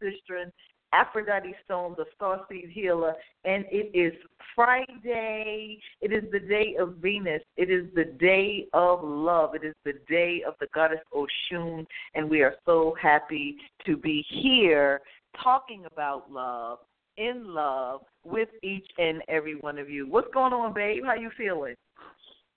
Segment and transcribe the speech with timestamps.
[0.00, 0.52] sister, and
[0.92, 3.14] Aphrodite Stone, the Starseed Healer,
[3.44, 4.12] and it is
[4.54, 5.80] Friday.
[6.00, 7.42] It is the day of Venus.
[7.56, 9.56] It is the day of love.
[9.56, 11.84] It is the day of the goddess Oshun,
[12.14, 13.56] and we are so happy
[13.86, 15.00] to be here
[15.42, 16.78] talking about love,
[17.16, 20.06] in love, with each and every one of you.
[20.08, 21.02] What's going on, babe?
[21.04, 21.74] How you feeling?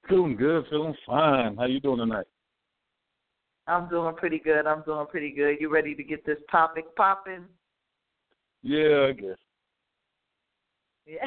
[0.07, 1.57] Feeling good, feeling fine.
[1.57, 2.27] How you doing tonight?
[3.67, 4.65] I'm doing pretty good.
[4.65, 5.57] I'm doing pretty good.
[5.59, 7.45] You ready to get this topic popping?
[8.63, 9.37] Yeah, I guess.
[11.05, 11.25] Yeah.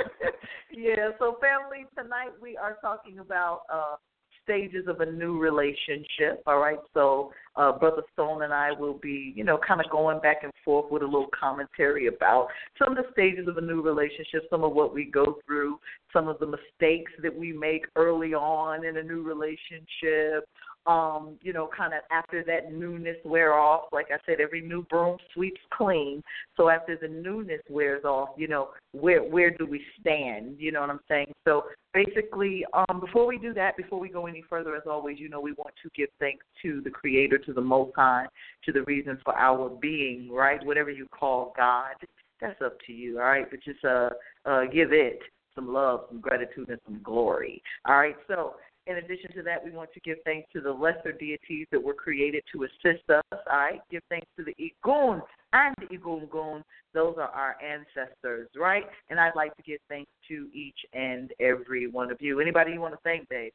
[0.72, 1.10] yeah.
[1.18, 3.96] So, family, tonight we are talking about uh,
[4.44, 6.42] stages of a new relationship.
[6.46, 6.78] All right.
[6.94, 10.52] So, uh, Brother Stone and I will be, you know, kind of going back and
[10.64, 12.48] forth with a little commentary about
[12.78, 15.78] some of the stages of a new relationship, some of what we go through,
[16.12, 20.44] some of the mistakes that we make early on in a new relationship.
[20.84, 24.82] Um, you know, kind of after that newness wear off, like I said, every new
[24.90, 26.22] broom sweeps clean.
[26.56, 30.56] So after the newness wears off, you know, where where do we stand?
[30.58, 31.32] You know what I'm saying?
[31.46, 35.28] So basically, um, before we do that, before we go any further, as always, you
[35.28, 38.26] know, we want to give thanks to the Creator, to the Most High,
[38.64, 40.64] to the reason for our being, right?
[40.64, 41.94] Whatever you call God,
[42.40, 43.46] that's up to you, all right?
[43.48, 44.10] But just uh,
[44.44, 45.20] uh, give it
[45.54, 48.16] some love, some gratitude, and some glory, all right?
[48.26, 48.54] So
[48.86, 51.94] in addition to that, we want to give thanks to the lesser deities that were
[51.94, 53.22] created to assist us.
[53.32, 56.62] All right, give thanks to the Egun and the Egungun.
[56.92, 58.84] Those are our ancestors, right?
[59.08, 62.40] And I'd like to give thanks to each and every one of you.
[62.40, 63.52] Anybody you want to thank, Dave?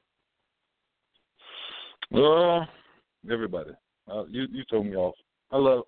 [2.10, 2.68] Well,
[3.30, 3.72] everybody.
[4.10, 5.16] Uh, you you told me off.
[5.52, 5.84] Love.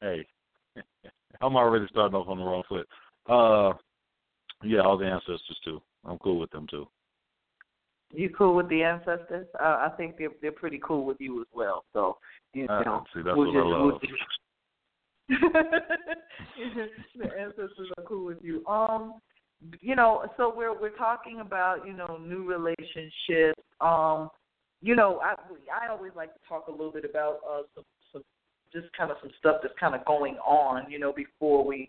[0.00, 0.24] Hey,
[1.40, 2.86] I'm already starting off on the wrong foot.
[3.28, 3.76] Uh,
[4.62, 5.80] yeah, all the ancestors too.
[6.04, 6.86] I'm cool with them too.
[8.14, 9.46] You cool with the ancestors?
[9.60, 11.84] Uh, I think they're they're pretty cool with you as well.
[11.92, 12.16] So
[12.52, 14.00] you Uh, know, see, that's we'll what just, I we'll love.
[15.34, 18.64] just- the ancestors are cool with you.
[18.66, 19.14] Um,
[19.80, 23.60] you know, so we're we're talking about you know new relationships.
[23.80, 24.28] Um,
[24.82, 25.34] you know, I
[25.84, 28.22] I always like to talk a little bit about uh some, some
[28.72, 30.90] just kind of some stuff that's kind of going on.
[30.90, 31.88] You know, before we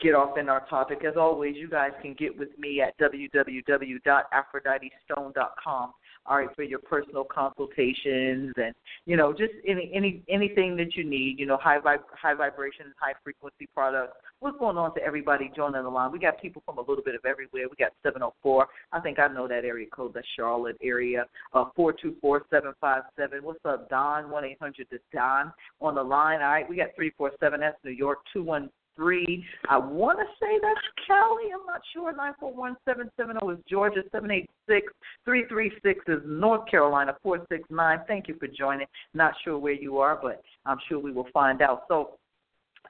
[0.00, 1.04] get off in our topic.
[1.04, 5.92] As always, you guys can get with me at www.aphroditestone.com
[6.26, 8.74] all right, for your personal consultations and
[9.04, 11.38] you know just any any anything that you need.
[11.38, 14.14] You know, high vib- high vibration, high frequency products.
[14.40, 16.12] What's going on to everybody joining the line?
[16.12, 17.66] We got people from a little bit of everywhere.
[17.68, 18.66] We got 704.
[18.92, 20.12] I think I know that area code.
[20.14, 21.24] That's Charlotte area.
[21.52, 23.42] Uh, four two four seven five seven.
[23.42, 24.30] What's up, Don?
[24.30, 26.40] One eight hundred is Don on the line.
[26.40, 27.60] All right, we got three four seven.
[27.60, 28.20] That's New York.
[28.32, 29.44] Two one three.
[29.68, 31.44] I want to say that's Cali.
[31.52, 32.14] I'm not sure.
[32.14, 34.02] Nine four one seven seven zero is Georgia.
[34.12, 34.92] Seven eight six
[35.24, 37.16] three three six is North Carolina.
[37.22, 38.00] Four six nine.
[38.06, 38.86] Thank you for joining.
[39.14, 41.84] Not sure where you are, but I'm sure we will find out.
[41.88, 42.18] So,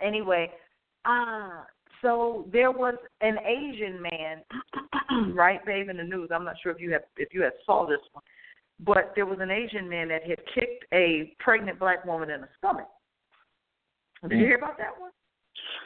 [0.00, 0.50] anyway,
[1.04, 1.62] uh
[2.04, 6.28] so there was an Asian man, right, babe, in the news.
[6.34, 8.22] I'm not sure if you have if you have saw this one,
[8.80, 12.48] but there was an Asian man that had kicked a pregnant black woman in the
[12.58, 12.88] stomach.
[14.28, 15.10] Did you hear about that one?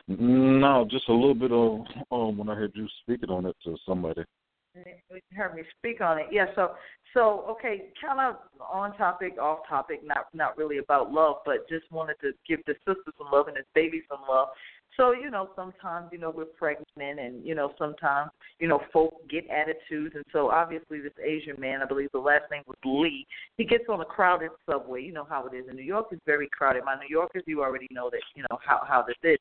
[0.08, 1.80] No, just a little bit of
[2.10, 4.24] um when I heard you speaking on it to somebody.
[4.86, 6.26] You heard me speak on it.
[6.30, 6.74] Yeah, so
[7.14, 11.90] so okay, kind of on topic, off topic, not not really about love, but just
[11.90, 14.48] wanted to give the sister some love and this baby some love.
[14.98, 19.14] So, you know, sometimes, you know, we're pregnant and, you know, sometimes, you know, folk
[19.30, 23.24] get attitudes and so obviously this Asian man, I believe the last name was Lee,
[23.56, 25.02] he gets on a crowded subway.
[25.02, 26.82] You know how it is in New York, it's very crowded.
[26.84, 29.38] My New Yorkers, you already know that, you know, how how this is.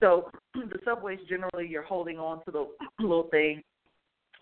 [0.00, 2.66] So the subways generally you're holding on to the
[2.98, 3.62] little thing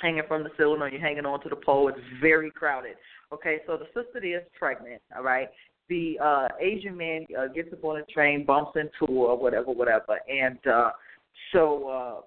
[0.02, 1.88] hanging from the ceiling or you're hanging on to the pole.
[1.88, 2.96] It's very crowded.
[3.32, 5.48] Okay, so the sister is pregnant, all right.
[5.88, 10.18] The uh Asian man uh, gets on a train, bumps into her whatever, whatever.
[10.28, 10.90] And uh
[11.52, 12.20] so uh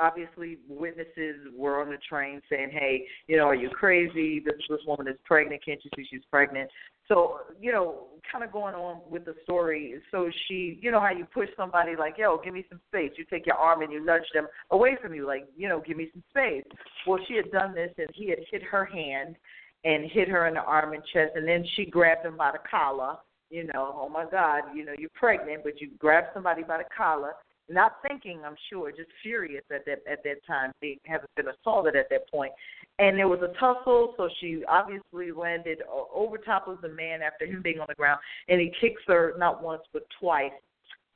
[0.00, 4.40] obviously witnesses were on the train saying, Hey, you know, are you crazy?
[4.44, 6.70] This this woman is pregnant, can't you see she's pregnant?
[7.08, 9.94] So, you know, kind of going on with the story.
[10.10, 13.12] So she, you know, how you push somebody like, yo, give me some space.
[13.16, 15.96] You take your arm and you nudge them away from you, like, you know, give
[15.96, 16.64] me some space.
[17.06, 19.36] Well, she had done this and he had hit her hand
[19.84, 22.58] and hit her in the arm and chest, and then she grabbed him by the
[22.68, 23.16] collar.
[23.50, 26.84] You know, oh my God, you know, you're pregnant, but you grab somebody by the
[26.94, 27.32] collar
[27.68, 30.72] not thinking, I'm sure, just furious at that at that time.
[30.80, 32.52] They haven't been assaulted at that point,
[32.98, 34.14] and there was a tussle.
[34.16, 35.82] So she obviously landed
[36.14, 39.34] over top of the man after him being on the ground, and he kicks her
[39.38, 40.52] not once but twice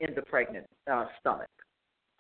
[0.01, 1.49] in the pregnant uh, stomach.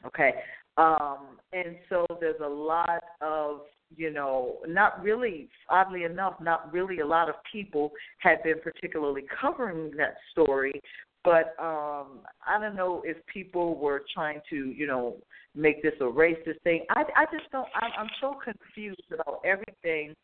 [0.06, 0.32] Okay,
[0.76, 3.60] um, and so there's a lot of
[3.96, 9.24] you know, not really, oddly enough, not really a lot of people have been particularly
[9.40, 10.80] covering that story
[11.24, 15.16] but um I don't know if people were trying to, you know,
[15.54, 16.84] make this a racist thing.
[16.90, 17.68] I I just don't.
[17.74, 20.14] I'm, I'm so confused about everything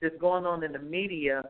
[0.00, 1.42] that's going on in the media.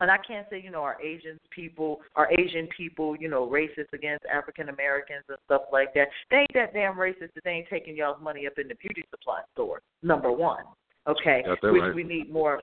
[0.00, 3.92] And I can't say, you know, our Asian people, our Asian people, you know, racist
[3.92, 6.08] against African Americans and stuff like that.
[6.30, 9.04] They ain't that damn racist that they ain't taking y'all's money up in the beauty
[9.10, 9.80] supply store.
[10.02, 10.64] Number one,
[11.06, 11.94] okay, which right.
[11.94, 12.60] we need more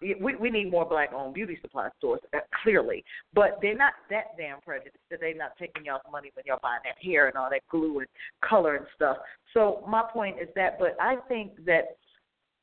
[0.00, 3.04] we we need more black owned beauty supply stores uh, clearly,
[3.34, 6.80] but they're not that damn prejudiced that they're not taking y'all's money when y'all buying
[6.84, 8.08] that hair and all that glue and
[8.42, 9.18] color and stuff.
[9.54, 11.96] So my point is that, but I think that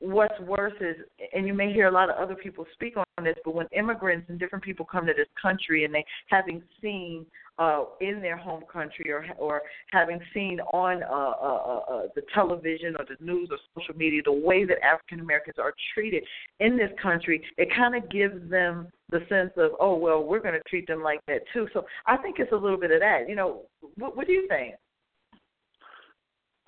[0.00, 0.96] what's worse is,
[1.32, 4.26] and you may hear a lot of other people speak on this, but when immigrants
[4.28, 7.26] and different people come to this country and they having seen
[7.58, 12.94] uh, in their home country or or having seen on uh, uh, uh, the television
[12.96, 16.22] or the news or social media the way that African Americans are treated
[16.60, 20.54] in this country, it kind of gives them the sense of, oh well, we're going
[20.54, 21.66] to treat them like that too.
[21.72, 23.28] So I think it's a little bit of that.
[23.28, 23.62] You know,
[23.96, 24.76] what, what do you think?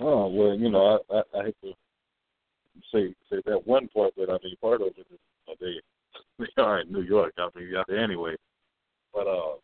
[0.01, 1.75] Oh well, you know, I, I, I hate to
[2.93, 5.19] say say that one part, but I mean part of it is
[5.61, 5.81] they
[6.39, 7.35] they are in New York.
[7.39, 8.37] I mean, out there anyway.
[9.13, 9.57] But uh.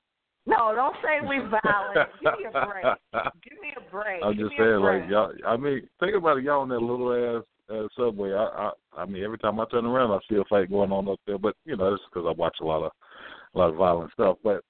[0.48, 2.08] No, don't say we violent.
[2.22, 2.84] Give me a break.
[3.42, 4.22] Give me a break.
[4.22, 5.32] I'm just saying, like y'all.
[5.44, 6.44] I mean, think about it.
[6.44, 8.32] Y'all on that little ass uh, subway.
[8.32, 8.70] I, I,
[9.02, 11.38] I mean, every time I turn around, I see a fight going on up there.
[11.38, 12.92] But you know, it's because I watch a lot of,
[13.54, 14.36] a lot of violent stuff.
[14.44, 14.62] But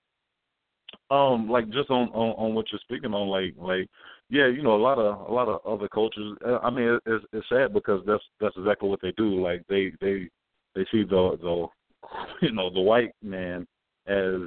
[1.14, 3.88] um, like just on on, on what you're speaking on, like like
[4.28, 6.36] yeah, you know, a lot of a lot of other cultures.
[6.44, 9.42] Uh, I mean, it's it's sad because that's that's exactly what they do.
[9.42, 10.28] Like they they
[10.74, 11.66] they see the the
[12.42, 13.66] you know the white man
[14.06, 14.40] as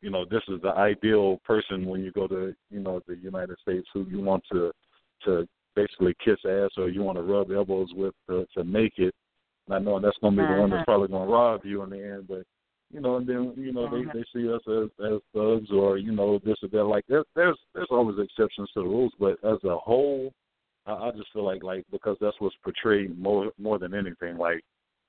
[0.00, 3.58] you know this is the ideal person when you go to you know the United
[3.60, 4.72] States who you want to
[5.24, 5.46] to
[5.76, 9.14] basically kiss ass or you want to rub elbows with to, to make it.
[9.68, 10.84] Not knowing that's going to be the one that's Uh-huh.
[10.84, 12.42] probably going to rob you in the end, but
[12.92, 14.12] you know, and then you know they uh-huh.
[14.14, 16.84] they see us as as thugs or you know this or that.
[16.84, 20.32] Like there, there's there's always exceptions to the rules, but as a whole,
[20.86, 24.36] I, I just feel like like because that's what's portrayed more more than anything.
[24.36, 24.62] Like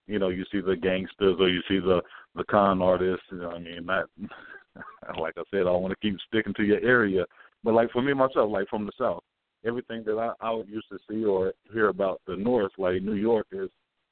[0.08, 2.02] you know, you see the gangsters or you see the
[2.36, 3.26] the con artists.
[3.32, 4.06] You know, I mean, not
[5.20, 7.26] like I said, I want to keep sticking to your area,
[7.64, 9.24] but like for me myself, like from the south,
[9.66, 13.48] everything that I I used to see or hear about the north, like New York,
[13.52, 13.70] is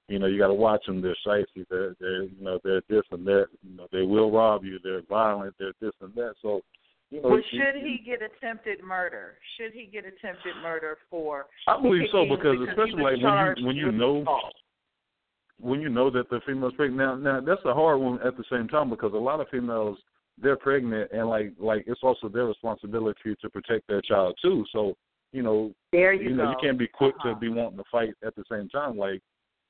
[0.10, 1.02] you know, you got to watch them.
[1.02, 1.66] They're shifty.
[1.70, 3.46] They're, they're, you know, they're this and that.
[3.64, 4.80] You know, they will rob you.
[4.84, 5.56] They're violent.
[5.60, 6.34] They're this and that.
[6.42, 6.62] So,
[7.12, 9.36] you know, Well, should he get attempted murder?
[9.58, 11.46] Should he get attempted murder for?
[11.68, 14.54] I believe so picking- because especially like when you when you know assault.
[15.60, 16.98] when you know that the female's pregnant.
[17.00, 19.98] Now, now that's a hard one at the same time because a lot of females
[20.42, 24.64] they're pregnant and like like it's also their responsibility to protect their child too.
[24.72, 24.96] So,
[25.34, 26.44] you know, There you, you go.
[26.44, 27.34] know, you can't be quick Uh-huh.
[27.34, 28.98] to be wanting to fight at the same time.
[28.98, 29.22] Like,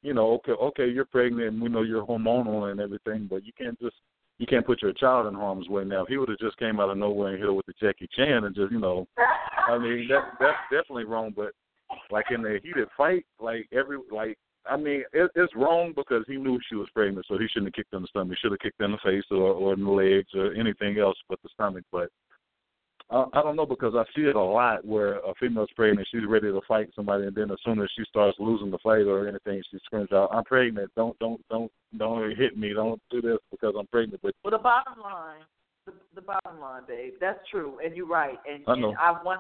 [0.02, 3.52] you know, okay, okay, you're pregnant, and we know you're hormonal and everything, but you
[3.58, 3.96] can't just
[4.38, 5.84] you can't put your child in harm's way.
[5.84, 7.74] Now, if he would have just came out of nowhere and hit her with the
[7.80, 9.06] Jackie Chan and just, you know,
[9.68, 11.34] I mean, that that's definitely wrong.
[11.36, 11.52] But
[12.10, 14.38] like in the heated fight, like every like.
[14.70, 17.74] I mean, it, it's wrong because he knew she was pregnant, so he shouldn't have
[17.74, 18.38] kicked her in the stomach.
[18.38, 21.00] He should have kicked her in the face or, or in the legs or anything
[21.00, 21.86] else but the stomach.
[21.92, 22.10] But
[23.12, 26.28] I, I don't know because I see it a lot where a female's pregnant, she's
[26.28, 29.28] ready to fight somebody, and then as soon as she starts losing the fight or
[29.28, 30.92] anything, she screams out, "I'm pregnant!
[30.96, 32.74] Don't don't don't don't hit me!
[32.74, 35.42] Don't do this because I'm pregnant!" But Well, the bottom line,
[35.86, 38.90] the, the bottom line, babe, that's true, and you're right, and, I know.
[38.90, 39.38] and I 100%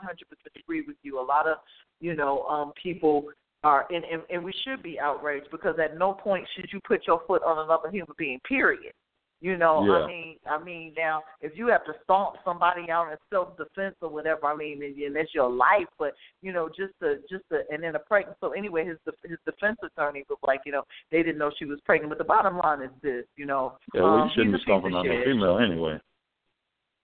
[0.57, 1.19] agree with you.
[1.19, 1.57] A lot of,
[1.99, 3.25] you know, um, people
[3.63, 7.05] are, and, and and we should be outraged because at no point should you put
[7.05, 8.39] your foot on another human being.
[8.47, 8.93] Period.
[9.41, 10.03] You know, Yeah.
[10.03, 13.96] I mean, I mean, now if you have to stomp somebody out in self defense
[14.01, 15.88] or whatever, I mean, and, that's your life.
[15.98, 18.38] But you know, just to just the, and then a pregnant.
[18.41, 21.79] So anyway, his his defense attorney was like, you know, they didn't know she was
[21.86, 22.10] pregnant.
[22.10, 24.72] But the bottom line is this, you know, yeah, well, um, you shouldn't he's be
[24.72, 25.25] a stomping on shit.
[25.25, 26.00] female anyway.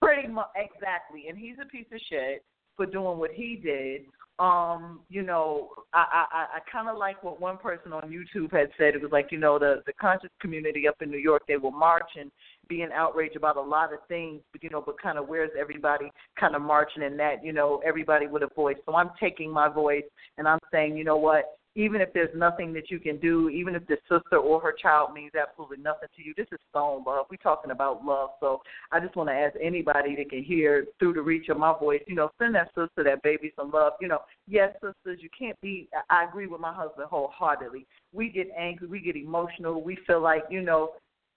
[0.02, 1.24] Pretty much, exactly.
[1.28, 2.44] And he's a piece of shit
[2.76, 4.02] for doing what he did.
[4.38, 8.68] Um, you know, I I, I kind of like what one person on YouTube had
[8.76, 8.94] said.
[8.94, 11.70] It was like, you know, the the conscious community up in New York, they will
[11.70, 12.30] march and
[12.68, 15.50] be in outrage about a lot of things, but you know, but kind of where's
[15.58, 18.76] everybody kind of marching in that, you know, everybody with a voice.
[18.84, 20.04] So I'm taking my voice
[20.36, 23.74] and I'm saying, you know what, even if there's nothing that you can do, even
[23.74, 27.26] if the sister or her child means absolutely nothing to you, this is stone love.
[27.30, 28.30] We're talking about love.
[28.40, 31.78] So I just want to ask anybody that can hear through the reach of my
[31.78, 33.92] voice, you know, send that sister, that baby some love.
[34.00, 37.86] You know, yes, sisters, you can't be, I agree with my husband wholeheartedly.
[38.12, 40.92] We get angry, we get emotional, we feel like, you know,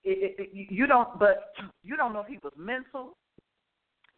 [0.05, 1.51] it, it, it, you don't, but
[1.83, 3.17] you don't know if he was mental,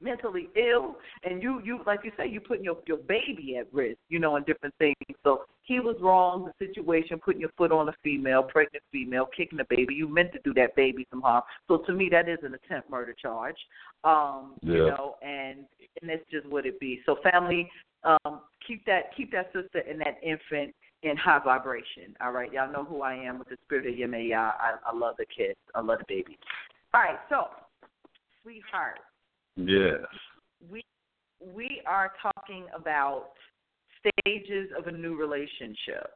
[0.01, 3.97] mentally ill, and you, you like you say, you putting your your baby at risk,
[4.09, 4.95] you know, and different things.
[5.23, 6.49] So he was wrong.
[6.59, 9.93] The situation, putting your foot on a female, pregnant female, kicking the baby.
[9.93, 11.43] You meant to do that baby some harm.
[11.67, 13.57] So to me, that is an attempt murder charge.
[14.03, 15.59] Um, You know, and
[16.01, 17.01] and that's just what it be.
[17.05, 17.69] So family,
[18.03, 22.15] um, keep that keep that sister and that infant in high vibration.
[22.21, 24.53] All right, y'all know who I am with the spirit of Yemaya.
[24.59, 25.57] I, I love the kids.
[25.75, 26.37] I love the baby.
[26.93, 27.47] All right, so
[28.43, 28.99] sweetheart,
[29.55, 29.99] Yes.
[30.69, 30.83] we
[31.39, 33.31] we are talking about
[33.99, 36.11] stages of a new relationship.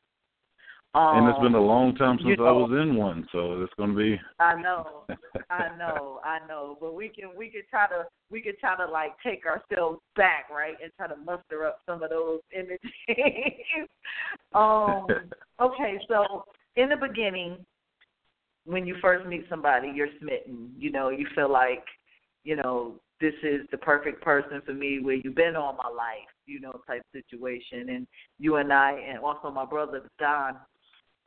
[0.94, 3.74] Um, and it's been a long time you since I was in one, so it's
[3.74, 4.18] going to be.
[4.40, 5.04] I know,
[5.50, 6.78] I know, I know.
[6.80, 10.46] But we can we can try to we can try to like take ourselves back,
[10.50, 13.90] right, and try to muster up some of those images.
[14.54, 15.08] um,
[15.60, 16.46] okay, so
[16.78, 17.58] in the beginning,
[18.66, 20.72] when you first meet somebody, you're smitten.
[20.78, 21.84] You know, you feel like,
[22.46, 25.00] you know, this is the perfect person for me.
[25.02, 27.90] Where you've been all my life, you know, type situation.
[27.90, 28.08] And
[28.40, 30.56] you and I, and also my brother Don,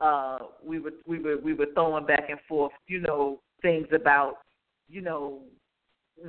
[0.01, 4.35] uh, we were we were we were throwing back and forth, you know, things about,
[4.87, 5.41] you know,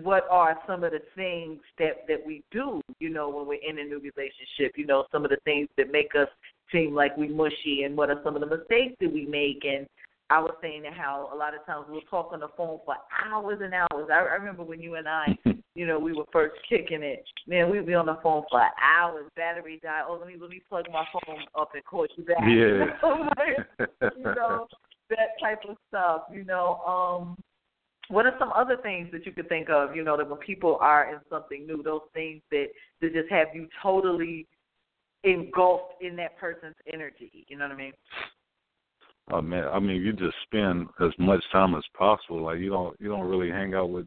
[0.03, 3.79] what are some of the things that that we do, you know, when we're in
[3.79, 6.29] a new relationship, you know, some of the things that make us
[6.73, 9.87] seem like we mushy and what are some of the mistakes that we make and
[10.31, 12.95] I was saying how a lot of times we'll talk on the phone for
[13.27, 14.09] hours and hours.
[14.13, 15.37] I, I remember when you and I,
[15.75, 17.25] you know, we were first kicking it.
[17.49, 19.29] Man, we'd be on the phone for hours.
[19.35, 20.05] Battery died.
[20.07, 22.39] Oh, let me let me plug my phone up and call you back.
[22.43, 22.87] Yeah.
[24.17, 24.69] you know,
[25.11, 26.23] that type of stuff.
[26.33, 27.37] You know, um,
[28.09, 29.97] what are some other things that you could think of?
[29.97, 32.67] You know, that when people are in something new, those things that
[33.01, 34.47] that just have you totally
[35.25, 37.45] engulfed in that person's energy.
[37.49, 37.93] You know what I mean?
[39.33, 42.43] Oh man, I mean, you just spend as much time as possible.
[42.43, 44.07] Like you don't you don't really hang out with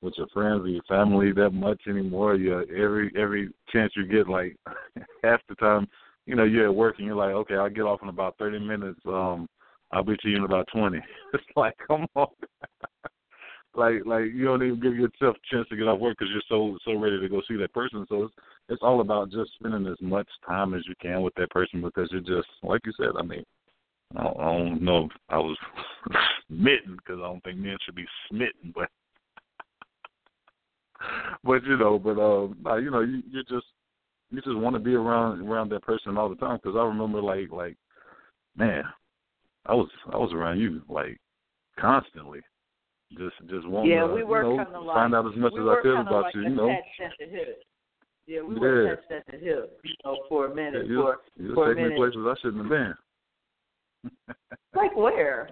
[0.00, 2.36] with your friends or your family that much anymore.
[2.36, 4.56] You every every chance you get, like
[5.24, 5.88] half the time,
[6.26, 8.58] you know, you're at work and you're like, okay, I'll get off in about thirty
[8.58, 9.00] minutes.
[9.06, 9.46] Um,
[9.92, 11.00] I'll be to you in about twenty.
[11.34, 12.28] It's like, come on.
[13.74, 16.42] like like you don't even give yourself a chance to get off work because you're
[16.48, 18.06] so so ready to go see that person.
[18.08, 18.34] So it's
[18.68, 22.08] it's all about just spending as much time as you can with that person because
[22.10, 23.12] you're just like you said.
[23.18, 23.44] I mean,
[24.16, 25.56] I don't, I don't know if I was
[26.48, 28.88] smitten because I don't think men should be smitten, but
[31.44, 33.66] but you know, but uh, you know, you you just
[34.30, 37.22] you just want to be around around that person all the time because I remember
[37.22, 37.76] like like
[38.56, 38.84] man,
[39.66, 41.18] I was I was around you like
[41.78, 42.40] constantly
[43.18, 45.36] just just want yeah, to we were you know, kind of like find out as
[45.36, 46.42] much we as I could about like you.
[46.42, 47.62] You know, attached at the hip.
[48.26, 48.60] Yeah, we Yeah.
[48.60, 50.86] were attached at the hip, you know, for a minute.
[50.86, 52.12] you for you for a taking me minute.
[52.14, 52.94] places I shouldn't have been.
[54.74, 55.50] like where?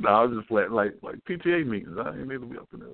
[0.00, 1.96] no, I was just like like like PTA meetings.
[1.98, 2.88] I didn't need to be up in there.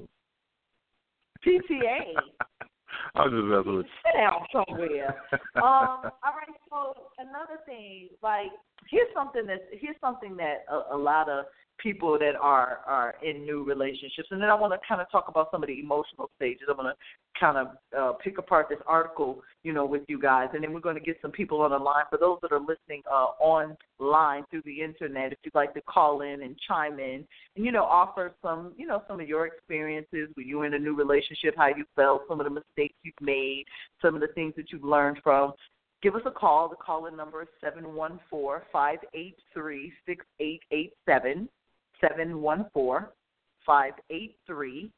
[1.47, 2.14] PTA.
[3.14, 5.23] I was just messing with Sit down somewhere.
[5.57, 6.59] um, all right.
[6.69, 8.50] So another thing, like
[8.90, 11.47] here's something that here's something that a, a lot of
[11.78, 15.26] people that are are in new relationships, and then I want to kind of talk
[15.28, 16.62] about some of the emotional stages.
[16.68, 16.97] I'm going to
[17.38, 20.80] kind of uh, pick apart this article, you know, with you guys, and then we're
[20.80, 22.04] going to get some people on the line.
[22.11, 26.23] For those that are listening uh, online through the internet, if you'd like to call
[26.23, 27.25] in and chime in,
[27.56, 30.75] and you know, offer some, you know, some of your experiences when you were in
[30.75, 33.64] a new relationship, how you felt, some of the mistakes you've made,
[34.02, 35.52] some of the things that you've learned from
[36.02, 36.68] give us a call.
[36.68, 41.49] The call in number is seven one four five eight three six eight eight seven.
[42.00, 43.12] Seven one four
[43.64, 44.90] five eight three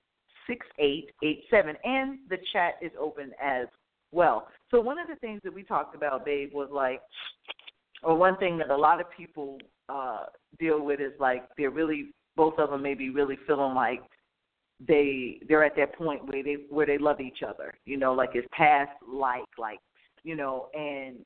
[0.46, 1.76] six eight eight seven.
[1.84, 3.66] And the chat is open as
[4.12, 4.48] well.
[4.70, 7.00] So one of the things that we talked about, babe, was like
[8.02, 10.24] or one thing that a lot of people uh
[10.58, 14.00] deal with is like they're really both of them may be really feeling like
[14.86, 18.30] they they're at that point where they where they love each other you know like
[18.34, 19.80] it's past like like
[20.24, 21.16] you know, and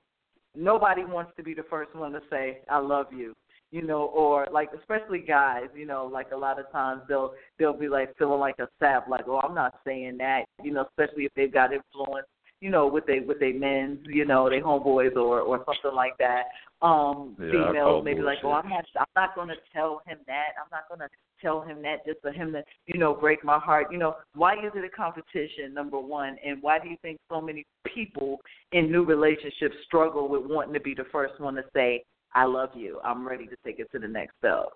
[0.55, 3.35] nobody wants to be the first one to say I love you,
[3.75, 7.77] you know, or like especially guys, you know, like a lot of times they'll they'll
[7.77, 11.25] be like feeling like a sap, like oh I'm not saying that, you know, especially
[11.25, 12.29] if they've got influence,
[12.61, 16.17] you know, with they with their men's, you know, they homeboys or or something like
[16.19, 16.45] that.
[16.83, 18.53] Um, Yeah, females maybe like oh.
[18.53, 21.09] I'm not I'm not going to tell him that, I'm not going to
[21.43, 23.89] tell him that just for him to you know break my heart.
[23.91, 25.75] You know, why is it a competition?
[25.75, 28.39] Number one, and why do you think so many people
[28.71, 32.71] in new relationships struggle with wanting to be the first one to say, I love
[32.75, 33.01] you.
[33.05, 34.67] I'm ready to take it to the next step.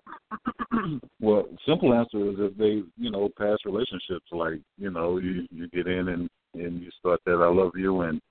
[1.21, 5.67] Well, simple answer is if they, you know, past relationships, like you know, you you
[5.67, 8.21] get in and and you start that I love you, and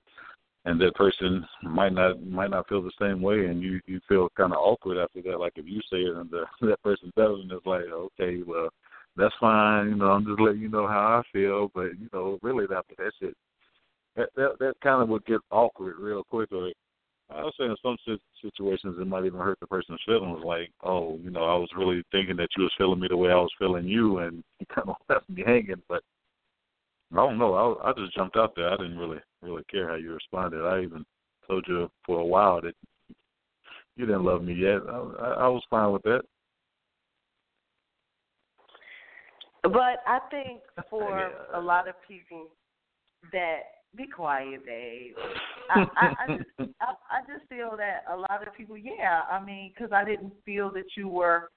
[0.65, 4.29] and that person might not might not feel the same way, and you you feel
[4.35, 5.39] kind of awkward after that.
[5.39, 8.69] Like if you say it and the, that person doesn't, it's like okay, well,
[9.15, 9.89] that's fine.
[9.89, 12.95] You know, I'm just letting you know how I feel, but you know, really after
[12.97, 13.35] that shit,
[14.15, 16.51] that that, that kind of would get awkward real quick.
[16.51, 16.71] Or
[17.31, 17.97] I would say in some
[18.41, 20.43] situations it might even hurt the person's feelings.
[20.43, 23.31] Like, oh, you know, I was really thinking that you was feeling me the way
[23.31, 25.81] I was feeling you, and you kind of left me hanging.
[25.87, 26.03] But
[27.13, 27.77] I don't know.
[27.83, 28.69] I, I just jumped out there.
[28.69, 30.65] I didn't really really care how you responded.
[30.65, 31.05] I even
[31.47, 32.75] told you for a while that
[33.95, 34.79] you didn't love me yet.
[34.89, 36.21] I, I, I was fine with that.
[39.63, 41.59] But I think for Yeah.
[41.59, 42.47] a lot of people
[43.31, 43.59] that
[43.95, 45.15] be quiet, babe.
[45.69, 46.49] I, I, I just
[46.81, 49.21] I, I just feel that a lot of people, yeah.
[49.29, 51.49] I mean, because I didn't feel that you were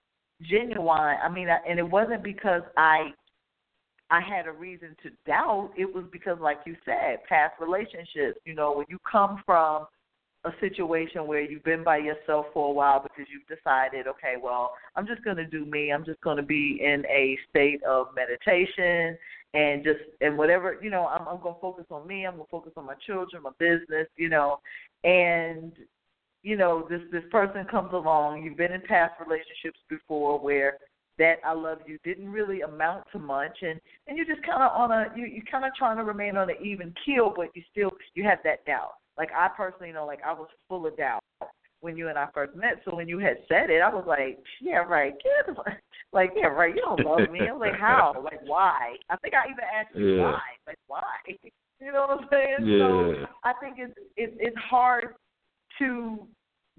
[0.42, 1.16] genuine.
[1.22, 3.10] I mean, I, and it wasn't because I
[4.10, 5.70] I had a reason to doubt.
[5.76, 8.38] It was because, like you said, past relationships.
[8.44, 9.86] You know, when you come from
[10.44, 14.72] a situation where you've been by yourself for a while because you've decided, okay, well,
[14.96, 15.92] I'm just going to do me.
[15.92, 19.16] I'm just going to be in a state of meditation
[19.54, 22.26] and just and whatever, you know, I'm I'm going to focus on me.
[22.26, 24.60] I'm going to focus on my children, my business, you know,
[25.04, 25.72] and
[26.42, 28.42] you know, this this person comes along.
[28.42, 30.78] You've been in past relationships before where
[31.18, 34.72] that I love you didn't really amount to much, and and you're just kind of
[34.72, 37.62] on a you you kind of trying to remain on an even keel, but you
[37.70, 38.94] still you have that doubt.
[39.18, 41.22] Like I personally know, like I was full of doubt
[41.82, 42.80] when you and I first met.
[42.84, 45.54] So when you had said it, I was like, yeah, right, get
[46.12, 46.74] like yeah, right.
[46.74, 47.40] You don't love me.
[47.40, 48.14] I was like, how?
[48.24, 48.94] Like why?
[49.10, 50.22] I think I even asked you Yeah.
[50.22, 50.40] why.
[50.66, 51.02] Like why?
[51.80, 52.68] You know what I'm saying?
[52.68, 52.78] Yeah.
[52.78, 55.16] So I think it's it, it's hard
[55.80, 56.28] to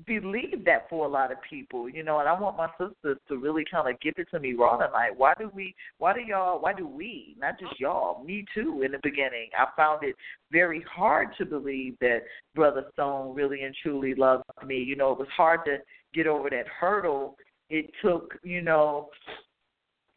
[0.07, 3.37] believe that for a lot of people, you know, and I want my sisters to
[3.37, 5.11] really kind of give it to me raw tonight.
[5.15, 8.91] Why do we, why do y'all, why do we, not just y'all, me too in
[8.91, 10.15] the beginning, I found it
[10.51, 12.21] very hard to believe that
[12.55, 14.77] Brother Stone really and truly loved me.
[14.77, 15.77] You know, it was hard to
[16.13, 17.37] get over that hurdle.
[17.69, 19.09] It took, you know,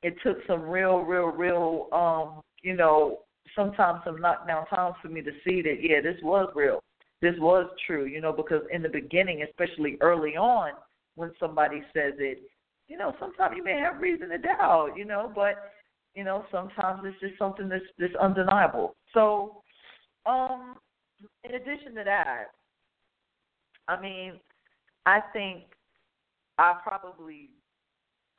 [0.02, 3.20] it took some real, real, real, um, you know,
[3.54, 6.82] sometimes some knockdown times for me to see that, yeah, this was real
[7.22, 10.70] this was true, you know, because in the beginning, especially early on,
[11.14, 12.42] when somebody says it,
[12.88, 15.54] you know, sometimes you may have reason to doubt, you know, but
[16.16, 18.96] You know, sometimes it's just something that's that's undeniable.
[19.12, 19.60] So,
[20.24, 20.76] um,
[21.44, 22.44] in addition to that,
[23.86, 24.40] I mean,
[25.04, 25.64] I think
[26.56, 27.50] I probably,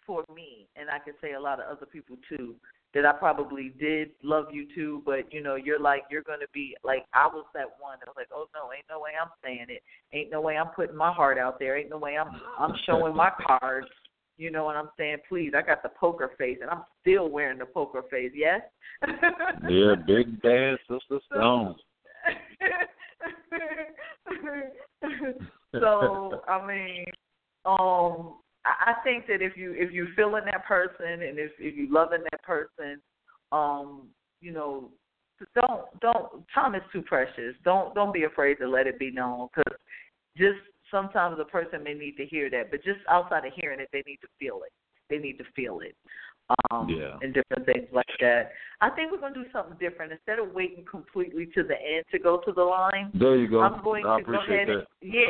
[0.08, 2.56] for me, and I can say a lot of other people too,
[2.98, 6.76] that I probably did love you too, but you know, you're like you're gonna be
[6.84, 9.68] like I was that one that was like, Oh no, ain't no way I'm saying
[9.70, 9.84] it.
[10.14, 13.16] Ain't no way I'm putting my heart out there, ain't no way I'm I'm showing
[13.16, 13.86] my cards.
[14.40, 15.18] You know what I'm saying?
[15.30, 18.62] Please, I got the poker face and I'm still wearing the poker face, yes?
[19.70, 21.76] yeah, big bad sister stone.
[25.80, 27.06] so I mean,
[27.64, 28.38] um,
[28.86, 32.21] I think that if you if you're feeling that person and if if you loving
[32.32, 33.01] that person,
[33.51, 34.08] um,
[34.41, 34.89] you know,
[35.56, 37.56] don't don't time is too precious.
[37.63, 39.77] Don't don't be afraid to let it be known because
[40.38, 40.60] just
[40.91, 44.03] sometimes a person may need to hear that, but just outside of hearing it, they
[44.06, 44.71] need to feel it.
[45.10, 45.95] They need to feel it.
[46.71, 47.17] Um, yeah.
[47.21, 48.51] and different things like that.
[48.80, 50.13] I think we're gonna do something different.
[50.13, 53.60] Instead of waiting completely to the end to go to the line, there you go.
[53.60, 54.69] I'm going I to go ahead.
[54.69, 55.27] And, yeah,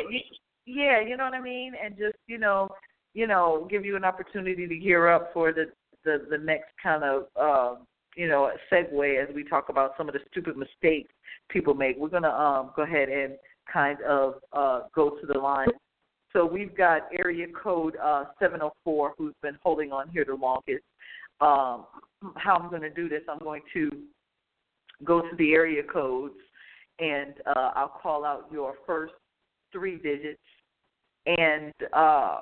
[0.64, 2.68] yeah, you know what I mean, and just you know,
[3.14, 5.66] you know, give you an opportunity to gear up for the
[6.04, 10.14] the the next kind of um, you know segue as we talk about some of
[10.14, 11.12] the stupid mistakes
[11.48, 11.96] people make.
[11.96, 13.34] We're gonna um go ahead and
[13.72, 15.68] kind of uh go to the line.
[16.32, 20.84] So we've got area code uh 704 who's been holding on here the longest.
[21.40, 21.86] Um,
[22.36, 23.90] how I'm going to do this, I'm going to
[25.04, 26.34] go to the area codes
[26.98, 29.14] and uh, I'll call out your first
[29.72, 30.40] three digits.
[31.26, 32.38] And, uh,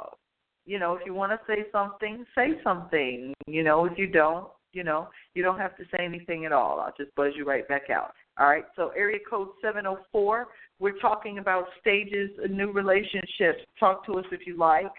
[0.66, 3.32] you know, if you want to say something, say something.
[3.46, 6.80] You know, if you don't, you know, you don't have to say anything at all.
[6.80, 8.12] I'll just buzz you right back out.
[8.38, 10.48] All right, so area code 704,
[10.78, 13.60] we're talking about stages of new relationships.
[13.80, 14.92] Talk to us if you like.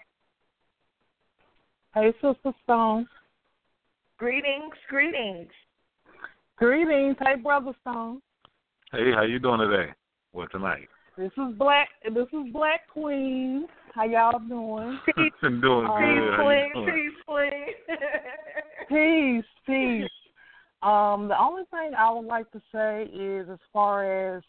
[1.94, 3.06] Hey, Sister Stone.
[4.18, 5.48] Greetings, greetings.
[6.56, 7.16] Greetings.
[7.20, 8.20] Hey, Brother Stone.
[8.90, 9.92] Hey, how you doing today?
[10.32, 10.88] Well, tonight.
[11.16, 11.88] This is Black.
[12.04, 13.66] This is Black Queen.
[13.98, 14.96] How y'all doing?
[15.06, 16.34] Peace, I'm doing Uh, good.
[16.36, 17.50] How you please, peace,
[17.88, 17.96] please.
[18.88, 20.10] Peace, peace.
[20.84, 24.44] Um, the only thing I would like to say is, as far as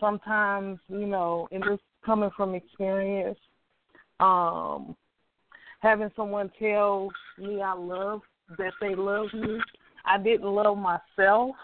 [0.00, 3.38] sometimes, you know, and this coming from experience,
[4.20, 4.96] um,
[5.80, 8.22] having someone tell me I love
[8.56, 9.60] that they love me,
[10.06, 11.54] I didn't love myself,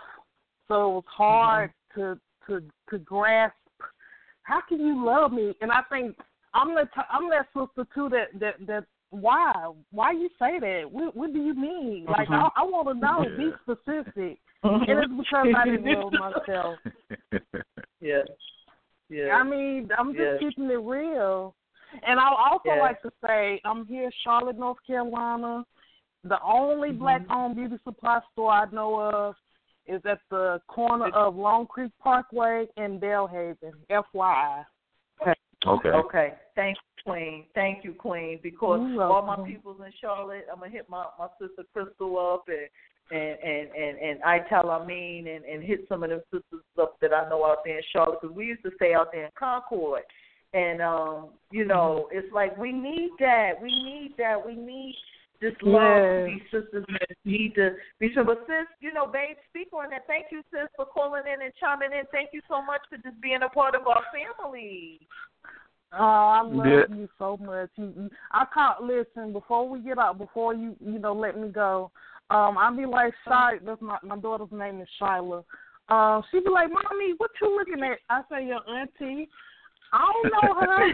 [0.68, 3.54] so it was hard to to to grasp.
[4.42, 5.54] How can you love me?
[5.62, 6.14] And I think
[6.54, 9.52] I'm the t- I'm that sister too that that that why
[9.90, 10.82] why you say that?
[10.90, 12.06] What what do you mean?
[12.08, 13.24] Like I, I want to know.
[13.37, 14.38] Be specific.
[14.62, 16.11] And it's because I didn't know
[16.46, 16.78] myself.
[18.00, 18.22] yeah.
[19.08, 19.34] Yeah.
[19.37, 20.40] I mean, I'm just Yes.
[20.40, 21.54] keeping it real.
[22.06, 22.78] And I also Yes.
[22.80, 25.64] like to say, I'm here, in Charlotte, North Carolina.
[26.24, 26.98] The only Mhm.
[26.98, 29.37] black-owned beauty supply store I know of
[29.87, 33.72] is at the corner of Long Creek Parkway and Delhaven.
[33.88, 34.66] FYI.
[35.68, 35.88] Okay.
[35.88, 36.35] Okay.
[36.54, 37.44] Thank you, Queen.
[37.54, 38.38] Thank you, Queen.
[38.42, 39.44] Because all my welcome.
[39.46, 42.68] people's in Charlotte, I'm gonna hit my my sister Crystal up and
[43.11, 46.64] and and and, and I tell I mean and and hit some of them sisters
[46.81, 49.26] up that I know out there in Charlotte because we used to stay out there
[49.26, 50.02] in Concord.
[50.54, 53.52] And um, you know, it's like we need that.
[53.61, 54.35] We need that.
[54.44, 54.94] We need
[55.40, 58.24] this love to be sisters and need to be sure.
[58.24, 60.07] But sis, you know, babe, speak on that.
[60.07, 62.05] Thank you, sis, for calling in and chiming in.
[62.11, 65.01] Thank you so much for just being a part of our family.
[65.92, 66.96] Oh, I love Yeah.
[66.96, 67.70] you so much.
[67.77, 70.18] You, you, I can't listen before we get out.
[70.18, 71.90] Before you, you know, let me go.
[72.31, 73.59] Um, I'll be like Shy.
[73.64, 75.44] That's my my daughter's name is Shyla.
[75.88, 79.31] Um, she be like, "Mommy, what you looking at?" I say, "Your auntie."
[79.90, 80.92] I don't know her.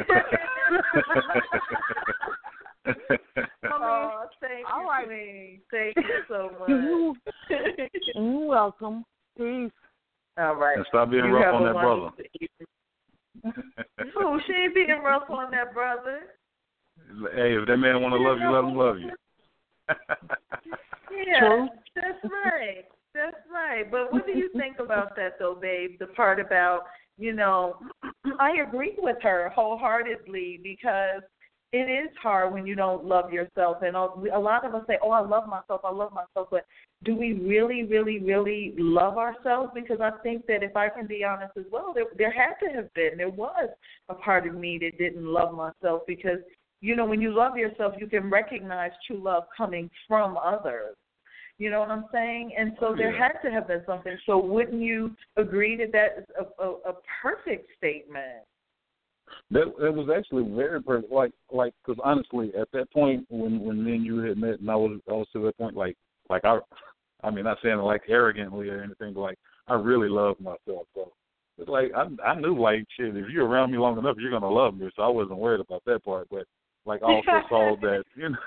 [2.87, 5.07] Oh, thank all you, right.
[5.07, 5.61] Queen.
[5.71, 6.69] Thank you so much.
[6.69, 7.17] you,
[8.15, 9.05] you're welcome.
[9.37, 9.71] Peace.
[10.39, 10.77] All right.
[10.77, 12.01] And stop being You rough on that brother.
[12.03, 14.13] wonderful evening.
[14.19, 16.21] Ooh, she ain't being rough on that brother.
[17.35, 19.11] hey, if that man want to love you, let him love you.
[21.27, 21.69] Yeah, True.
[21.95, 22.85] that's right.
[23.15, 23.91] That's right.
[23.91, 25.99] But what do you think about that, though, babe?
[26.01, 26.83] The part about,
[27.19, 27.77] you know,
[28.41, 31.23] I agree with her wholeheartedly because
[31.75, 33.79] it is hard when you don't love yourself.
[33.83, 36.49] And a lot of us say, oh, I love myself, I love myself.
[36.51, 36.67] But
[37.03, 39.73] do we really, really, really love ourselves?
[39.75, 42.73] Because I think that if I can be honest as well, there, there had to
[42.73, 43.71] have been, there was
[44.09, 46.39] a part of me that didn't love myself because
[46.81, 50.95] you know, when you love yourself, you can recognize true love coming from others.
[51.57, 52.53] You know what I'm saying?
[52.59, 53.29] And so there Yeah.
[53.29, 54.19] had to have been something.
[54.27, 58.45] So wouldn't you agree that that is a, a, a perfect statement?
[59.51, 61.13] That that was actually very perfect.
[61.13, 64.71] Like like because honestly, at that point when when me and you had met, and
[64.71, 65.97] I was I was to that point like
[66.31, 66.59] like I
[67.23, 70.87] I mean, not saying like arrogantly or anything, but like I really love myself.
[70.95, 71.13] So
[71.59, 73.17] it's like I I knew like shit.
[73.17, 74.91] If you're around me long enough, you're gonna love me.
[74.97, 76.29] So I wasn't worried about that part.
[76.31, 76.47] But
[76.85, 78.37] like I also saw that you know.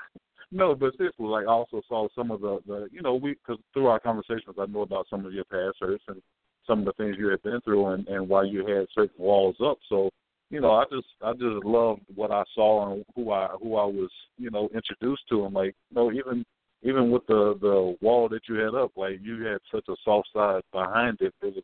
[0.50, 3.62] No, but seriously, like I also saw some of the, the you know, we because
[3.74, 6.22] through our conversations, I know about some of your past hurts and
[6.66, 9.58] some of the things you had been through and and why you had certain walls
[9.62, 9.78] up.
[9.90, 10.10] So
[10.50, 13.86] you know, I just I just loved what I saw and who I who I
[13.86, 16.46] was you know introduced to, and like you know even
[16.84, 20.30] even with the the wall that you had up, like you had such a soft
[20.34, 21.34] side behind it.
[21.42, 21.64] It was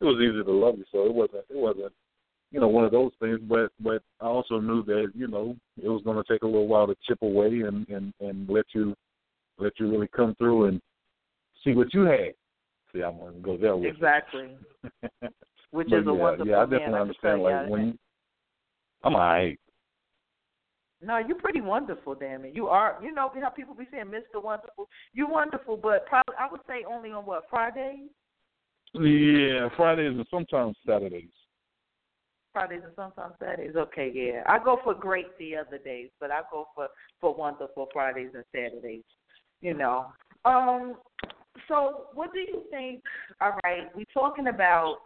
[0.00, 0.84] it was easy to love you.
[0.90, 1.92] So it wasn't it wasn't
[2.50, 3.40] you know one of those things.
[3.48, 6.68] But but I also knew that you know it was going to take a little
[6.68, 8.94] while to chip away and and and let you
[9.58, 10.80] let you really come through and
[11.62, 12.34] see what you had.
[12.92, 14.56] See, I'm going to go there with exactly.
[15.70, 17.34] Which but is a wonderful yeah, I man, definitely I understand.
[17.34, 17.98] can Like when you,
[19.04, 19.58] I'm alright.
[21.02, 22.54] No, you're pretty wonderful, damn it.
[22.54, 22.98] You are.
[23.02, 24.42] You know how people be saying Mr.
[24.42, 24.88] Wonderful.
[25.12, 28.08] You're wonderful, but probably I would say only on what Fridays,
[28.94, 31.28] Yeah, Fridays and sometimes Saturdays.
[32.54, 33.76] Fridays and sometimes Saturdays.
[33.76, 34.42] Okay, yeah.
[34.46, 36.88] I go for great the other days, but I go for
[37.20, 39.04] for wonderful Fridays and Saturdays.
[39.60, 40.06] You know.
[40.46, 40.96] Um.
[41.68, 43.02] So, what do you think?
[43.42, 44.96] All right, we're talking about.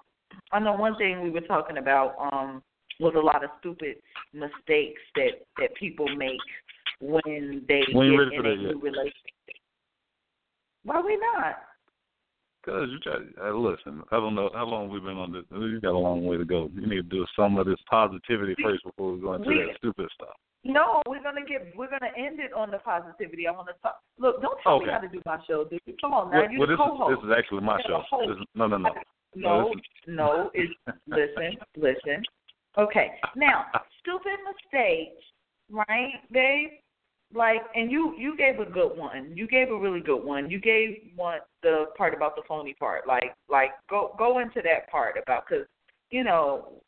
[0.52, 2.62] I know one thing we were talking about um
[3.00, 3.96] was a lot of stupid
[4.32, 6.40] mistakes that that people make
[7.00, 8.82] when they ain't get in a new yet.
[8.82, 9.14] relationship.
[10.84, 11.56] Why we not?
[12.64, 13.14] Cause you try.
[13.40, 15.44] Uh, listen, I don't know how long we've been on this.
[15.50, 16.68] You got a long way to go.
[16.74, 19.76] You need to do some of this positivity first before we go into We- that
[19.78, 20.36] stupid stuff.
[20.64, 23.46] No, we're gonna get we're gonna end it on the positivity.
[23.46, 24.00] I want to talk.
[24.18, 25.80] Look, don't tell me how to do my show, dude.
[26.00, 28.02] Come on now, Well, you well, the this is this is actually my show.
[28.26, 28.90] This is, no, no, no.
[29.36, 29.72] No,
[30.08, 30.72] no, it's
[31.06, 32.22] listen, listen.
[32.78, 33.66] Okay, now
[34.00, 35.22] stupid mistakes,
[35.70, 36.70] right, babe?
[37.34, 39.32] Like, and you you gave a good one.
[39.34, 40.50] You gave a really good one.
[40.50, 43.06] You gave one the part about the phony part.
[43.06, 45.66] Like, like go go into that part about because
[46.10, 46.80] you know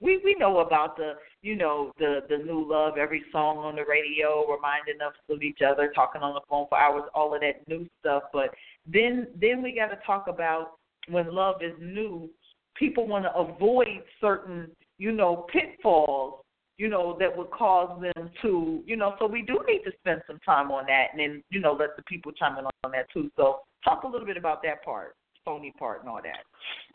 [0.00, 3.84] we we know about the you know the the new love every song on the
[3.88, 7.66] radio reminding us of each other talking on the phone for hours all of that
[7.68, 8.50] new stuff but
[8.90, 10.78] then then we got to talk about
[11.08, 12.28] when love is new
[12.74, 16.42] people want to avoid certain you know pitfalls
[16.78, 20.20] you know that would cause them to you know so we do need to spend
[20.26, 23.06] some time on that and then you know let the people chime in on that
[23.12, 26.44] too so talk a little bit about that part phony part and all that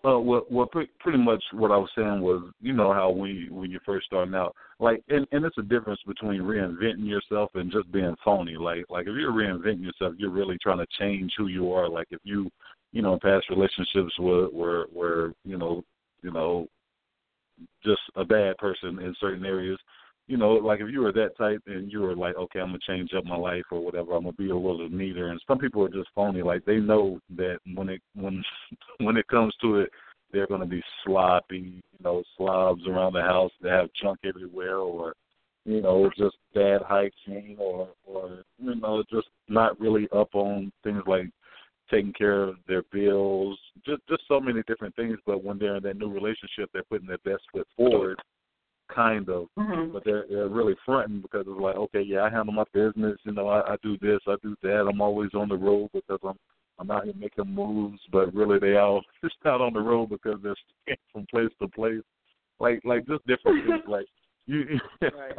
[0.03, 3.31] Well, well, well pre- pretty much what I was saying was, you know how when
[3.31, 7.51] you, when you're first starting out, like, and, and it's a difference between reinventing yourself
[7.55, 8.57] and just being phony.
[8.57, 11.87] Like, like if you're reinventing yourself, you're really trying to change who you are.
[11.87, 12.49] Like, if you,
[12.91, 15.81] you know, past relationships were were were you know,
[16.21, 16.67] you know,
[17.83, 19.77] just a bad person in certain areas.
[20.27, 22.79] You know, like if you were that type and you were like, okay, I'm gonna
[22.87, 25.27] change up my life or whatever, I'm gonna be a little neater.
[25.27, 26.41] And some people are just phony.
[26.41, 28.43] Like they know that when it when
[28.99, 29.89] when it comes to it,
[30.31, 33.51] they're gonna be sloppy, you know, slobs around the house.
[33.61, 35.13] They have junk everywhere, or
[35.65, 41.03] you know, just bad hygiene, or or you know, just not really up on things
[41.07, 41.29] like
[41.91, 45.17] taking care of their bills, just just so many different things.
[45.25, 48.17] But when they're in that new relationship, they're putting their best foot forward,
[48.93, 49.47] kind of.
[49.57, 49.93] mm-hmm.
[49.93, 53.17] But they're they're really fronting because it's like, okay, yeah, I handle my business.
[53.23, 54.87] You know, I, I do this, I do that.
[54.89, 56.37] I'm always on the road because I'm
[56.79, 57.99] I'm out here making moves.
[58.11, 61.67] But really, they all just out on the road because they're staying from place to
[61.67, 62.03] place.
[62.59, 63.83] Like like just different things.
[63.87, 64.05] Like
[64.47, 65.37] you right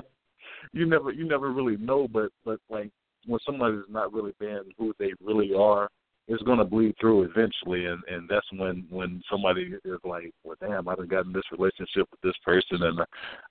[0.73, 2.09] you never you never really know.
[2.09, 2.91] But but like
[3.27, 5.89] when somebody's not really being who they really are,
[6.29, 10.89] it's gonna bleed through eventually, and and that's when when somebody is like, well, damn,
[10.89, 13.01] I've gotten this relationship with this person, and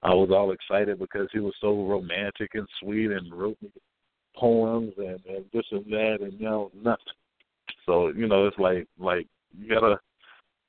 [0.03, 3.69] I was all excited because he was so romantic and sweet and wrote me
[4.35, 7.05] poems and and this and that, and now nothing.
[7.85, 9.99] So you know, it's like like you gotta.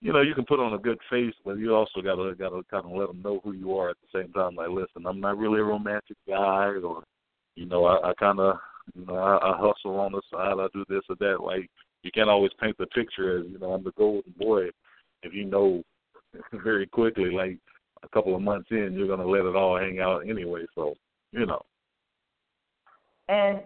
[0.05, 2.85] You know, you can put on a good face, but you also gotta gotta kind
[2.85, 4.57] of let them know who you are at the same time.
[4.57, 7.05] Like, listen, I'm not really a romantic guy, or
[7.55, 8.57] you know, I, I kind of,
[8.95, 10.55] you know, I, I hustle on the side.
[10.59, 11.41] I do this or that.
[11.41, 11.71] Like,
[12.03, 14.69] you can't always paint the picture as you know I'm the golden boy.
[15.23, 15.83] If you know
[16.65, 17.59] very quickly like
[18.03, 20.95] a couple of months in you're gonna let it all hang out anyway so
[21.33, 21.63] you know.
[23.29, 23.61] And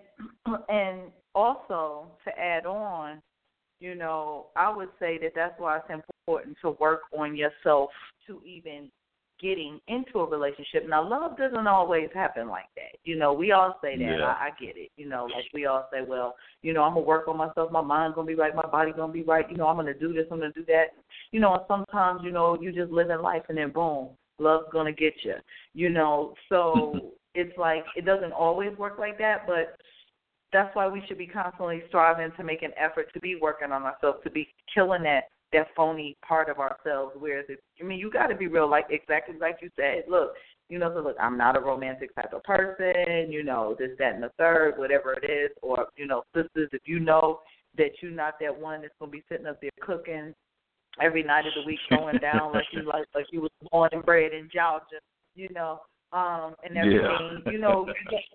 [0.68, 1.00] and
[1.34, 3.20] also to add on,
[3.80, 7.90] you know, I would say that that's why it's important to work on yourself
[8.26, 8.90] to even
[9.40, 10.88] getting into a relationship.
[10.88, 12.98] Now, love doesn't always happen like that.
[13.04, 14.02] You know, we all say that.
[14.02, 14.24] Yeah.
[14.24, 14.90] I, I get it.
[14.96, 17.70] You know, like we all say, well, you know, I'm gonna work on myself.
[17.70, 18.54] My mind's gonna be right.
[18.54, 19.48] My body's gonna be right.
[19.50, 20.26] You know, I'm gonna do this.
[20.30, 20.86] I'm gonna do that.
[21.30, 24.68] You know, and sometimes, you know, you just live in life and then boom, love's
[24.72, 25.34] gonna get you.
[25.74, 29.78] You know, so it's like it doesn't always work like that, but
[30.52, 33.82] that's why we should be constantly striving to make an effort to be working on
[33.82, 37.14] ourselves, to be killing that that phony part of ourselves.
[37.18, 40.04] Whereas, if, I mean, you got to be real, like exactly like you said.
[40.08, 40.32] Look,
[40.68, 43.30] you know, so look, I'm not a romantic type of person.
[43.30, 45.50] You know, this, that, and the third, whatever it is.
[45.62, 47.40] Or you know, sisters, if you know
[47.76, 50.34] that you're not that one that's gonna be sitting up there cooking
[51.00, 54.04] every night of the week, going down like you like like you was born and
[54.04, 55.00] bred in Georgia.
[55.34, 55.80] You know,
[56.12, 57.42] um, and everything.
[57.44, 57.52] Yeah.
[57.52, 57.86] you know,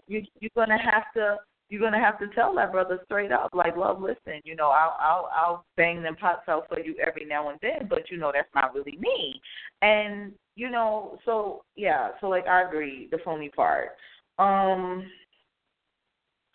[0.08, 1.38] you you're gonna have to
[1.72, 4.98] you're gonna have to tell that brother straight up, like, love, listen, you know, I'll
[5.00, 8.30] I'll I'll bang them pots out for you every now and then, but you know
[8.34, 9.42] that's not really me.
[9.82, 13.92] And you know, so yeah, so like I agree, the phony part.
[14.38, 15.06] Um,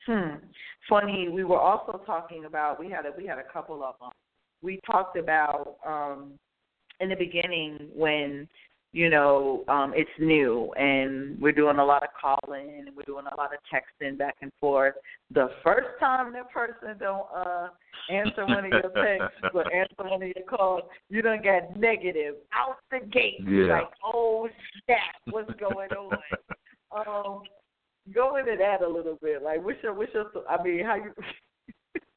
[0.05, 0.35] hmm,
[0.87, 1.31] funny.
[1.31, 4.11] We were also talking about we had a we had a couple of them.
[4.61, 6.35] We talked about um
[7.00, 8.46] in the beginning when
[8.96, 13.26] you know, um, it's new and we're doing a lot of calling and we're doing
[13.30, 14.94] a lot of texting back and forth.
[15.35, 17.68] The first time that person don't uh
[18.11, 22.37] answer one of your texts or answer one of your calls, you don't get negative
[22.54, 23.40] out the gate.
[23.46, 23.80] Yeah.
[23.80, 24.48] Like, oh
[24.87, 26.16] snap, what's going on?
[26.96, 27.42] um
[28.14, 29.42] go into that a little bit.
[29.42, 31.12] Like what's your what's your I mean how you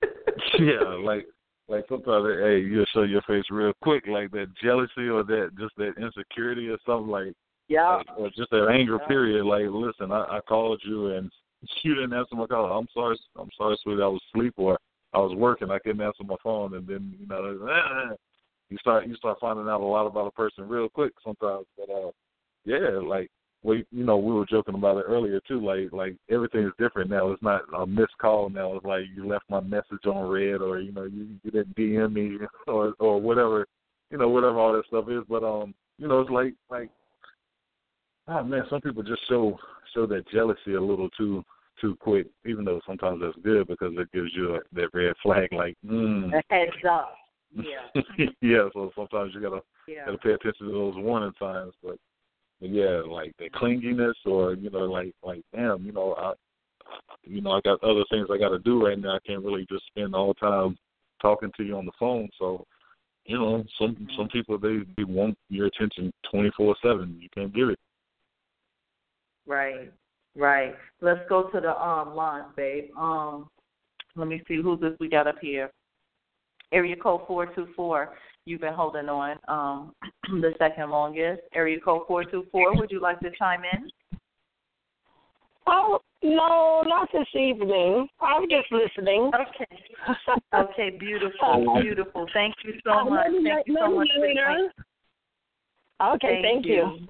[0.59, 1.25] yeah, like
[1.69, 5.75] like sometimes hey, you'll show your face real quick, like that jealousy or that just
[5.77, 7.33] that insecurity or something like
[7.67, 7.97] Yeah.
[7.97, 9.07] like, or just that anger Yeah.
[9.07, 9.45] period.
[9.45, 11.31] Like, listen, I, I called you and
[11.83, 12.77] you didn't answer my call.
[12.77, 14.01] I'm sorry, I'm sorry, sweetie.
[14.01, 14.79] I was asleep or
[15.13, 15.71] I was working.
[15.71, 18.15] I couldn't answer my phone, and then you know,
[18.69, 21.65] you start you start finding out a lot about a person real quick sometimes.
[21.77, 22.11] But uh,
[22.65, 23.29] yeah, like
[23.63, 25.63] we you know we were joking about it earlier too.
[25.63, 27.31] Like like everything is different now.
[27.31, 28.75] It's not a missed call now.
[28.75, 32.13] It's like you left my message on read, or you know you, you didn't DM
[32.13, 33.67] me, or or whatever,
[34.11, 35.23] you know whatever all that stuff is.
[35.27, 36.89] But um, you know it's like like
[38.27, 39.57] oh man, some people just show
[39.93, 41.43] show that jealousy a little too
[41.81, 45.47] too quick, even though sometimes that's good because it gives you a, that red flag,
[45.53, 46.29] like, mm.
[46.33, 47.15] A heads up.
[47.51, 48.27] Yeah.
[48.41, 48.69] yeah.
[48.73, 50.05] So sometimes you gotta Yeah.
[50.05, 51.73] gotta pay attention to those warning signs.
[51.81, 51.97] But
[52.61, 56.33] yeah, like the clinginess, or you know, like like damn, you know, I,
[57.23, 59.15] you know, I got other things I got to do right now.
[59.15, 60.77] I can't really just spend all the time
[61.21, 62.29] talking to you on the phone.
[62.37, 62.65] So,
[63.25, 67.17] you know, some some people they they want your attention twenty four seven.
[67.21, 67.79] You can't give it.
[69.47, 69.91] Right,
[70.35, 70.75] right.
[71.01, 72.89] Let's go to the um line, babe.
[72.97, 73.49] Um,
[74.15, 75.71] let me see who's this we got up here.
[76.71, 78.09] Area code four two four.
[78.49, 79.93] You've been holding on um
[80.41, 81.41] the second longest.
[81.53, 82.75] Area code four two four.
[82.75, 83.91] Would you like to chime in?
[85.67, 88.07] Oh no, not this evening.
[88.19, 89.29] I'm just listening.
[89.35, 89.83] Okay.
[90.55, 90.89] Okay.
[90.99, 91.79] Beautiful.
[91.81, 92.25] Beautiful.
[92.33, 93.27] Thank you so much.
[93.43, 94.07] Thank you so much.
[94.15, 94.45] for later.
[94.47, 96.15] joining.
[96.15, 97.07] Okay, thank, you.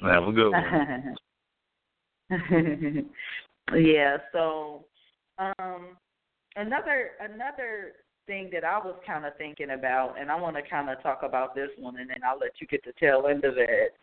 [0.02, 1.16] Have a good one.
[3.76, 4.84] yeah, so
[5.38, 5.96] um
[6.56, 7.92] another another
[8.30, 11.22] thing that I was kind of thinking about and I want to kind of talk
[11.24, 13.96] about this one and then I'll let you get the tail end of it.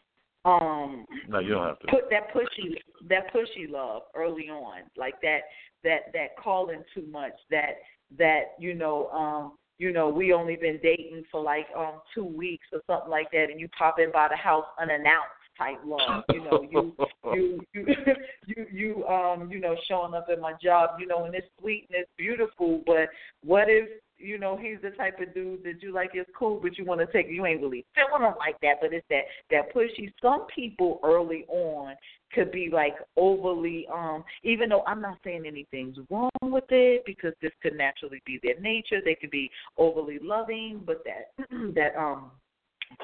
[0.44, 1.88] Um no, you don't have to.
[1.88, 2.76] put that pushy
[3.08, 5.40] that pushy love early on like that
[5.86, 7.78] that that calling too much that
[8.18, 12.68] that you know um you know we only been dating for like um two weeks
[12.74, 16.44] or something like that and you pop in by the house unannounced type love you
[16.44, 16.94] know you
[17.34, 17.86] you you
[18.46, 21.88] you you um you know showing up at my job you know and it's sweet
[21.90, 23.08] and it's beautiful but
[23.44, 26.78] what if you know he's the type of dude that you like is cool but
[26.78, 29.74] you want to take you ain't really feeling him like that but it's that that
[29.74, 31.94] pushy some people early on
[32.34, 37.34] could be like overly um even though I'm not saying anything's wrong with it because
[37.42, 42.32] this could naturally be their nature they could be overly loving but that that um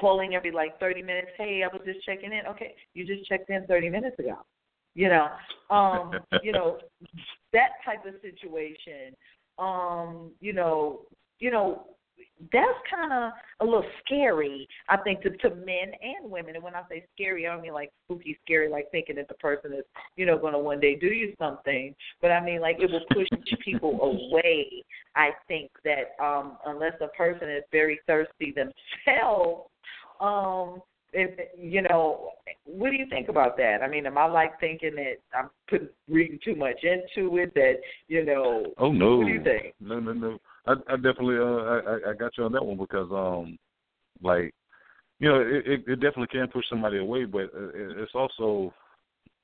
[0.00, 2.46] calling every like 30 minutes hey I was just checking in.
[2.48, 4.38] Okay you just checked in 30 minutes ago
[4.94, 5.28] you know?
[5.74, 6.12] Um
[6.42, 6.78] you know
[7.52, 9.14] that type of situation
[9.58, 11.00] um you know
[11.38, 11.86] you know
[12.52, 16.54] that's kind of a little scary, I think, to, to men and women.
[16.54, 19.34] And when I say scary, I don't mean like spooky scary, like thinking that the
[19.34, 19.84] person is,
[20.16, 21.94] you know, going to one day do you something.
[22.20, 23.28] But I mean, like it will push
[23.64, 24.84] people away.
[25.16, 29.68] I think that um, unless a person is very thirsty themselves,
[30.20, 30.80] um,
[31.14, 32.30] if, you know,
[32.64, 33.78] what do you think about that?
[33.82, 37.54] I mean, am I like thinking that I'm putting reading too much into it?
[37.54, 37.74] That
[38.08, 39.18] you know, Oh no.
[39.18, 39.74] What do you think?
[39.80, 40.38] No, no, no.
[40.66, 43.58] I, I definitely, uh, I, I- got you on that one because, um,
[44.22, 44.54] like,
[45.20, 48.72] you know, it, it, it definitely can push somebody away, but it, it's also,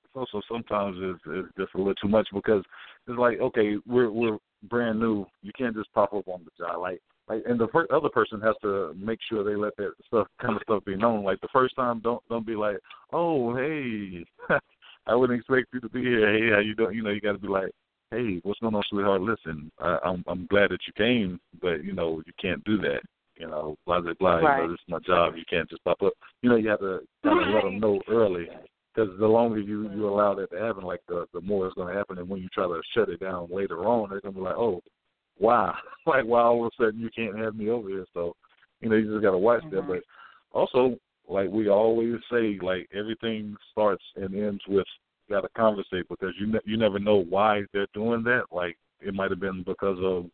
[0.05, 2.64] it's also sometimes it's, it's just a little too much because
[3.07, 5.27] it's like, okay, we're we're brand new.
[5.43, 7.01] You can't just pop up on the job, like,
[7.31, 10.57] like, and the per- other person has to make sure they let that stuff, kind
[10.57, 11.22] of stuff, be known.
[11.22, 12.78] Like the first time, don't don't be like,
[13.12, 14.24] oh, hey,
[15.07, 16.33] I wouldn't expect you to be here.
[16.33, 16.97] Hey, how you doing?
[16.97, 17.70] You know, you got to be like,
[18.11, 19.22] hey, what's going on, sweetheart?
[19.22, 23.01] Listen, I, I'm I'm glad that you came, but you know you can't do that.
[23.37, 24.37] You know, blah blah blah.
[24.37, 24.62] Right.
[24.62, 25.35] You know, this is my job.
[25.37, 26.14] You can't just pop up.
[26.43, 28.49] You know, you have to kind of let them know early.
[28.93, 31.93] Because the longer you you allow that to happen, like the the more it's going
[31.93, 32.18] to happen.
[32.18, 34.57] And when you try to shut it down later on, they're going to be like,
[34.57, 34.83] oh,
[35.41, 35.74] why?
[36.07, 38.07] like why all of a sudden you can't have me over here?
[38.14, 38.36] So,
[38.80, 39.80] you know, you just got to watch that.
[39.82, 39.88] Mhm.
[39.88, 40.03] But
[40.53, 40.97] also,
[41.28, 44.86] like we always say, like everything starts and ends with
[45.28, 48.45] got to conversate because you ne- you never know why they're doing that.
[48.53, 50.26] Like it might have been because of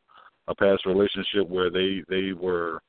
[0.48, 2.80] a past relationship where they they were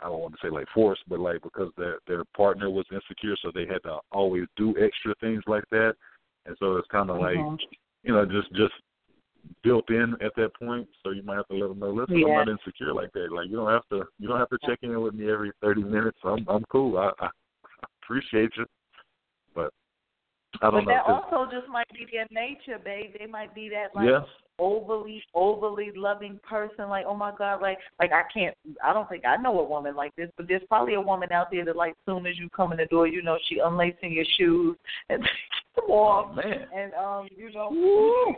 [0.00, 3.36] I don't want to say like forced, but like because their their partner was insecure,
[3.42, 5.94] so they had to always do extra things like that,
[6.46, 7.58] and so it's kind of like Mhm.
[8.04, 8.74] you know just just
[9.62, 10.88] built in at that point.
[11.02, 13.32] So you might have to let them know, listen, I'm not insecure like that.
[13.32, 15.82] Like you don't have to you don't have to check in with me every thirty
[15.82, 16.18] minutes.
[16.24, 16.98] I'm I'm cool.
[16.98, 17.28] I, I
[18.02, 18.64] appreciate you,
[19.54, 19.72] but
[20.62, 20.94] I don't But know.
[20.96, 23.14] that 'cause- also just might be their nature, babe.
[23.18, 24.20] They might be that like yeah,
[24.58, 29.24] overly overly loving person like oh my god like like i can't i don't think
[29.24, 31.94] i know a woman like this but there's probably a woman out there that like
[32.04, 34.76] soon as you come in the door you know she unlacing your shoes
[35.10, 35.22] and
[35.76, 36.66] them oh off man.
[36.74, 37.68] and um you know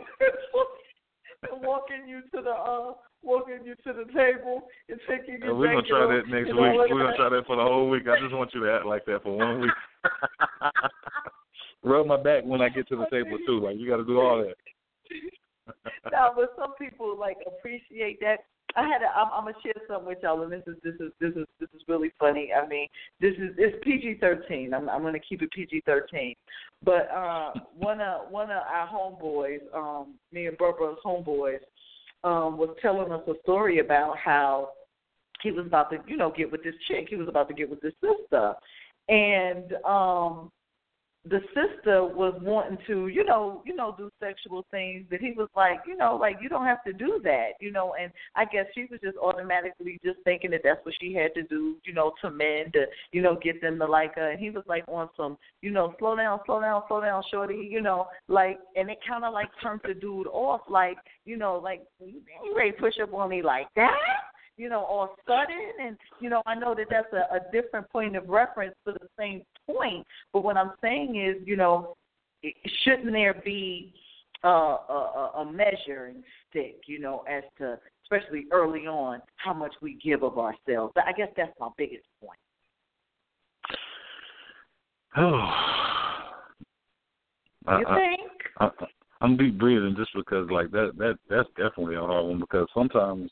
[1.43, 5.59] and walking you to the uh walking you to the table and taking your And
[5.59, 6.57] we're gonna try that next week.
[6.57, 8.03] We're gonna try that for the whole week.
[8.07, 9.71] I just want you to act like that for one week.
[11.83, 13.59] Rub my back when I get to the table too.
[13.59, 14.55] Like you got to do all that.
[16.11, 18.45] no, but some people like appreciate that.
[18.75, 21.11] I had a, I'm, I'm gonna share something with y'all, and this is this is
[21.19, 22.51] this is this is really funny.
[22.53, 22.87] I mean,
[23.19, 24.73] this is it's PG thirteen.
[24.73, 26.35] I'm I'm gonna keep it PG thirteen.
[26.83, 31.59] But uh, one of one of our homeboys, um, me and Barbara's homeboys,
[32.23, 34.69] um, was telling us a story about how
[35.41, 37.07] he was about to, you know, get with this chick.
[37.09, 38.53] He was about to get with this sister,
[39.09, 40.51] and um,
[41.29, 45.49] the sister was wanting to, you know, you know, do sexual things, but he was
[45.55, 48.65] like, you know, like you don't have to do that, you know, and I guess
[48.73, 52.13] she was just automatically just thinking that that's what she had to do, you know,
[52.21, 54.31] to men to, you know, get them to like her.
[54.31, 57.69] And he was like on some, you know, slow down, slow down, slow down, shorty,
[57.69, 61.61] you know, like, and it kind of like turned the dude off, like, you know,
[61.63, 62.21] like you
[62.55, 63.93] ready push up on me like that?
[64.57, 65.71] you know, all sudden.
[65.81, 69.07] And, you know, I know that that's a, a different point of reference for the
[69.17, 70.05] same point.
[70.33, 71.95] But what I'm saying is, you know,
[72.83, 73.93] shouldn't there be
[74.43, 79.73] uh, a, a, a measuring stick, you know, as to, especially early on, how much
[79.81, 80.93] we give of ourselves?
[80.95, 82.39] I guess that's my biggest point.
[85.17, 85.39] Oh.
[87.67, 88.31] I, You I, think?
[88.59, 88.69] I,
[89.21, 93.29] I'm deep breathing just because like that that that's definitely a hard one because sometimes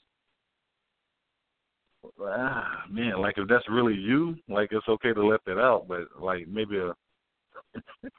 [2.22, 6.02] ah man like if that's really you like it's okay to let that out but
[6.20, 6.94] like maybe a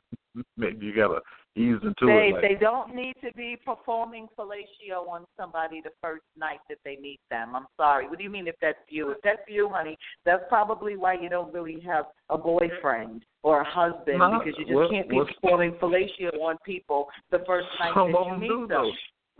[0.57, 1.21] maybe you gotta
[1.57, 5.91] ease into They it like they don't need to be performing fellatio on somebody the
[6.01, 7.57] first night that they meet them.
[7.57, 8.09] I'm sorry.
[8.09, 9.11] What do you mean if that's you?
[9.11, 13.65] If that's you, honey, that's probably why you don't really have a boyfriend or a
[13.69, 17.95] husband Nah, because you just what- can't be performing fellatio on people the first night
[17.97, 18.69] that of you them meet do them.
[18.69, 18.93] though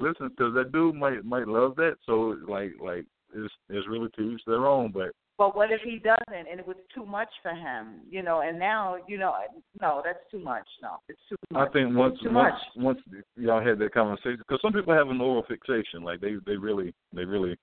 [0.09, 3.05] listen because that dude might might love that so like like
[3.35, 6.67] it's it's really to each their own but But what if he doesn't and it
[6.67, 8.01] was too much for him?
[8.09, 9.35] You know, and now you know,
[9.81, 10.67] no, that's too much.
[10.83, 11.69] No, it's too much.
[11.69, 12.55] I think once once much.
[12.77, 12.99] once
[13.37, 16.95] y'all had that conversation, because some people have an oral fixation, like they they really
[17.13, 17.57] they really.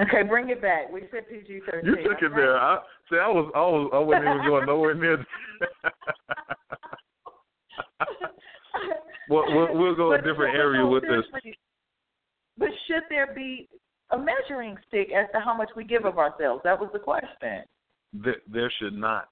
[0.00, 0.90] Okay, bring it back.
[0.90, 1.90] We said PG thirteen.
[1.90, 2.56] You took it there.
[2.56, 2.78] I
[3.10, 3.18] see.
[3.18, 5.18] I was I was I wasn't even going nowhere near.
[9.28, 11.24] well, we'll we'll go a different but area no, with this.
[12.60, 13.68] But should there be
[14.10, 16.60] a measuring stick as to how much we give of ourselves?
[16.62, 17.64] That was the question.
[18.12, 19.28] There, there should not.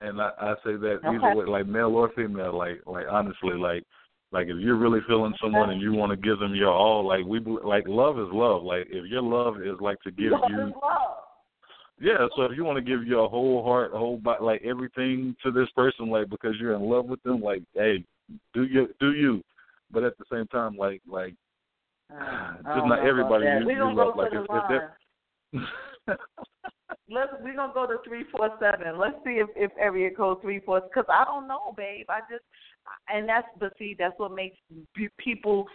[0.00, 1.08] And I, I say that Okay.
[1.08, 2.56] either way, like male or female.
[2.56, 3.82] Like like honestly, like
[4.30, 7.24] like if you're really feeling someone and you want to give them your all, like
[7.24, 8.62] we like love is love.
[8.62, 10.72] Like if your love is like to give love you.
[12.00, 15.50] Yeah, so if you want to give your whole heart, whole body, like everything to
[15.50, 18.04] this person, like because you're in love with them, like hey,
[18.54, 19.42] do you do you?
[19.90, 21.34] But at the same time, like like
[22.10, 24.16] Uh, just don't everybody you, we love.
[24.16, 26.16] Like to if, if line.
[27.10, 28.98] Let's we're gonna go to three four seven.
[28.98, 32.06] Let's see if if area code three four because I don't know, babe.
[32.08, 32.44] I just
[33.08, 34.56] and that's but see that's what makes
[35.18, 35.66] people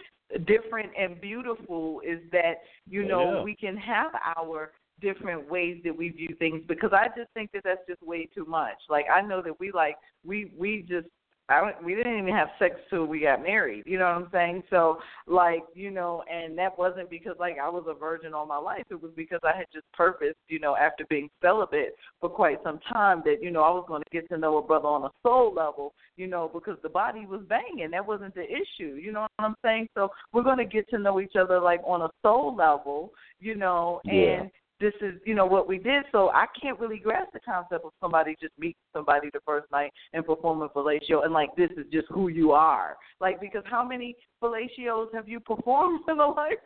[0.46, 2.54] different and beautiful is that
[2.88, 3.42] you Oh, know yeah.
[3.42, 7.62] we can have our different ways that we view things because I just think that
[7.64, 8.78] that's just way too much.
[8.88, 11.08] Like I know that we like we we just
[11.48, 13.84] I don't- we didn't even have sex till we got married.
[13.86, 14.62] You know what I'm saying?
[14.70, 18.56] So like you know, and that wasn't because like I was a virgin all my
[18.56, 18.84] life.
[18.90, 22.78] It was because I had just purposed, you know, after being celibate for quite some
[22.90, 25.10] time that you know I was going to get to know a brother on a
[25.22, 25.94] soul level.
[26.16, 27.90] You know, because the body was banging.
[27.90, 28.94] That wasn't the issue.
[28.94, 29.88] You know what I'm saying?
[29.94, 33.12] So we're going to get to know each other like on a soul level.
[33.40, 34.46] You know, Yeah.
[34.84, 36.04] This is you know what we did.
[36.12, 39.92] So i can't really grasp the concept of somebody just meeting somebody the first night
[40.12, 42.96] and performing fellatio and like this is just who you are.
[43.18, 46.58] Like because how many fellatios have you performed in a lifetime?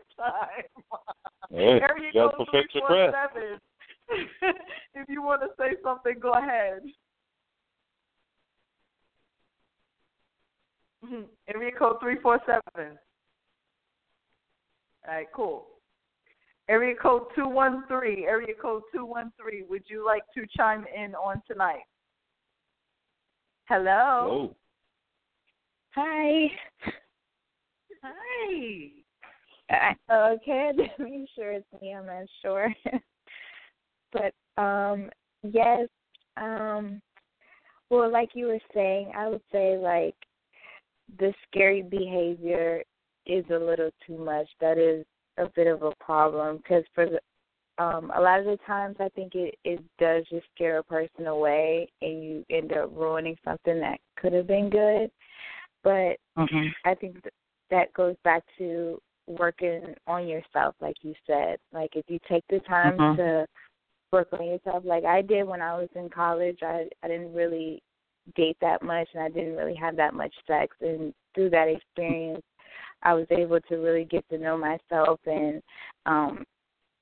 [1.50, 3.60] Hey, area you code 347
[4.94, 6.80] if you want to say something go ahead.
[11.04, 11.22] Mm-hmm.
[11.54, 12.98] Area code 347
[15.06, 15.66] all right cool
[16.68, 21.80] Area code 213, area code 213, would you like to chime in on tonight?
[23.68, 24.28] Hello?
[24.28, 24.56] Whoa.
[25.94, 26.46] Hi.
[28.02, 29.94] Hi.
[30.10, 31.94] Uh, okay, I'm not sure it's me.
[31.94, 32.72] I'm not sure.
[34.12, 35.10] but um,
[35.42, 35.88] yes.
[36.36, 37.00] Um,
[37.90, 40.14] well, like you were saying, I would say like
[41.18, 42.82] the scary behavior
[43.26, 44.46] is a little too much.
[44.60, 45.06] That is
[45.39, 47.20] a bit of a problem because for the
[47.82, 51.26] um a lot of the times I think it it does just scare a person
[51.26, 55.11] away and you end up ruining something that could have been good.
[55.82, 56.68] But Mm-hmm.
[56.84, 57.34] I think th-
[57.70, 61.59] that goes back to working on yourself, like you said.
[61.72, 63.16] Like if you take the time Mhm.
[63.16, 63.47] to
[64.12, 67.82] work on yourself, like I did when I was in college, I I didn't really
[68.34, 70.76] date that much, and I didn't really have that much sex.
[70.80, 72.43] And through that experience,
[73.03, 75.62] I was able to really get to know myself and
[76.07, 76.44] um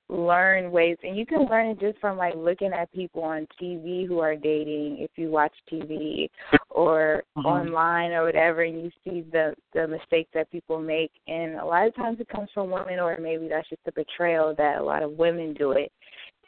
[0.09, 4.07] learn ways and you can learn it just from like looking at people on TV
[4.07, 6.31] who are dating if you watch TV
[6.71, 7.45] or Mhm.
[7.45, 11.89] online or whatever and you see the the mistakes that people make and a lot
[11.89, 15.03] of times it comes from women or maybe that's just a betrayal that a lot
[15.03, 15.91] of women do it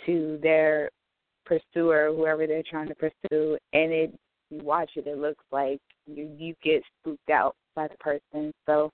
[0.06, 0.88] to their
[1.44, 4.14] pursuer whoever they're trying to pursue and it
[4.50, 8.90] you watch it it looks like you you get spooked out by the person so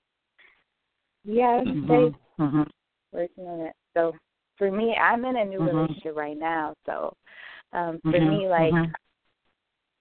[1.25, 2.63] yeah say Mm-hmm.
[3.11, 3.73] working on it.
[3.93, 4.13] So
[4.57, 5.67] for me, I'm in a new Mhm.
[5.67, 6.73] relationship right now.
[6.85, 7.15] So
[7.73, 8.93] um for Mhm, me, like, mhm.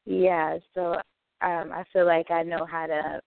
[0.05, 0.59] yeah.
[0.75, 0.95] So
[1.41, 3.21] um I feel like I know how to.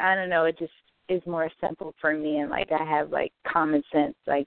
[0.00, 0.44] I don't know.
[0.44, 0.72] It just
[1.08, 4.46] is more simple for me, and like I have like common sense, like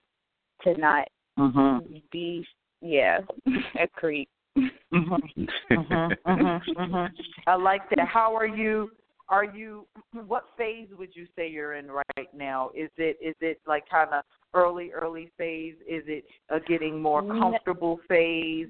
[0.64, 1.08] to not
[1.40, 1.98] Mm-hmm.
[2.12, 2.46] be
[2.82, 3.20] yeah
[3.80, 4.30] a creep.
[4.58, 5.44] Mm-hmm.
[5.72, 6.32] Mm-hmm.
[6.80, 7.06] Mm-hmm.
[7.46, 8.08] I like that.
[8.08, 8.90] How are you?
[9.30, 9.88] Are you?
[10.28, 12.72] What phase would you say you're in right now?
[12.76, 14.24] Is it is it like kind of
[14.54, 15.76] early early phase?
[15.88, 18.68] Is it a getting more comfortable phase?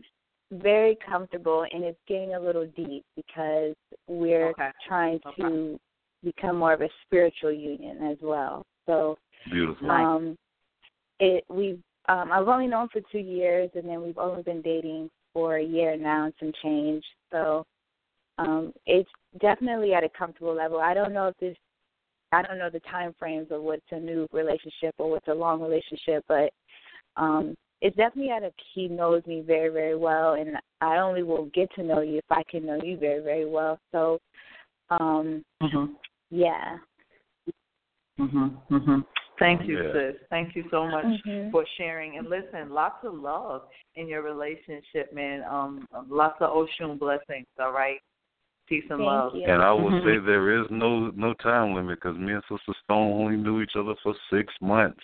[0.52, 3.76] Very comfortable, and it's getting a little deep because
[4.08, 4.70] we're Okay.
[4.88, 5.78] trying to
[6.24, 8.66] become more of a spiritual union as well.
[8.86, 9.18] So
[9.52, 9.92] Beautiful.
[9.92, 10.38] Um,
[11.20, 11.80] it we've
[12.10, 15.64] um, I've only known for two years, and then we've only been dating for a
[15.64, 17.04] year now and some change.
[17.32, 17.66] So
[18.38, 19.10] um, it's
[19.40, 20.80] definitely at a comfortable level.
[20.80, 21.56] I don't know if this,
[22.32, 25.62] I don't know the time frames of what's a new relationship or what's a long
[25.62, 26.52] relationship, but
[27.16, 31.46] um, it's definitely at a he knows me very very well, and I only will
[31.54, 33.80] get to know you if I can know you very very well.
[33.92, 34.20] So
[34.90, 35.94] um, Mm-hmm.
[36.30, 36.78] yeah.
[38.20, 38.76] Mm-hmm.
[38.76, 39.00] Mm-hmm.
[39.40, 39.94] Thank you, Yeah.
[39.94, 40.16] sis.
[40.30, 41.52] Thank you so much Mhm.
[41.52, 42.18] for sharing.
[42.18, 45.44] And listen, lots of love in your relationship, man.
[45.44, 47.46] Um, lots of Oshun blessings.
[47.60, 48.02] All right.
[48.68, 49.36] Peace and Thank love.
[49.36, 49.44] you.
[49.46, 53.14] And I will say there is no no time limit because me and Sister Stone
[53.14, 55.00] only knew each other for six months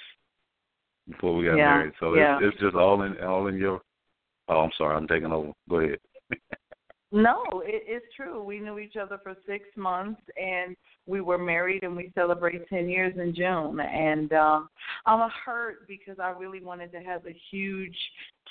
[1.10, 1.94] before we got Yeah, married.
[2.00, 2.38] So yeah.
[2.42, 3.82] it's it's just all in all in your.
[4.50, 5.52] Oh, I'm sorry, I'm taking over.
[5.70, 6.00] Go ahead.
[7.14, 8.44] No, it, it's true.
[8.44, 12.90] We knew each other for six months, and we were married, and we celebrate ten
[12.90, 13.80] years in June.
[13.80, 14.70] And um,
[15.06, 17.96] I'm hurt because I really wanted to have a huge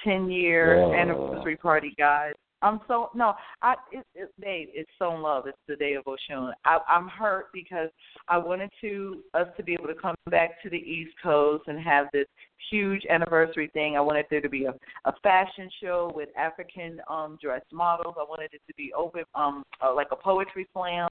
[0.04, 0.94] ten year Yeah.
[0.94, 2.34] anniversary party, guys.
[2.62, 5.46] I'm so no, I it, it, babe, it's so in love.
[5.46, 6.52] It's the day of Oshun.
[6.64, 7.90] I, I'm hurt because
[8.28, 11.78] I wanted to us to be able to come back to the East Coast and
[11.80, 12.26] have this
[12.70, 13.96] huge anniversary thing.
[13.96, 18.14] I wanted there to be a, a fashion show with African um dress models.
[18.18, 21.08] I wanted it to be open um uh, like a poetry slam,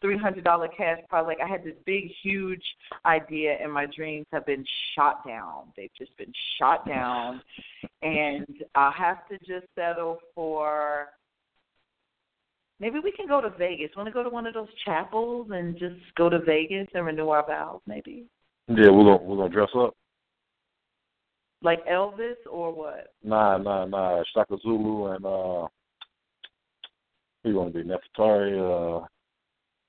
[0.00, 1.24] three hundred dollar cash prize.
[1.26, 2.62] Like I had this big huge
[3.04, 5.72] idea, and my dreams have been shot down.
[5.76, 7.40] They've just been shot down,
[8.02, 11.08] and I have to just settle for.
[12.80, 13.90] Maybe we can go to Vegas.
[13.96, 17.30] Want to go to one of those chapels and just go to Vegas and renew
[17.30, 17.80] our vows?
[17.88, 18.26] Maybe
[18.68, 19.96] Yeah, we're gonna we're gonna dress up.
[21.62, 23.12] Like Elvis or what?
[23.22, 24.22] Nah, nah, nah.
[24.34, 25.66] Shaka Zulu and uh,
[27.42, 29.02] Who you want to be, Nefertari?
[29.02, 29.06] Uh,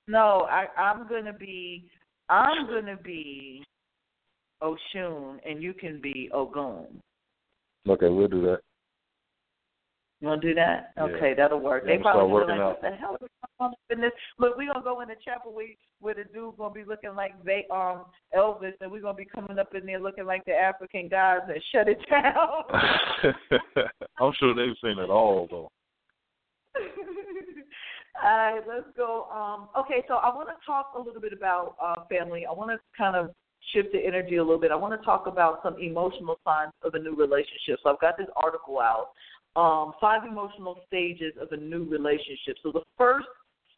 [0.07, 1.89] No, I I'm gonna be
[2.30, 3.63] I'm gonna be
[4.61, 7.01] Oshun and you can be Ogun.
[7.88, 8.59] okay, we'll do that.
[10.22, 10.91] You want to do that?
[10.97, 11.03] Yeah.
[11.03, 11.84] Okay, that'll work.
[11.86, 13.30] Yeah, they I'm probably start be like, working "What the hell is
[13.89, 15.68] in this?" Look, we're gonna go in the chapel where,
[15.99, 18.05] where the dude gonna be looking like they um
[18.36, 21.62] Elvis, and we're gonna be coming up in there looking like the African guys and
[21.72, 22.64] shut it down.
[24.20, 25.72] I'm sure they've seen it all though.
[28.22, 29.28] All right, let's go.
[29.32, 32.45] Um, okay, so I want to talk a little bit about uh, family.
[32.45, 33.32] I want to kind of
[33.72, 34.72] shift the energy a little bit.
[34.72, 37.80] I want to talk about some emotional signs of a new relationship.
[37.84, 39.12] So I've got this article out,
[39.55, 42.57] um, five emotional stages of a new relationship.
[42.62, 43.28] So the first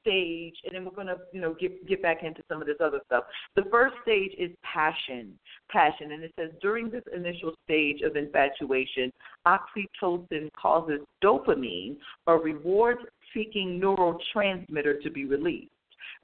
[0.02, 3.00] stage, and then we're to, you know, get get back into some of this other
[3.06, 3.24] stuff.
[3.56, 5.38] The first stage is passion,
[5.70, 9.12] passion, and it says during this initial stage of infatuation,
[9.46, 11.98] oxytocin causes dopamine,
[12.28, 15.72] a reward-seeking neurotransmitter, to be released.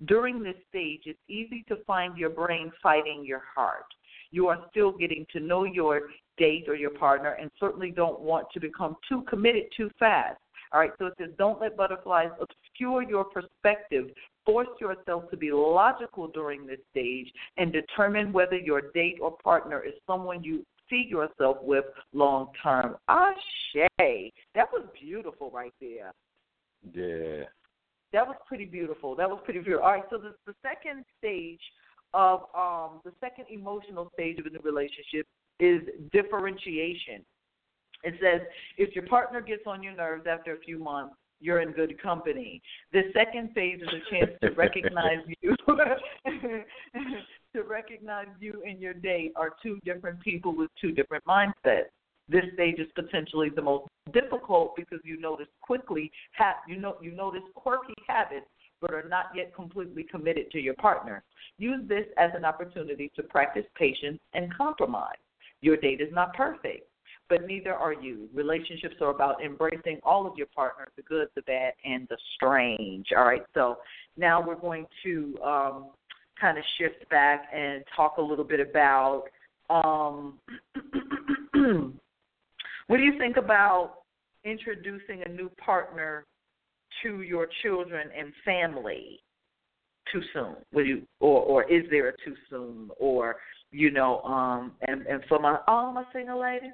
[0.05, 3.85] During this stage, it's easy to find your brain fighting your heart.
[4.31, 6.01] You are still getting to know your
[6.37, 10.39] date or your partner and certainly don't want to become too committed too fast.
[10.71, 14.07] All right, so it says don't let butterflies obscure your perspective.
[14.45, 19.83] Force yourself to be logical during this stage and determine whether your date or partner
[19.83, 22.95] is someone you see yourself with long term.
[23.07, 23.87] Ashe.
[23.97, 26.13] That was beautiful right there.
[26.93, 27.45] Yeah.
[28.13, 29.15] That was pretty beautiful.
[29.15, 29.85] That was pretty beautiful.
[29.85, 31.59] All right, so the, the second stage
[32.13, 35.27] of um the second emotional stage of a new relationship
[35.59, 35.81] is
[36.13, 37.25] differentiation.
[38.03, 38.41] It says
[38.77, 42.61] if your partner gets on your nerves after a few months, you're in good company.
[42.93, 45.55] The second phase is a chance to recognize you
[47.53, 51.89] to recognize you and your date are two different people with two different mindsets.
[52.29, 57.11] This stage is potentially the most difficult because you notice quickly ha- you know you
[57.11, 58.47] notice quirky habits
[58.81, 61.23] but are not yet completely committed to your partner.
[61.57, 65.15] Use this as an opportunity to practice patience and compromise.
[65.61, 66.86] Your date is not perfect,
[67.29, 68.29] but neither are you.
[68.33, 73.07] Relationships are about embracing all of your partner, the good, the bad, and the strange.
[73.15, 73.77] All right, so
[74.15, 75.87] now we're going to um,
[76.39, 79.23] kind of shift back and talk a little bit about
[79.69, 80.39] um,
[82.87, 83.95] what do you think about
[84.45, 86.25] introducing a new partner
[87.03, 89.19] to your children and family
[90.11, 90.55] too soon?
[90.73, 92.89] Will you, or or is there a too soon?
[92.97, 93.35] Or
[93.71, 96.71] you know, um, and and for my all my single ladies,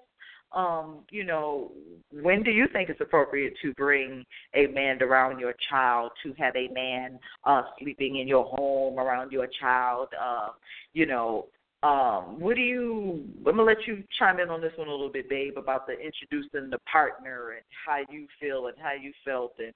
[0.54, 1.72] um, you know,
[2.12, 4.24] when do you think it's appropriate to bring
[4.54, 9.32] a man around your child, to have a man uh sleeping in your home around
[9.32, 10.10] your child?
[10.20, 10.50] Uh,
[10.94, 11.48] you know,
[11.82, 15.12] um, what do you I'm gonna let you chime in on this one a little
[15.12, 19.54] bit, babe, about the introducing the partner and how you feel and how you felt
[19.60, 19.74] and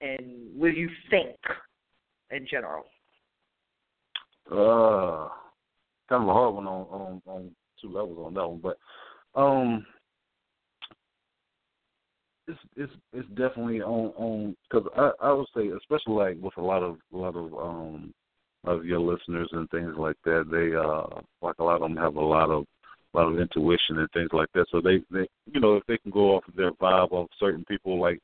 [0.00, 1.36] and what you think
[2.30, 2.84] in general?
[4.50, 5.28] Uh,
[6.08, 7.50] kind of a hard one on on on
[7.80, 8.78] two levels on that one, but
[9.34, 9.86] um,
[12.52, 16.62] it's it's it's definitely on on because I I would say especially like with a
[16.62, 18.14] lot of a lot of um
[18.64, 22.16] of your listeners and things like that they uh like a lot of them have
[22.16, 22.64] a lot of
[23.14, 24.66] a lot of intuition and things like that.
[24.70, 27.64] So they they you know if they can go off of their vibe of certain
[27.64, 28.20] people like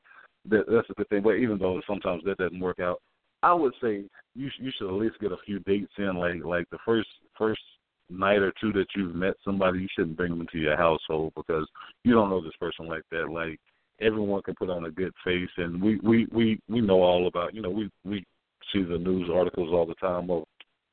[0.49, 1.23] that that's a good thing.
[1.23, 3.01] But even though sometimes that doesn't work out
[3.41, 4.03] I would say
[4.35, 7.61] you you should at least get a few dates in like like the first first
[8.09, 11.67] night or two that you've met somebody you shouldn't bring them into your household because
[12.03, 13.29] you don't know this person like that.
[13.29, 13.59] Like
[14.01, 17.53] everyone can put on a good face and we we we we know all about
[17.53, 18.23] you know we we
[18.73, 20.43] see the news articles all the time of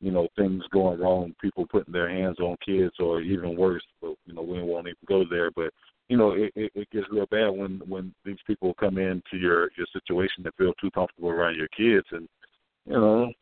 [0.00, 4.14] you know things going wrong people putting their hands on kids or even worse but
[4.26, 5.50] you know we won't even go there.
[5.50, 5.72] But
[6.08, 9.70] you know it, it it gets real bad when when these people come into your
[9.76, 12.06] your situation and feel too comfortable around your kids.
[12.12, 12.28] And
[12.86, 13.32] you know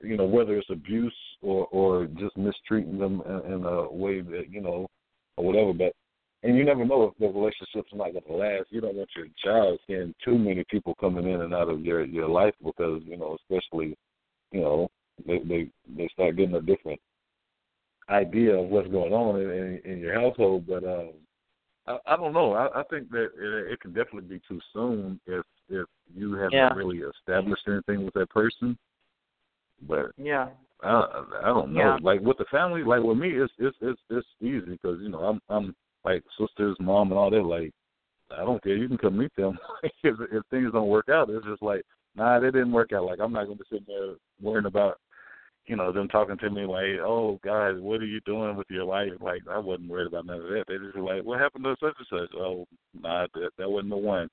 [0.00, 4.46] you know whether it's abuse or or just mistreating them in, in a way that
[4.50, 4.88] you know
[5.36, 5.92] or whatever but
[6.42, 8.66] and you never know if the relationship's not going to last.
[8.70, 12.04] You don't want your child seeing too many people coming in and out of your
[12.04, 13.96] your life because you know, especially,
[14.52, 14.88] you know,
[15.26, 17.00] they they they start getting a different
[18.08, 20.66] idea of what's going on in in, in your household.
[20.66, 21.10] But um,
[21.86, 22.52] I, I don't know.
[22.52, 26.52] I, I think that it, it can definitely be too soon if if you haven't
[26.52, 26.72] Yeah.
[26.74, 28.78] really established anything with that person.
[29.88, 30.50] But Yeah.
[30.84, 31.80] I I don't know.
[31.80, 31.98] Yeah.
[32.00, 35.24] Like with the family, like with me, it's it's it's it's easy because you know
[35.24, 35.74] I'm I'm
[36.04, 37.42] like sisters, mom, and all that.
[37.42, 37.72] Like
[38.30, 38.76] I don't care.
[38.76, 39.58] You can come meet them.
[40.02, 41.82] if if things don't work out, it's just like
[42.16, 43.04] nah, they didn't work out.
[43.04, 44.98] Like I'm not going to be sitting there worrying about
[45.66, 48.84] you know them talking to me like, oh guys, what are you doing with your
[48.84, 49.12] life?
[49.20, 50.64] Like I wasn't worried about none of that.
[50.66, 52.38] They just were like, what happened to such and such?
[52.38, 52.66] Oh
[52.98, 54.28] nah, that that wasn't the one.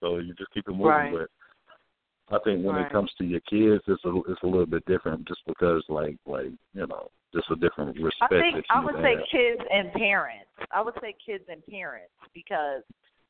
[0.00, 0.86] So you just keep it moving.
[0.86, 1.12] Right.
[1.12, 2.86] But I think when Right.
[2.86, 6.16] it comes to your kids, it's a it's a little bit different, just because like
[6.26, 8.32] like you know just a different respect.
[8.32, 9.04] I think I would have.
[9.04, 10.50] say kids and parents.
[10.72, 12.82] I would say kids and parents because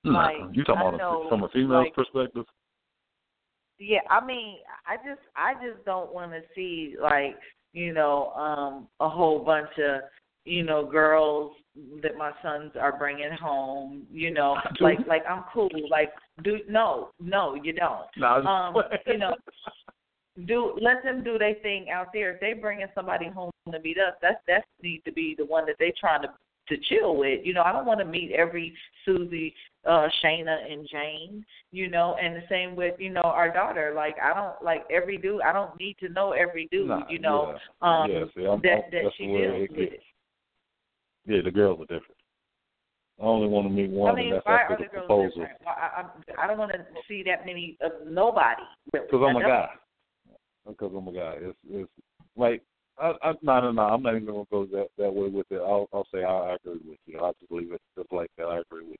[0.04, 2.44] Nah, like, you talking I about know, from a female's like- perspective?
[3.78, 7.36] yeah, I mean, I just I just don't want to see like
[7.72, 10.02] you know um a whole bunch of
[10.44, 11.52] you know girls
[12.02, 14.06] that my sons are bringing home.
[14.12, 15.68] You know, like like I'm cool.
[15.90, 16.10] Like
[16.42, 18.06] do no no you don't.
[18.16, 18.76] No, Um,
[19.06, 19.34] you know,
[20.46, 22.32] do let them do their thing out there.
[22.32, 25.66] If they bringing somebody home to meet us, that's that needs to be the one
[25.66, 26.28] that they trying to
[26.68, 27.40] to chill with.
[27.44, 28.74] You know, I don't want to meet every
[29.04, 29.54] Susie,
[29.86, 31.44] uh, Shayna, and Jane.
[31.72, 33.92] You know, and the same with you know our daughter.
[33.96, 35.42] Like I don't like every dude.
[35.42, 36.88] I don't need to know every dude.
[36.88, 38.02] Nah, you know, yeah.
[38.02, 39.88] um, yeah, see, I'm, that I'm, that she deals with.
[41.26, 42.16] Yeah, the girls are different.
[43.20, 45.28] I only want to meet one, I mean, and that's why are the girls proposal.
[45.30, 45.58] different?
[45.64, 46.78] Why- I, I, I don't want to
[47.08, 48.62] see that many of nobody.
[48.92, 49.06] Really.
[49.10, 49.68] Because I'm I a guy.
[50.68, 51.34] Because I'm a guy.
[51.40, 51.90] It's it's
[52.36, 52.62] like
[53.00, 53.82] I, I no no no.
[53.82, 55.56] I'm not even gonna go that that way with it.
[55.56, 57.18] I'll I'll say I, I agree with you.
[57.18, 58.44] I'll just leave it just like that.
[58.44, 58.98] I agree with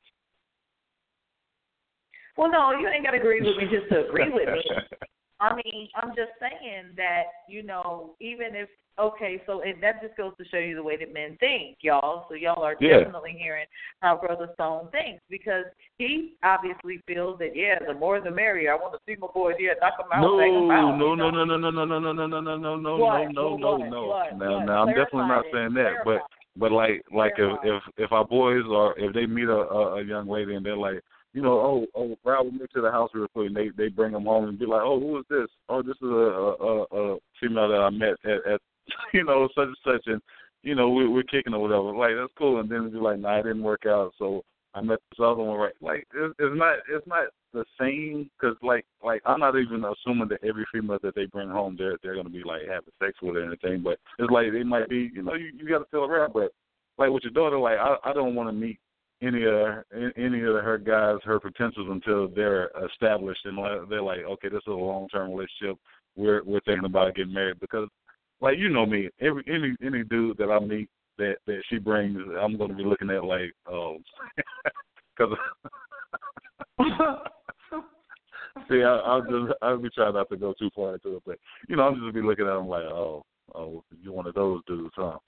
[2.38, 4.62] Well, no, you ain't got to agree with me just to agree with me.
[5.40, 8.68] I mean, I'm just saying that you know, even if
[8.98, 12.26] okay, so and that just goes to show you the way that men think, y'all.
[12.28, 13.04] So y'all are Yeah.
[13.04, 13.66] definitely hearing
[14.00, 15.64] how Brother Stone thinks because
[15.98, 18.72] he obviously feels that yeah, the more the merrier.
[18.72, 20.98] I want to see my boys, yeah, knock them out, No, bang 'em out.
[20.98, 21.44] no, no, know?
[21.44, 23.32] no, no, no, no, no, no, no, no, no, no, What?
[23.32, 23.90] no, no, What?
[23.90, 24.06] no.
[24.06, 24.38] What?
[24.38, 24.66] Now, What?
[24.66, 26.22] now, I'm definitely not saying that, but
[26.56, 30.02] but like like if if if our boys are if they meet a, a a
[30.04, 31.00] young lady and they're like
[31.34, 33.48] you know oh oh will meet to the house real quick.
[33.48, 35.48] And they they bring them home and be like oh who is this?
[35.68, 36.82] Oh this is a a
[37.14, 38.60] a, female that I met at, at
[39.12, 40.06] you know such and such.
[40.06, 40.20] And
[40.62, 41.94] you know we we're kicking or whatever.
[41.94, 42.60] Like that's cool.
[42.60, 44.12] And then be like nah it didn't work out.
[44.18, 44.42] So
[44.74, 45.74] I met this other one right?
[45.80, 48.30] Like it's, it's not it's not the same.
[48.40, 51.98] Because like like I'm not even assuming that every female that they bring home they're
[52.02, 53.82] they're gonna be like having sex with or anything.
[53.82, 56.52] But it's like they might be you know you you got to feel around but
[56.96, 58.78] like with your daughter like I I don't want to meet
[59.22, 63.58] any of her, any of her guys her potentials until they're established and
[63.90, 65.76] they're like okay this is a long term relationship.
[66.16, 67.88] We're we're thinking about getting married because
[68.40, 70.88] like you know me every any any dude that I meet
[71.18, 73.98] that that she brings I'm going to be looking at like oh.
[75.18, 75.36] Because
[78.68, 81.38] see I, I'll just I'll be trying not to go too far into it but
[81.68, 84.60] you know I'm just be looking at them like oh oh you're one of those
[84.66, 85.18] dudes huh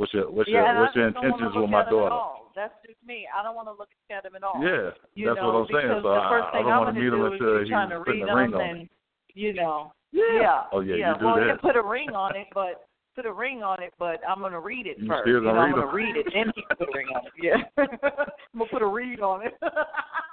[0.00, 2.16] what's your what's yeah, your what's your just don't wanna intentions with my daughter.
[2.56, 3.28] That's just me.
[3.28, 4.56] I don't want to look at him at all.
[4.64, 7.04] yeah you that's know, what I'm saying so the I, I don't want to gonna
[7.04, 8.88] meet him until he's trying to putting read a ring them on and
[9.34, 10.24] you know, Yeah.
[10.40, 11.14] yeah, Oh, yeah, you yeah.
[11.20, 11.46] do well, that.
[11.46, 14.58] you put a ring on it, but put a ring on it, but I'm gonna
[14.58, 15.22] read it You first.
[15.22, 15.94] still you know, gonna I'm read gonna them.
[15.94, 17.32] read it, then he put a ring on it.
[17.38, 19.54] Yeah, I'm gonna put a read on it.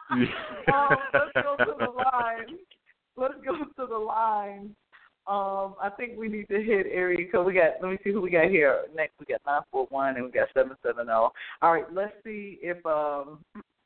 [0.10, 2.58] um, let's go to the line.
[3.18, 4.76] Let's go to the line.
[5.28, 7.46] Um, I think we need to hit area code.
[7.46, 7.82] We got.
[7.82, 8.86] Let me see who we got here.
[8.96, 11.34] Next, we got nine four one, and we got seven seven zero.
[11.62, 13.40] All right, let's see if um.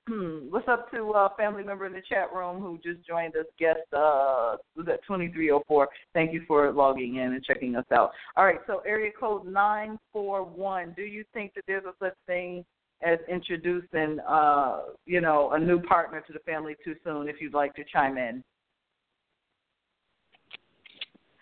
[0.49, 3.45] What's up to uh, family member in the chat room who just joined us?
[3.59, 5.89] Guest uh, was at twenty three oh four.
[6.13, 8.11] Thank you for logging in and checking us out.
[8.35, 10.93] All right, so area code nine four one.
[10.95, 12.65] Do you think that there's a such thing
[13.03, 17.27] as introducing, uh, you know, a new partner to the family too soon?
[17.27, 18.43] If you'd like to chime in.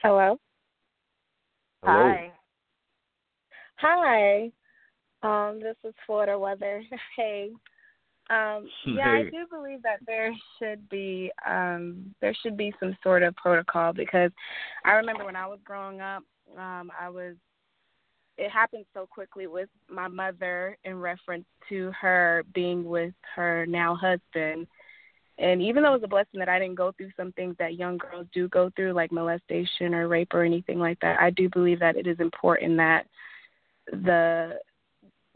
[0.01, 0.39] Hello.
[1.83, 1.93] Hello.
[1.93, 2.31] Hi.
[3.75, 4.51] Hi.
[5.23, 6.81] Um, this is Florida weather.
[7.17, 7.49] hey.
[8.29, 13.23] Um, yeah, I do believe that there should be um there should be some sort
[13.23, 14.31] of protocol because
[14.85, 16.23] I remember when I was growing up,
[16.55, 17.35] um, I was
[18.37, 23.95] it happened so quickly with my mother in reference to her being with her now
[23.95, 24.67] husband.
[25.39, 27.75] And even though it was a blessing that I didn't go through some things that
[27.75, 31.49] young girls do go through, like molestation or rape or anything like that, I do
[31.49, 33.05] believe that it is important that
[33.91, 34.59] the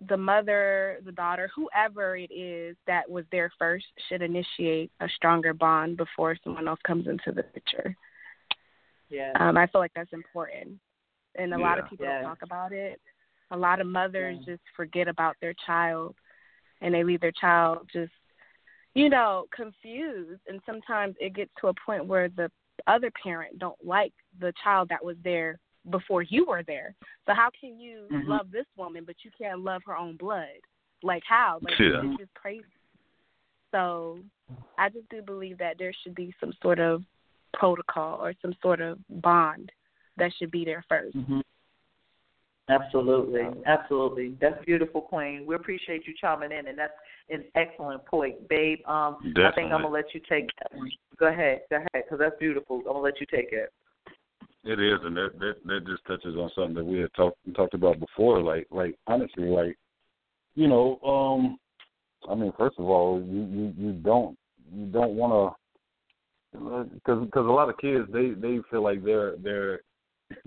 [0.10, 5.54] the mother, the daughter, whoever it is that was there first should initiate a stronger
[5.54, 7.96] bond before someone else comes into the picture.
[9.10, 9.32] Yeah.
[9.40, 10.78] Um, I feel like that's important.
[11.36, 12.22] And a lot of people Yeah.
[12.22, 13.00] don't talk about it.
[13.52, 14.56] A lot of mothers Yeah.
[14.56, 16.16] just forget about their child
[16.82, 18.12] and they leave their child just,
[18.96, 20.42] you know, confused.
[20.48, 22.52] And sometimes it gets to a point where the
[22.88, 26.96] other parent don't like the child that was there before you were there.
[27.26, 28.28] So how can you Mhm.
[28.28, 30.60] love this woman but you can't love her own blood?
[31.02, 31.60] Like how?
[31.62, 32.04] Like Yeah.
[32.04, 32.66] it's just crazy.
[33.72, 34.20] So
[34.78, 37.04] I just do believe that there should be some sort of
[37.54, 39.72] protocol or some sort of bond
[40.18, 41.42] that should be there 1st Mm-hmm.
[42.70, 44.38] Absolutely, absolutely.
[44.40, 45.46] That's beautiful, Queen.
[45.46, 46.94] We appreciate you chiming in, and that's
[47.30, 48.80] an excellent point, babe.
[48.88, 50.72] Um, I think I'm gonna let you take that.
[51.20, 52.78] Go ahead, go ahead, because that's beautiful.
[52.78, 53.70] I'm gonna let you take it.
[54.64, 57.74] It is, and that that that just touches on something that we had talked talked
[57.74, 58.42] about before.
[58.42, 59.78] Like like honestly, like
[60.56, 61.58] you know, um,
[62.32, 64.38] I mean, first of all, you you, you don't
[64.74, 65.64] you don't want to
[66.94, 69.82] because because a lot of kids they they feel like they're they're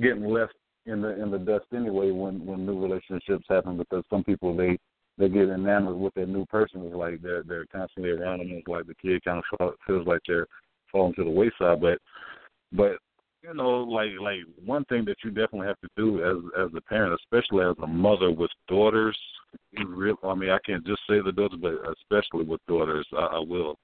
[0.00, 0.54] getting left
[0.86, 4.78] in the in the dust anyway when when new relationships happen because some people they
[5.18, 6.82] they get enamored with their new person.
[6.84, 8.50] It's like they're they're constantly around them.
[8.52, 10.46] It's like the kid kind of feels like they're
[10.92, 11.80] falling to the wayside.
[11.80, 11.98] But
[12.72, 12.98] but
[13.42, 16.80] you know, like like one thing that you definitely have to do as as a
[16.82, 19.16] parent, especially as a mother with daughters,
[19.86, 23.38] real I mean I can't just say the daughters, but especially with daughters, I, I
[23.38, 23.78] will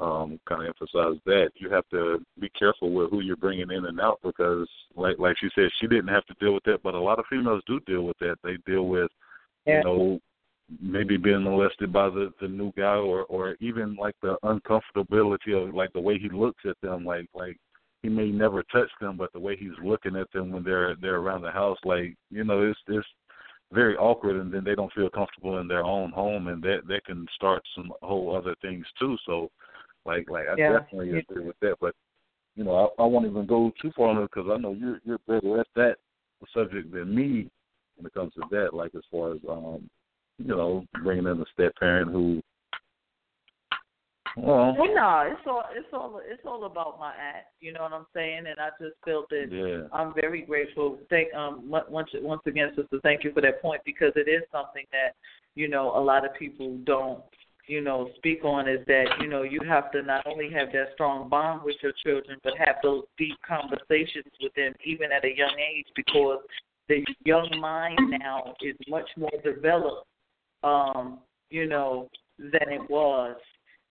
[0.00, 1.50] um kind of emphasize that.
[1.56, 5.36] You have to be careful with who you're bringing in and out because like like
[5.38, 7.80] she said she didn't have to deal with that but a lot of females do
[7.80, 8.36] deal with that.
[8.42, 9.10] They deal with
[9.66, 9.78] Yeah.
[9.78, 10.20] you know
[10.80, 15.74] maybe being molested by the the new guy or or even like the uncomfortability of
[15.74, 17.04] like the way he looks at them.
[17.04, 17.58] Like like
[18.02, 21.16] he may never touch them but the way he's looking at them when they're they're
[21.16, 23.06] around the house like you know it's it's
[23.72, 27.04] very awkward and then they don't feel comfortable in their own home and that that
[27.04, 29.16] can start some whole other things too.
[29.26, 29.50] So
[30.10, 30.78] like like I Yeah.
[30.78, 31.94] definitely agree with that but
[32.56, 35.00] you know I, I won't even go too far on it because I know you're
[35.04, 35.96] you're better at that
[36.54, 37.50] subject than me
[37.96, 39.88] when it comes to that like as far as um
[40.38, 42.42] you know bringing in a step parent who
[44.36, 47.48] well Well, no, it's all it's all it's all about my act.
[47.60, 48.44] You know what I'm saying?
[48.46, 50.98] And I just felt that yeah I'm very grateful.
[51.10, 54.86] Thank um once once again, sister, thank you for that point because it is something
[54.92, 55.14] that
[55.54, 57.22] you know a lot of people don't
[57.70, 60.88] you know speak on is that you know you have to not only have that
[60.94, 65.36] strong bond with your children but have those deep conversations with them even at a
[65.36, 66.40] young age because
[66.88, 70.04] the young mind now is much more developed
[70.64, 72.08] um you know
[72.38, 73.36] than it was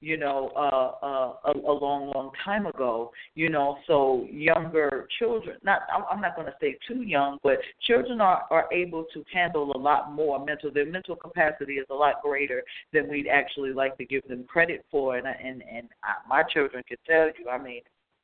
[0.01, 3.11] you know, uh, uh, a, a long, long time ago.
[3.35, 5.81] You know, so younger children, not
[6.11, 9.77] I'm, not going to say too young, but children are are able to handle a
[9.77, 10.71] lot more mental.
[10.71, 14.85] Their mental capacity is a lot greater than we'd actually like to give them credit
[14.91, 15.17] for.
[15.17, 17.81] And I- and and I, my children can tell you, I mean.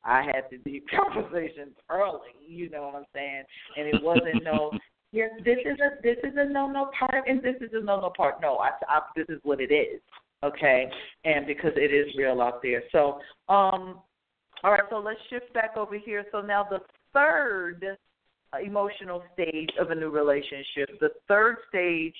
[0.07, 3.41] I had the deep conversations early, you know what I'm saying,
[3.75, 4.71] and it wasn't no
[5.15, 8.01] Yes, this is a this is a no no part and this is a no
[8.01, 8.41] no part.
[8.41, 10.01] No, I, I this is what it is.
[10.45, 10.87] Okay,
[11.23, 12.83] and because it is real out there.
[12.91, 13.19] So,
[13.49, 13.99] um,
[14.63, 14.83] all right.
[14.89, 16.25] So let's shift back over here.
[16.31, 16.79] So now the
[17.13, 17.97] third
[18.63, 20.99] emotional stage of a new relationship.
[20.99, 22.15] The third stage,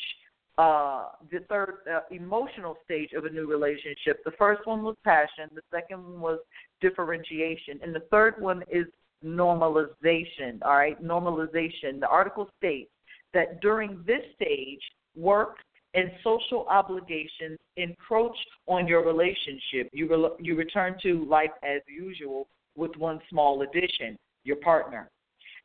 [0.58, 4.24] uh, the third uh, emotional stage of a new relationship.
[4.24, 5.50] The first one was passion.
[5.54, 6.40] The second one was
[6.82, 8.86] differentiation, and the third one is
[9.24, 10.62] normalization.
[10.64, 12.00] All right, normalization.
[12.00, 12.92] The article states
[13.34, 14.82] that during this stage,
[15.16, 15.58] work
[15.96, 18.38] and social obligations encroach
[18.68, 19.90] on your relationship.
[19.94, 25.10] You re- you return to life as usual with one small addition: your partner.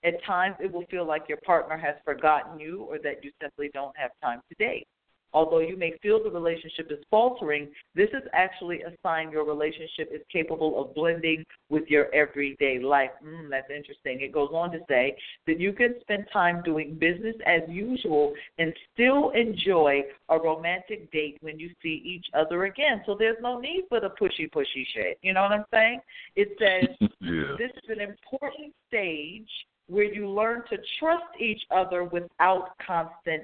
[0.02, 3.70] At times, it will feel like your partner has forgotten you or that you simply
[3.74, 4.86] don't have time to date.
[5.32, 10.10] Although you may feel the relationship is faltering, this is actually a sign your relationship
[10.12, 13.10] is capable of blending with your everyday life.
[13.24, 14.20] Mm, that's interesting.
[14.20, 15.16] It goes on to say
[15.46, 21.38] that you can spend time doing business as usual and still enjoy a romantic date
[21.40, 23.02] when you see each other again.
[23.06, 25.18] So there's no need for the pushy, pushy shit.
[25.22, 26.00] You know what I'm saying?
[26.36, 29.48] It says yeah this is an important stage
[29.86, 33.42] where you learn to trust each other without constant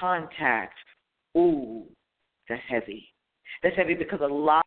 [0.00, 0.74] contact.
[1.36, 1.84] Ooh,
[2.48, 3.12] that's heavy.
[3.62, 4.64] That's heavy because a lot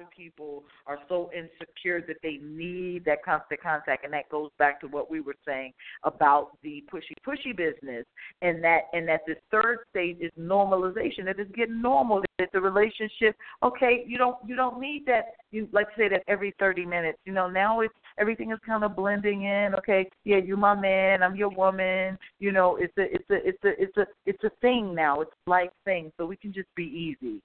[0.00, 4.80] of people are so insecure that they need that constant contact, and that goes back
[4.80, 5.72] to what we were saying
[6.04, 8.04] about the pushy pushy business,
[8.42, 11.24] and that and that this third stage is normalization.
[11.26, 12.22] That is getting normal.
[12.38, 15.34] That the relationship, okay, you don't you don't need that.
[15.50, 17.18] You like to say that every thirty minutes.
[17.24, 19.74] You know now it's everything is kind of blending in.
[19.78, 22.18] Okay, yeah, you're my man, I'm your woman.
[22.38, 25.20] You know, it's a it's a it's a it's a it's a thing now.
[25.20, 27.42] It's a life thing, so we can just be easy.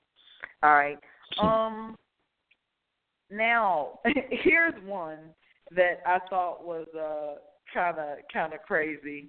[0.64, 1.00] All right.
[1.42, 1.96] Um.
[3.32, 4.00] Now,
[4.30, 5.20] here's one
[5.76, 7.36] that I thought was uh
[7.74, 9.28] kind of kind of crazy.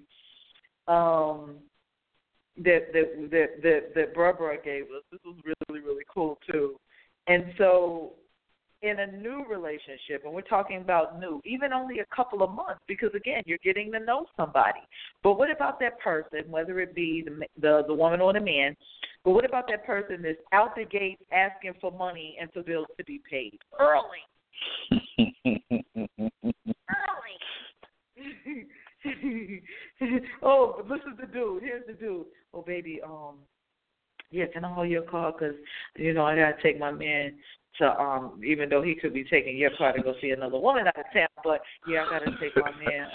[0.89, 1.57] Um.
[2.57, 5.03] That that that that that Barbara gave us.
[5.11, 6.77] This was really really cool too.
[7.27, 8.15] And so
[8.83, 12.81] in a new relationship, and we're talking about new, even only a couple of months,
[12.89, 14.81] because again, you're getting to know somebody.
[15.23, 18.75] But what about that person, whether it be the the, the woman or the man?
[19.25, 22.87] But what about that person that's out the gate asking for money and for bills
[22.97, 24.25] to be paid early?
[26.89, 27.37] Early.
[30.43, 31.63] oh, but listen to the dude.
[31.63, 32.27] Here's the dude.
[32.53, 33.01] Oh, baby.
[33.05, 33.37] Um,
[34.31, 35.33] yeah, can I hold your car?
[35.33, 35.55] Cause
[35.97, 37.35] you know I gotta take my man
[37.79, 38.41] to um.
[38.45, 41.05] Even though he could be taking your car to go see another woman out of
[41.13, 43.09] town, but yeah, I gotta take my man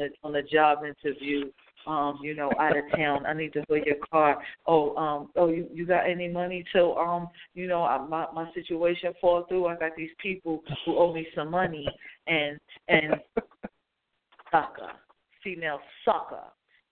[0.00, 1.50] uh, on a job interview.
[1.86, 3.26] Um, you know, out of town.
[3.26, 4.42] I need to hold your car.
[4.66, 8.52] Oh, um, oh, you you got any money to um, you know, I, my my
[8.54, 9.66] situation fall through.
[9.66, 11.86] I got these people who owe me some money,
[12.26, 12.58] and
[12.88, 13.14] and
[14.50, 14.90] sucker,
[15.44, 16.42] female sucker.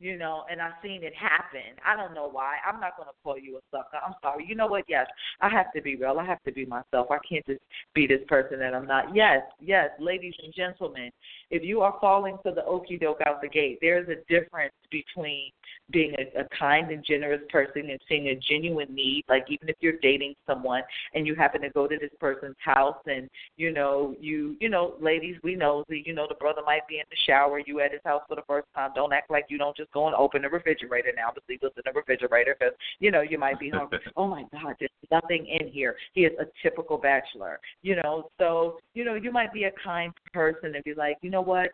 [0.05, 1.81] You know, and I've seen it happen.
[1.83, 2.57] I don't know why.
[2.69, 3.97] I'm not going to call you a sucker.
[4.07, 4.45] I'm sorry.
[4.47, 4.85] You know what?
[4.87, 5.07] Yes,
[5.41, 6.19] I have to be real.
[6.19, 7.07] I have to be myself.
[7.11, 7.63] I can't just
[7.95, 9.17] be this person that I'm not.
[9.17, 11.11] Yes, yes, ladies and gentlemen,
[11.51, 15.51] if you are falling for the okey doke out the gate, there's a difference between
[15.91, 19.25] being a, a kind and generous person and seeing a genuine need.
[19.29, 20.83] Like even if you're dating someone
[21.15, 24.95] and you happen to go to this person's house and you know you you know
[25.01, 27.91] ladies we know that you know the brother might be in the shower you at
[27.91, 28.91] his house for the first time.
[28.95, 31.77] Don't act like you don't just go and open the refrigerator now to see what's
[31.77, 33.99] in the refrigerator because you know you might be hungry.
[34.17, 35.97] oh my God, there's nothing in here.
[36.13, 37.59] He is a typical bachelor.
[37.83, 41.31] You know, so you know you might be a kind person and be like, you
[41.31, 41.71] know what.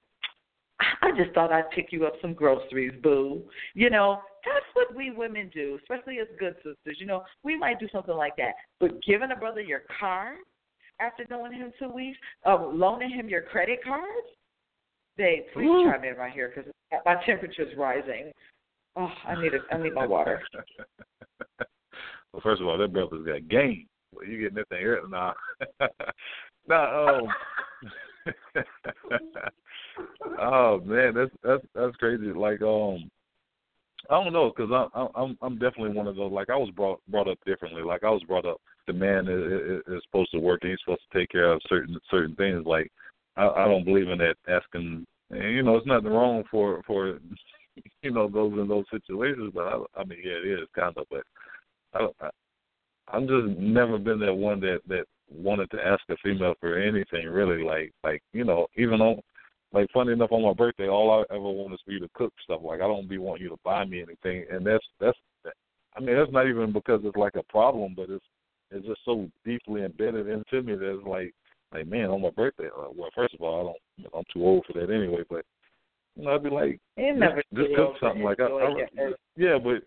[1.03, 3.43] I just thought I'd pick you up some groceries, boo.
[3.74, 6.99] You know, that's what we women do, especially as good sisters.
[6.99, 8.53] You know, we might do something like that.
[8.78, 10.35] But giving a brother your car
[11.01, 14.05] after knowing him two weeks, uh, loaning him your credit card,
[15.16, 15.91] babe, please Ooh.
[15.91, 16.70] chime in right here because
[17.05, 18.33] my temperature's rising.
[18.97, 20.43] Oh, I need a, I need my water.
[21.59, 23.87] well, first of all, that brother's got game.
[24.12, 25.01] Well, you getting that thing here?
[25.09, 25.33] Nah.
[26.68, 27.28] nah, um
[30.41, 32.32] Oh man, that's that's that's crazy.
[32.32, 33.11] Like um
[34.09, 36.32] I don't know because I'm I'm I'm definitely one of those.
[36.32, 37.82] Like I was brought brought up differently.
[37.82, 41.03] Like I was brought up, the man is, is, supposed to work and he's supposed
[41.11, 42.64] to take care of certain certain things.
[42.66, 42.91] Like
[43.36, 45.07] I, I don't believe in that asking.
[45.30, 47.18] And, you know, it's nothing wrong for for
[48.03, 49.53] you know those in those situations.
[49.55, 51.05] But I, I mean, yeah, it is kind of.
[51.11, 51.22] But
[51.95, 52.30] I, I
[53.12, 57.26] I'm just never been that one that that wanted to ask a female for anything
[57.28, 57.62] really.
[57.62, 59.20] Like like you know even on
[59.73, 62.33] like funny enough on my birthday, all I ever want is for you to cook
[62.43, 62.61] stuff.
[62.62, 65.18] Like I don't be wanting you to buy me anything, and that's that's.
[65.97, 68.25] I mean, that's not even because it's like a problem, but it's
[68.71, 71.35] it's just so deeply embedded into me that it's like
[71.73, 72.66] like man, on my birthday.
[72.66, 73.77] Uh, well, first of all, I don't.
[73.97, 75.23] You know, I'm too old for that anyway.
[75.29, 75.45] But
[76.16, 78.23] you know, I'd be like, just, just cook something.
[78.23, 79.83] Like I, I yeah, but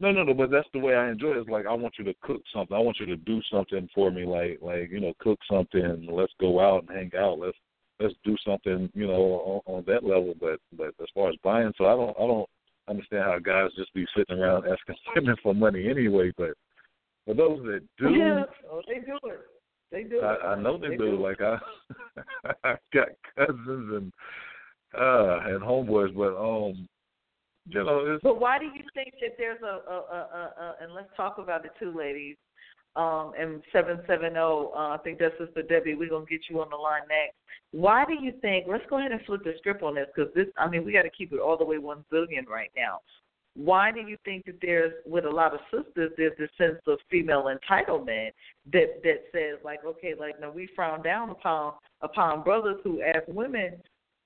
[0.00, 0.34] no, no, no.
[0.34, 1.38] But that's the way I enjoy it.
[1.38, 2.76] It's like I want you to cook something.
[2.76, 4.24] I want you to do something for me.
[4.24, 6.08] Like like you know, cook something.
[6.10, 7.38] Let's go out and hang out.
[7.38, 7.58] Let's
[8.00, 8.90] let's do something.
[8.94, 10.34] You know, on, on that level.
[10.40, 12.48] But but as far as buying, so I don't I don't
[12.88, 16.32] understand how guys just be sitting around asking women for money anyway.
[16.36, 16.54] But
[17.24, 19.40] for those that do, Yeah, oh, they do it.
[19.90, 20.24] They do it.
[20.24, 21.12] I, I know they, They do.
[21.12, 21.22] do.
[21.22, 21.58] Like I,
[22.64, 24.12] I've got cousins and
[24.98, 26.88] uh and homeboys, but um,
[27.68, 30.76] you know, it's But why do you think that there's a, a, a, a, a
[30.82, 32.36] and let's talk about it too, ladies.
[32.96, 34.72] Um, and seven seven zero.
[34.74, 35.94] Uh, I think that's Sister Debbie.
[35.94, 37.36] We're gonna get you on the line next.
[37.72, 38.64] Why do you think?
[38.66, 40.46] Let's go ahead and flip the script on this because this.
[40.56, 43.00] I mean, we got to keep it all the way one billion right now.
[43.54, 46.98] Why do you think that there's, with a lot of sisters, there's this sense of
[47.10, 48.30] female entitlement
[48.72, 53.22] that that says like, okay, like now we frown down upon upon brothers who ask
[53.28, 53.74] women,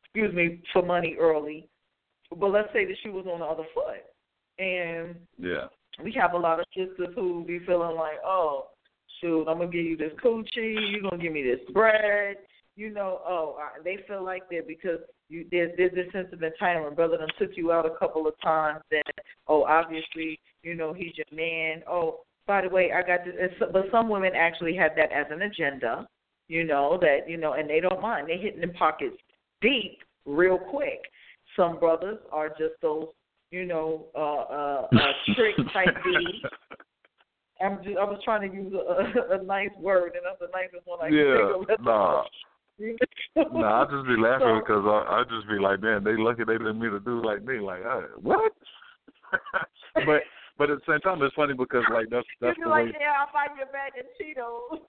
[0.05, 1.68] excuse me, for money early,
[2.37, 4.05] but let's say that she was on the other foot,
[4.59, 5.66] and yeah.
[6.03, 8.68] We have a lot of sisters who be feeling like, oh,
[9.20, 12.36] shoot, I'm gonna give you this coochie, you're gonna give me this bread,
[12.76, 16.96] you know, oh, they feel like that because you there's there's this sense of entitlement.
[16.96, 19.03] Brother done took you out a couple of times, That
[19.48, 21.82] oh, obviously, you know, he's your man.
[21.88, 25.42] Oh, by the way, I got this, but some women actually have that as an
[25.42, 26.09] agenda,
[26.48, 28.28] you know, that you know, and they don't mind.
[28.28, 29.16] They hitting them pockets
[29.61, 31.01] deep real quick.
[31.57, 33.09] Some brothers are just those
[33.51, 36.42] you know, uh, uh, uh, trick type B.
[37.61, 40.48] I'm just, I was trying to use a, a, a nice word, and that's the
[40.53, 41.84] nicest one I can Yeah, think of.
[41.84, 42.24] nah.
[43.36, 46.44] Nah, I just be laughing So- because I I just be like, man, they lucky
[46.44, 47.61] they didn't meet a dude like me.
[47.61, 48.53] Like, uh, what?
[50.07, 50.22] but
[50.57, 52.94] but at the same time, it's funny because like that's that's You'd the like, way.
[52.98, 54.80] yeah, I'll buy you a bag of Cheetos.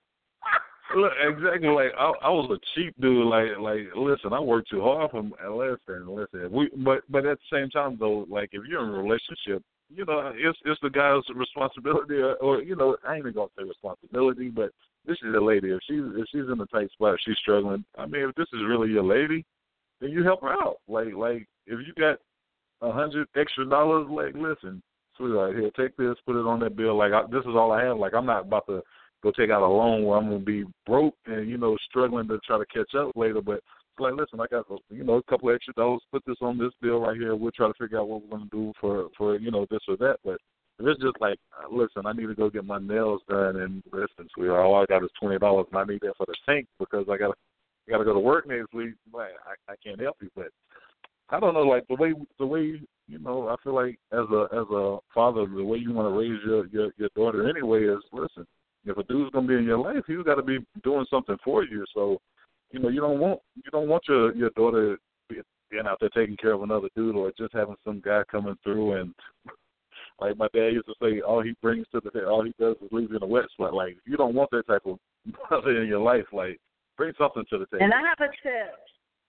[0.96, 1.70] Look, exactly.
[1.70, 3.28] Like I, I was a cheap dude.
[3.28, 5.22] Like, like listen, I worked too hard for.
[5.22, 6.52] Listen, listen.
[6.52, 10.06] We, but, but at the same time, though, like if you're in a relationship, you
[10.06, 13.64] know, it's it's the guy's responsibility, or, or you know, I ain't even gonna say
[13.64, 14.72] responsibility, but
[15.06, 15.70] this is a lady.
[15.70, 17.84] If she's if she's in a tight spot, she's struggling.
[17.98, 19.46] I mean, if this is really your lady,
[20.00, 20.78] then you help her out.
[20.88, 22.18] Like, like if you got
[22.82, 24.82] a hundred extra dollars, like, listen,
[25.18, 26.98] sweetheart, here, take this, put it on that bill.
[26.98, 27.98] Like, I, this is all I have.
[27.98, 28.82] Like, I'm not about to
[29.24, 32.40] go take out a loan where I'm gonna be broke and you know struggling to
[32.46, 33.42] try to catch up later.
[33.42, 36.02] But it's like, listen, I got you know a couple extra dollars.
[36.12, 37.36] Put this on this bill right here.
[37.36, 39.98] We'll try to figure out what we're gonna do for for you know this or
[39.98, 40.18] that.
[40.24, 40.40] But
[40.80, 43.84] if it's just like, uh, listen, I need to go get my nails done, and
[43.92, 46.68] listen, sweetheart, all I got is twenty dollars, and I need that for the tank
[46.80, 47.34] because I got to
[47.88, 48.94] I got to go to work next week.
[49.14, 50.48] Man, I I can't help you, but
[51.30, 54.48] I don't know, like the way the way you know, I feel like as a
[54.54, 58.00] as a father, the way you want to raise your your your daughter anyway is
[58.14, 58.46] listen.
[58.86, 61.64] If a dude's gonna be in your life, he's got to be doing something for
[61.64, 61.86] you.
[61.94, 62.20] So,
[62.72, 64.98] you know, you don't want you don't want your your daughter
[65.30, 69.00] being out there taking care of another dude or just having some guy coming through
[69.00, 69.14] and
[70.20, 72.76] like my dad used to say, all he brings to the table, all he does
[72.82, 73.74] is leave you in a wet spot.
[73.74, 74.98] Like you don't want that type of
[75.50, 76.26] brother in your life.
[76.34, 76.60] Like
[76.98, 77.84] bring something to the table.
[77.84, 78.76] And I have a tip.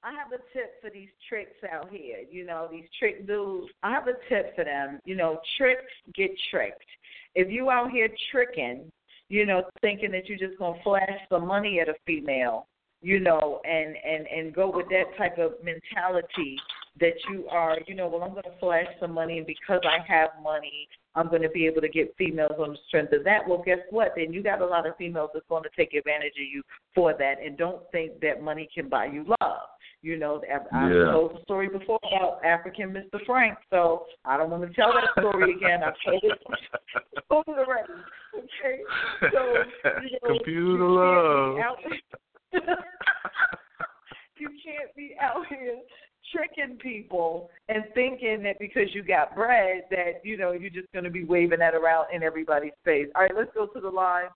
[0.04, 2.18] I have a tip for these tricks out here.
[2.28, 3.70] You know, these trick dudes.
[3.84, 4.98] I have a tip for them.
[5.04, 6.84] You know, tricks get tricked.
[7.34, 8.90] If you out here tricking,
[9.32, 12.66] you know, thinking that you're just gonna flash some money at a female,
[13.00, 16.58] you know, and and and go with that type of mentality
[17.00, 20.28] that you are, you know, well, I'm to flash some money, and because I have
[20.42, 23.48] money, I'm to be able to get females on the strength of that.
[23.48, 24.12] Well, guess what?
[24.14, 26.62] Then you got a lot of females that's to take advantage of you
[26.94, 29.60] for that, and don't think that money can buy you love.
[30.02, 31.12] You know, I've, I've Yeah.
[31.12, 33.24] told the story before about African Mr.
[33.24, 35.82] Frank, so I don't want to tell that story again.
[35.84, 36.38] I've told it
[37.30, 37.92] told it already.
[38.34, 38.82] Okay,
[39.32, 39.54] so
[40.02, 41.56] you know, Computer you love.
[41.56, 41.78] can't
[42.52, 42.78] be out-
[44.38, 45.78] you can't be out here
[46.34, 51.04] tricking people and thinking that because you got bread that you know you're just going
[51.04, 53.06] to be waving that around in everybody's face.
[53.14, 54.26] All right, let's go to the line.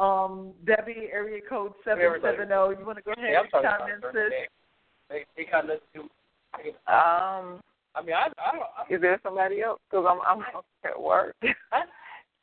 [0.00, 2.70] Um, Debbie, area code seven seven zero.
[2.78, 4.32] You want to go ahead Yeah, I'm and chime in, about sis?
[5.14, 6.00] They, they kind of do.
[6.92, 7.60] Um,
[7.94, 8.64] I mean, I, I don't.
[8.76, 9.78] I, is there somebody else?
[9.88, 10.42] Because I'm I'm
[10.84, 11.36] at work.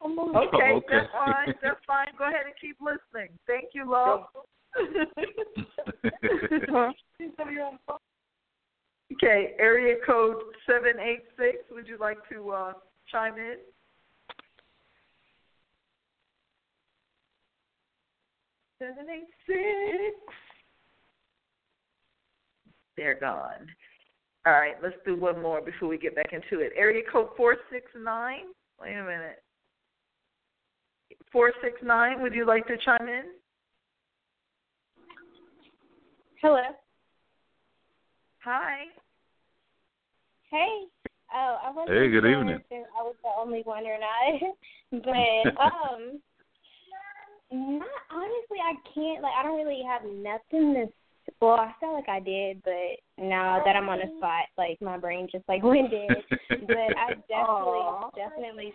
[0.01, 0.85] I'm on- Okay, Okay.
[0.89, 1.53] that's fine.
[1.61, 2.07] That's fine.
[2.17, 3.37] Go ahead and keep listening.
[3.45, 4.27] Thank you, love.
[9.13, 11.57] okay, area code seven eight six.
[11.71, 12.71] Would you like to uh,
[13.11, 13.57] chime in?
[18.79, 20.15] Seven eight six.
[23.01, 23.65] They're gone.
[24.45, 26.71] All right, let's do one more before we get back into it.
[26.77, 28.53] Area code four six nine.
[28.79, 29.41] Wait a minute.
[31.31, 32.21] Four six nine.
[32.21, 33.23] Would you like to chime in?
[36.43, 36.61] Hello.
[38.43, 38.83] Hi.
[40.51, 40.83] Hey.
[41.33, 42.59] Oh, I wasn't Hey, good sure evening.
[42.69, 44.53] if I was the only one or not.
[44.91, 46.21] but um
[47.51, 50.85] not honestly I can't like I don't really have nothing to
[51.39, 54.97] well, I felt like I did, but now that I'm on the spot, like my
[54.97, 56.23] brain just like went dead.
[56.67, 58.73] but I definitely definitely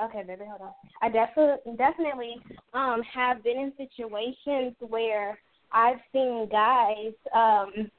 [0.00, 0.72] Okay, baby, hold on.
[1.02, 2.36] I definitely definitely
[2.74, 5.38] um have been in situations where
[5.72, 7.90] I've seen guys um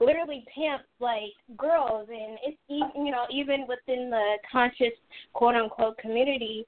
[0.00, 4.94] literally pimp like girls and it's even you know even within the conscious
[5.32, 6.66] quote unquote community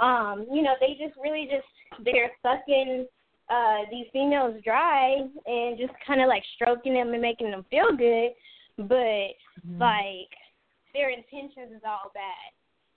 [0.00, 3.06] um you know they just really just they're sucking
[3.50, 7.94] uh these females dry and just kind of like stroking them and making them feel
[7.96, 8.30] good
[8.78, 9.34] but
[9.78, 10.30] like
[10.94, 12.50] their intentions is all bad.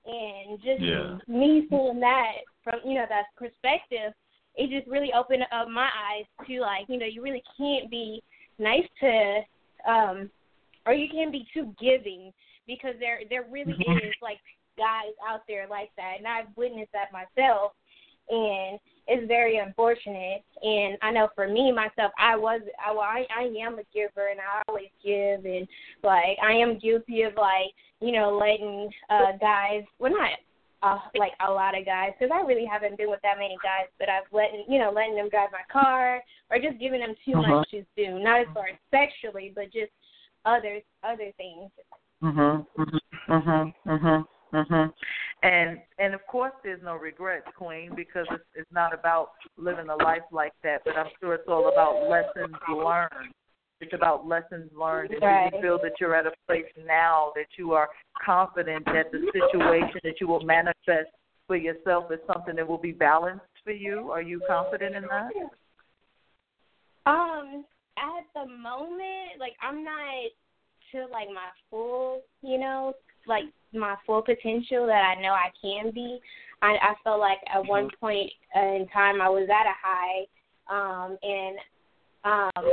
[0.06, 1.18] And just Yeah.
[1.28, 4.14] me seeing that from you know that perspective
[4.56, 8.22] it just really opened up my eyes to like you know you really can't be
[8.60, 9.42] nice to
[9.88, 10.30] um
[10.86, 12.34] or you can't be too giving
[12.68, 14.40] because there there really is like
[14.78, 16.16] guys out there like that.
[16.18, 17.72] And I've witnessed that myself.
[18.30, 23.26] And it's very unfortunate and I know for me myself I was I well, I,
[23.36, 25.68] I am a giver and I always give and
[26.04, 30.30] like I am guilty of like you know letting uh guys well not
[30.84, 33.88] uh, like a lot of guys because I really haven't been with that many guys,
[33.98, 36.22] but I've letting you know letting them drive my car
[36.52, 39.92] or just giving them too much to do, not as far as sexually, but just
[40.46, 41.72] other other things.
[42.22, 42.66] Mhm.
[42.78, 43.00] Mhm.
[43.30, 43.74] Mhm.
[43.86, 44.28] Mhm.
[44.54, 44.94] Mhm.
[45.44, 49.96] And and of course, there's no regrets, Queen, because it's it's not about living a
[49.96, 50.82] life like that.
[50.86, 53.34] But I'm sure it's all about lessons learned.
[53.82, 55.12] It's about lessons learned.
[55.12, 55.54] And do Right.
[55.54, 57.90] you feel that you're at a place now that you are
[58.24, 61.12] confident that the situation that you will manifest
[61.46, 64.12] for yourself is something that will be balanced for you?
[64.12, 65.32] Are you confident in that?
[67.06, 67.66] Um,
[67.98, 70.32] at the moment, like I'm not
[70.94, 72.94] to like my full, you know,
[73.28, 76.20] like my full potential that I know I can be.
[76.62, 80.26] I I felt like at one point in time I was at a high,
[80.70, 81.58] um, and
[82.24, 82.66] um,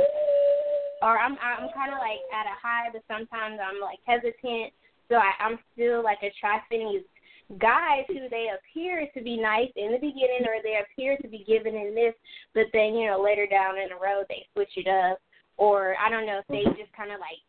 [1.01, 4.73] or I'm I'm kind of like at a high, but sometimes I'm like hesitant.
[5.09, 9.91] So I, I'm still like attracting these guys who they appear to be nice in
[9.91, 12.13] the beginning or they appear to be giving in this
[12.55, 15.19] but then you know later down in the road they switch it up
[15.57, 17.43] or I don't know if they just kind of like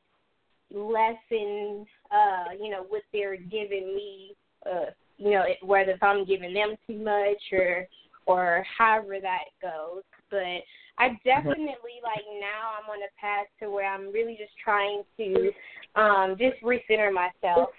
[0.74, 4.34] lessen, uh, you know, what they're giving me,
[4.66, 7.86] uh, you know, it, whether if I'm giving them too much or
[8.26, 10.02] or however that goes.
[10.30, 10.62] But
[10.98, 15.50] I definitely like now I'm on a path to where I'm really just trying to
[15.96, 17.70] um just recenter myself.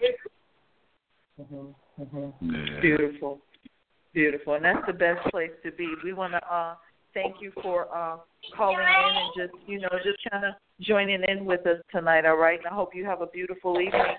[1.39, 1.73] Mhm.
[1.99, 2.34] Mhm.
[2.41, 2.81] Yeah.
[2.81, 3.41] Beautiful.
[4.14, 4.53] Beautiful.
[4.55, 5.88] And that's the best place to be.
[6.03, 6.76] We want to uh
[7.14, 8.18] thank you for uh
[8.55, 12.38] calling in and just, you know, just kind of joining in with us tonight, all
[12.38, 12.60] right?
[12.60, 14.18] And I hope you have a beautiful evening.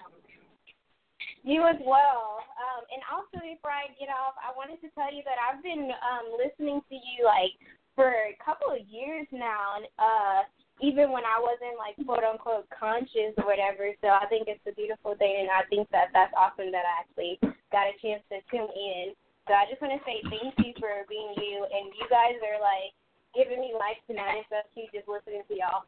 [1.43, 2.41] You as well.
[2.57, 5.93] Um, and also, before I get off, I wanted to tell you that I've been
[6.01, 7.53] um, listening to you like
[7.95, 10.41] for a couple of years now, and uh,
[10.83, 13.93] even when I wasn't like quote unquote conscious or whatever.
[14.03, 16.95] So I think it's a beautiful thing, and I think that that's awesome that I
[17.05, 17.39] actually
[17.71, 19.15] got a chance to tune in.
[19.47, 22.59] So I just want to say thank you for being you, and you guys are
[22.59, 22.97] like
[23.37, 24.49] giving me life tonight.
[24.49, 25.85] So cute just listening to y'all.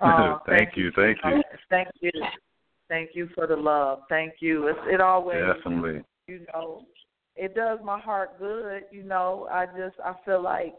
[0.00, 1.42] Oh, thank you, thank you.
[1.70, 2.10] Thank you.
[2.88, 4.00] Thank you for the love.
[4.08, 4.68] Thank you.
[4.68, 6.02] It's, it always, Definitely.
[6.28, 6.82] you know,
[7.36, 8.82] it does my heart good.
[8.90, 10.74] You know, I just I feel like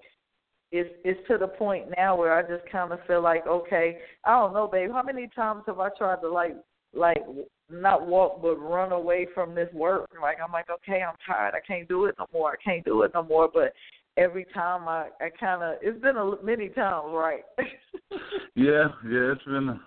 [0.72, 4.32] it's it's to the point now where I just kind of feel like okay, I
[4.40, 4.92] don't know, babe.
[4.92, 6.56] How many times have I tried to like
[6.94, 7.24] like
[7.70, 10.10] not walk but run away from this work?
[10.22, 11.54] Like I'm like okay, I'm tired.
[11.56, 12.52] I can't do it no more.
[12.52, 13.50] I can't do it no more.
[13.52, 13.74] But
[14.18, 17.44] every time I I kind of it's been a many times, right?
[18.56, 19.80] Yeah, yeah, it's been.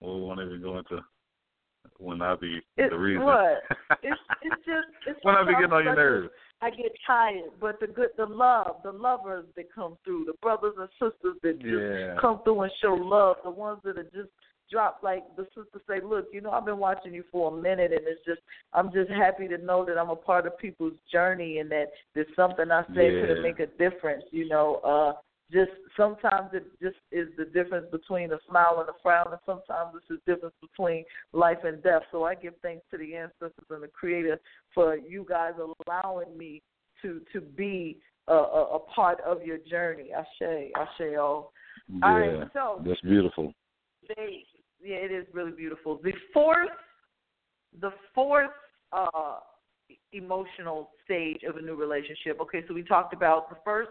[0.00, 0.98] well, we won't even go into
[1.98, 3.24] when I be It- the reason.
[3.24, 3.62] what?
[4.02, 6.30] It's it's just it's when I be getting on your nerves.
[6.62, 10.74] I get tired, but the good, the love, the lovers that come through, the brothers
[10.78, 12.16] and sisters that just Yeah.
[12.20, 14.30] come through and show love, the ones that are just
[14.70, 17.92] drop like the sister say, look, you know, I've been watching you for a minute,
[17.92, 18.40] and it's just,
[18.72, 22.26] I'm just happy to know that I'm a part of people's journey, and that there's
[22.34, 23.26] something I say Yeah.
[23.26, 24.24] could make a difference.
[24.30, 25.12] You know, uh,
[25.52, 29.94] just sometimes it just is the difference between a smile and a frown, and sometimes
[29.96, 32.02] it's the difference between life and death.
[32.10, 34.40] So I give thanks to the ancestors and the Creator
[34.74, 35.52] for you guys
[35.86, 36.62] allowing me
[37.02, 40.10] to to be a, a, a part of your journey.
[40.16, 41.50] I say, I say, oh.
[41.88, 43.52] Yeah, All right, so that's beautiful.
[44.08, 44.44] they,
[44.86, 46.00] yeah, it is really beautiful.
[46.02, 46.68] The fourth,
[47.80, 48.50] the fourth
[48.92, 49.38] uh,
[50.12, 52.40] emotional stage of a new relationship.
[52.40, 53.90] Okay, so we talked about the first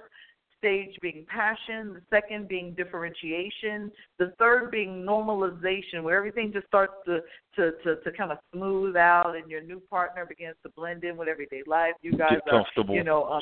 [0.57, 6.93] stage being passion, the second being differentiation, the third being normalization, where everything just starts
[7.05, 7.19] to
[7.55, 11.17] to to, to kind of smooth out, and your new partner begins to blend in
[11.17, 11.93] with everyday life.
[12.01, 12.95] You guys Get are, comfortable.
[12.95, 13.41] you know, um,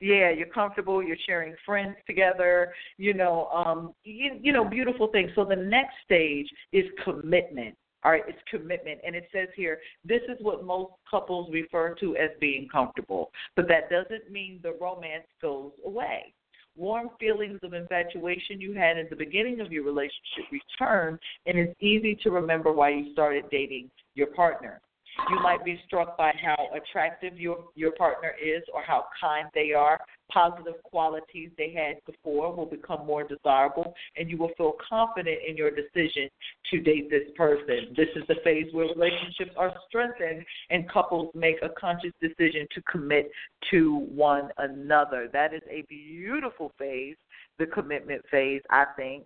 [0.00, 1.02] yeah, you're comfortable.
[1.02, 2.72] You're sharing friends together.
[2.96, 5.30] You know, um, you, you know, beautiful things.
[5.34, 7.76] So the next stage is commitment.
[8.02, 12.16] All right, it's commitment, and it says here this is what most couples refer to
[12.16, 16.32] as being comfortable, but that doesn't mean the romance goes away.
[16.76, 21.74] Warm feelings of infatuation you had in the beginning of your relationship return, and it's
[21.78, 24.80] easy to remember why you started dating your partner.
[25.28, 29.72] You might be struck by how attractive your your partner is or how kind they
[29.72, 30.00] are.
[30.32, 35.56] Positive qualities they had before will become more desirable, and you will feel confident in
[35.56, 36.28] your decision
[36.70, 37.92] to date this person.
[37.96, 42.82] This is the phase where relationships are strengthened and couples make a conscious decision to
[42.82, 43.30] commit
[43.72, 45.28] to one another.
[45.32, 47.16] That is a beautiful phase,
[47.58, 49.24] the commitment phase, I think.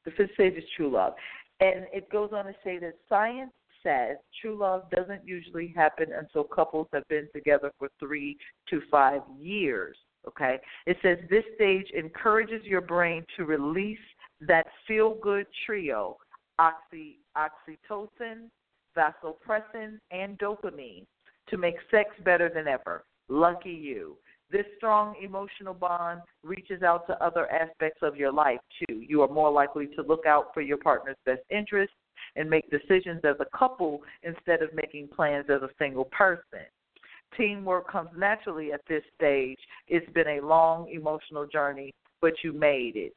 [0.04, 1.14] The fifth stage is true love.
[1.60, 3.52] And it goes on to say that science
[3.82, 8.36] says true love doesn't usually happen until couples have been together for three
[8.70, 9.96] to five years.
[10.26, 10.58] Okay?
[10.86, 13.98] It says this stage encourages your brain to release
[14.40, 16.16] that feel good trio
[16.58, 18.48] oxy, oxytocin,
[18.96, 21.04] vasopressin, and dopamine
[21.48, 23.04] to make sex better than ever.
[23.28, 24.16] Lucky you.
[24.50, 29.00] This strong emotional bond reaches out to other aspects of your life too.
[29.00, 31.96] You are more likely to look out for your partner's best interests
[32.36, 36.66] and make decisions as a couple instead of making plans as a single person.
[37.36, 39.58] Teamwork comes naturally at this stage.
[39.88, 43.12] It's been a long emotional journey, but you made it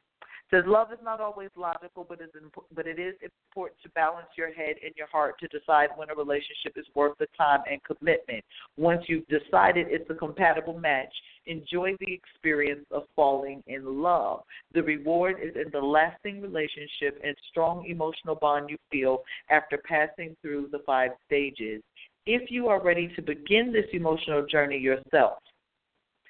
[0.50, 2.30] says love is not always logical, but is
[2.74, 6.14] but it is important to balance your head and your heart to decide when a
[6.14, 8.44] relationship is worth the time and commitment.
[8.76, 11.12] Once you've decided it's a compatible match,
[11.46, 14.42] enjoy the experience of falling in love.
[14.72, 20.36] The reward is in the lasting relationship and strong emotional bond you feel after passing
[20.40, 21.82] through the five stages.
[22.26, 25.38] If you are ready to begin this emotional journey yourself,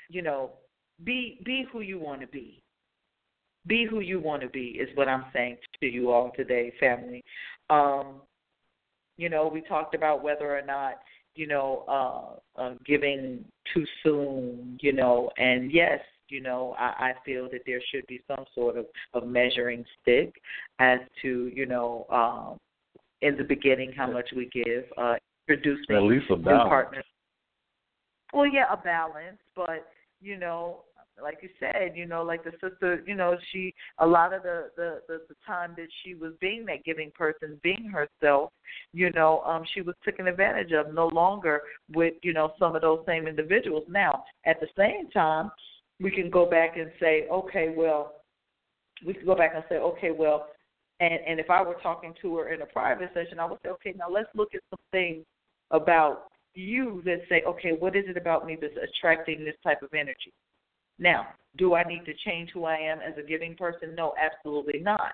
[0.09, 0.53] you know,
[1.05, 2.61] be be who you want to be
[3.69, 7.23] be who you want to be is what I'm saying to you all today, family.
[7.71, 8.23] Um,
[9.17, 10.95] you know, we talked about whether or not
[11.35, 11.85] you know
[12.57, 14.79] uh, uh, giving too soon.
[14.81, 18.77] You know, and yes, you know, I, I feel that there should be some sort
[18.77, 20.35] of, of measuring stick
[20.79, 22.59] as to you know um,
[23.23, 24.85] in the beginning how much we give.
[24.97, 25.17] Uh,
[25.49, 27.05] introducing at least a partners.
[28.33, 29.89] Well, yeah, a balance, but
[30.21, 30.81] you know,
[31.23, 34.71] like you said, you know, like the sister, you know, she a lot of the
[34.77, 38.51] the the, the time that she was being that giving person, being herself,
[38.93, 41.63] you know, um, she was taken advantage of no longer
[41.95, 43.85] with you know some of those same individuals.
[43.89, 45.51] Now, at the same time,
[46.01, 48.15] we can go back and say, okay, well,
[49.05, 50.49] we can go back and say, okay, well,
[51.01, 53.71] and and if I were talking to her in a private session, I would say,
[53.71, 55.25] okay, now let's look at some things
[55.71, 59.91] about you that say, okay, what is it about me that's attracting this type of
[59.95, 60.33] energy?
[60.99, 63.95] Now, do I need to change who I am as a giving person?
[63.95, 65.13] No, absolutely not.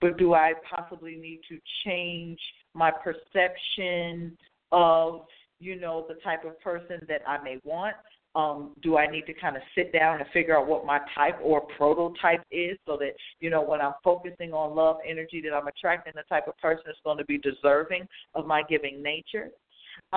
[0.00, 2.38] But do I possibly need to change
[2.74, 4.36] my perception
[4.72, 5.22] of,
[5.60, 7.94] you know, the type of person that I may want?
[8.36, 11.38] Um, do I need to kind of sit down and figure out what my type
[11.40, 15.68] or prototype is so that, you know, when I'm focusing on love energy, that I'm
[15.68, 19.50] attracting the type of person that's going to be deserving of my giving nature?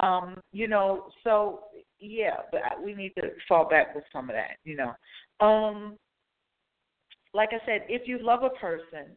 [0.02, 1.62] Um, you know, so
[2.00, 4.94] yeah, but we need to fall back with some of that, you know.
[5.46, 5.98] Um,
[7.34, 9.16] like I said, if you love a person,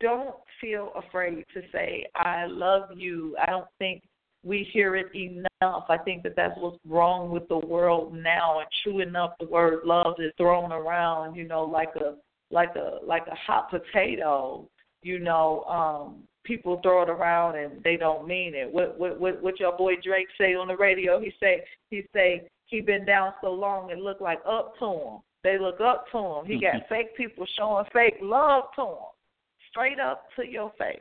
[0.00, 3.36] don't feel afraid to say I love you.
[3.40, 4.02] I don't think
[4.42, 5.84] we hear it enough.
[5.88, 8.60] I think that that's what's wrong with the world now.
[8.60, 12.16] And true enough, the word love is thrown around, you know, like a
[12.50, 14.68] like a like a hot potato.
[15.02, 18.72] You know, um, people throw it around and they don't mean it.
[18.72, 21.20] What what what, what your boy Drake say on the radio?
[21.20, 25.18] He say he say he been down so long and look like up to him.
[25.44, 26.44] They look up to him.
[26.46, 26.94] He got mm-hmm.
[26.94, 29.06] fake people showing fake love to him,
[29.70, 30.98] straight up to your face.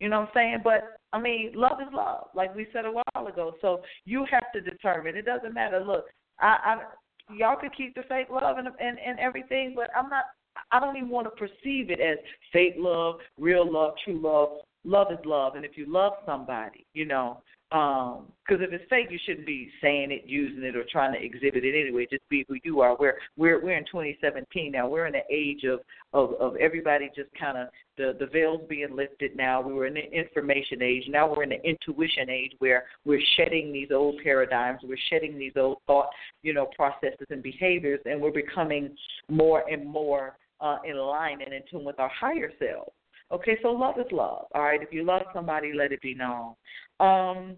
[0.00, 0.58] You know what I'm saying?
[0.64, 3.54] But I mean, love is love, like we said a while ago.
[3.60, 5.16] So you have to determine.
[5.16, 5.84] It doesn't matter.
[5.84, 6.06] Look,
[6.40, 10.24] I, I y'all could keep the fake love and and, and everything, but I'm not
[10.70, 12.18] I don't even want to perceive it as
[12.52, 14.58] fake love, real love, true love.
[14.84, 17.40] Love is love, and if you love somebody, you know,
[17.72, 21.24] because um, if it's fake, you shouldn't be saying it, using it, or trying to
[21.24, 22.06] exhibit it anyway.
[22.10, 22.94] Just be who you are.
[23.00, 24.86] We're we're we're in 2017 now.
[24.86, 25.80] We're in the age of
[26.12, 29.36] of of everybody just kind of the the veils being lifted.
[29.36, 31.04] Now we were in the information age.
[31.08, 34.80] Now we're in the intuition age where we're shedding these old paradigms.
[34.82, 36.10] We're shedding these old thought,
[36.42, 38.94] you know, processes and behaviors, and we're becoming
[39.30, 42.92] more and more uh, in line and in tune with our higher selves.
[43.30, 44.46] Okay, so love is love.
[44.54, 46.54] All right, if you love somebody, let it be known.
[47.00, 47.56] Um,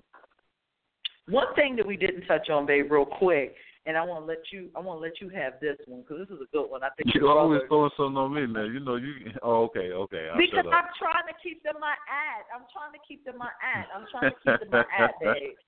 [1.29, 3.55] one thing that we didn't touch on, babe, real quick,
[3.87, 6.27] and I want to let you, I want to let you have this one because
[6.27, 6.83] this is a good one.
[6.83, 8.65] I think you're always throwing something on me now.
[8.65, 9.13] You know, you.
[9.43, 10.29] Oh, okay, okay.
[10.33, 12.45] I'll because I'm trying to keep them my ad.
[12.55, 13.87] I'm trying to keep them my ad.
[13.95, 15.59] I'm trying to keep them my ad, babe.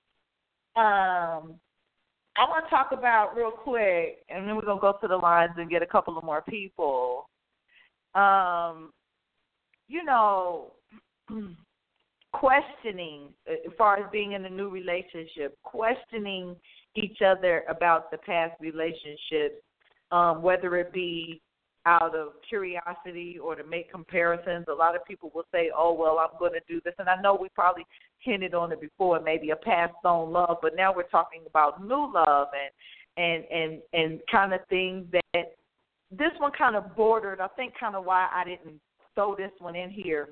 [0.76, 1.60] Um,
[2.38, 5.52] I want to talk about real quick, and then we're gonna go to the lines
[5.56, 7.28] and get a couple of more people.
[8.14, 8.92] Um,
[9.88, 10.72] you know,
[12.32, 16.56] questioning as far as being in a new relationship, questioning
[16.94, 19.62] each other about the past relationships,
[20.12, 21.40] um, whether it be
[21.86, 24.66] out of curiosity or to make comparisons.
[24.68, 27.20] A lot of people will say, "Oh, well, I'm going to do this," and I
[27.22, 27.86] know we probably
[28.18, 32.12] hinted on it before, maybe a past on love, but now we're talking about new
[32.12, 32.48] love
[33.16, 35.56] and and and and kind of things that
[36.10, 37.40] this one kind of bordered.
[37.40, 38.80] I think kind of why I didn't
[39.14, 40.28] throw this one in here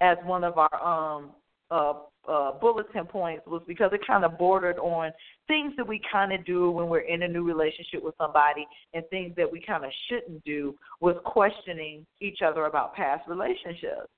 [0.00, 1.32] as one of our um
[1.70, 1.94] uh,
[2.28, 5.10] uh, bulletin points was because it kind of bordered on
[5.46, 9.04] things that we kind of do when we're in a new relationship with somebody and
[9.10, 14.08] things that we kind of shouldn't do with questioning each other about past relationships.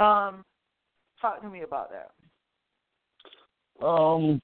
[0.00, 0.44] Um,
[1.20, 3.84] talk to me about that.
[3.84, 4.40] Um,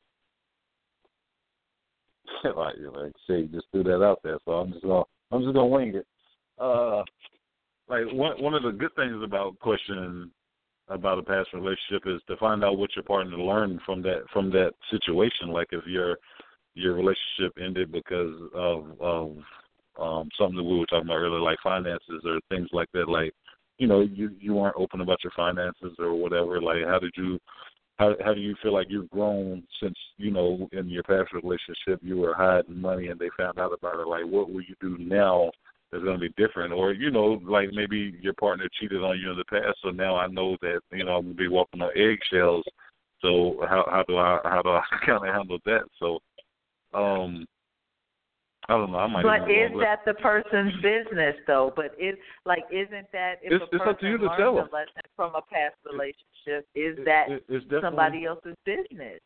[2.44, 5.66] like like say, just threw that out there, so I'm just gonna I'm just gonna
[5.66, 6.06] wing it.
[6.58, 7.02] Uh,
[7.88, 10.30] like one one of the good things about questioning
[10.90, 14.50] about a past relationship is to find out what your partner learned from that from
[14.50, 15.48] that situation.
[15.48, 16.18] Like if your
[16.74, 19.36] your relationship ended because of of
[20.00, 23.08] um something that we were talking about earlier, like finances or things like that.
[23.08, 23.32] Like
[23.78, 26.60] you know, you you weren't open about your finances or whatever.
[26.60, 27.38] Like how did you
[27.98, 32.00] how how do you feel like you've grown since you know in your past relationship
[32.02, 34.08] you were hiding money and they found out about it?
[34.08, 35.50] Like what will you do now
[35.92, 36.72] is going to be different.
[36.72, 40.16] Or you know, like maybe your partner cheated on you in the past, so now
[40.16, 42.64] I know that you know I'm going to be walking on eggshells.
[43.22, 45.82] So how how do I how do I kind of handle that?
[45.98, 46.18] So,
[46.94, 47.46] um,
[48.68, 48.98] I don't know.
[48.98, 49.22] I might.
[49.22, 51.72] But is that the person's business though?
[51.74, 54.38] But is like isn't that if it's, a person it's up to you to learns
[54.38, 54.68] tell a them.
[54.72, 59.20] lesson from a past relationship, is It- that it- somebody else's business?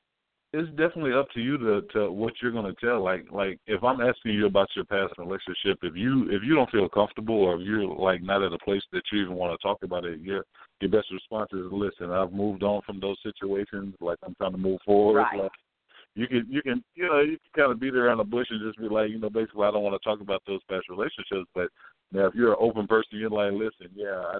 [0.55, 3.03] It's definitely up to you to to what you're going to tell.
[3.03, 6.71] Like like if i'm asking you about your past relationship if you if you don't
[6.71, 9.67] feel comfortable or if you're like not at a place that you even want to
[9.67, 10.45] talk about it your
[10.81, 13.95] your best response is listen i've moved on from those situations.
[14.01, 15.19] Like i'm trying to move forward.
[15.19, 15.43] Right.
[15.43, 15.53] like
[16.15, 18.61] you can you can you know you can kind of beat around the bush and
[18.65, 21.51] just be like you know basically i don't want to talk about those past relationships.
[21.55, 21.69] But
[22.13, 24.39] now if you're an open person you're like listen yeah I,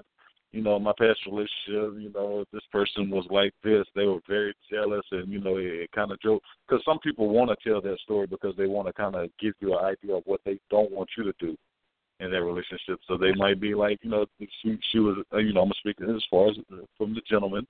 [0.55, 3.85] you know, my past relationship, you know, this person was like this.
[3.93, 6.39] They were very jealous, and you know, it, it kind of drove.
[6.65, 9.53] Because some people want to tell that story because they want to kind of give
[9.59, 11.57] you an idea of what they don't want you to do
[12.21, 12.99] in that relationship.
[13.05, 16.09] So they might be like, you know, she she was, uh, you know, I'm speaking
[16.09, 17.67] as far as uh, from the gentleman.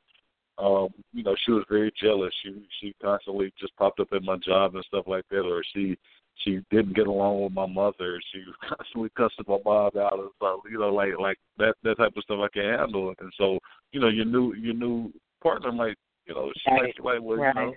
[0.59, 2.33] Um, you know, she was very jealous.
[2.43, 5.97] She she constantly just popped up at my job and stuff like that, or she
[6.43, 8.19] she didn't get along with my mother.
[8.31, 10.59] She was constantly cussing my mom out and stuff.
[10.69, 13.13] You know, like like that that type of stuff I can't handle.
[13.19, 13.59] And so,
[13.91, 17.53] you know, your new your new partner might, you know, she might like, well, you
[17.53, 17.73] know,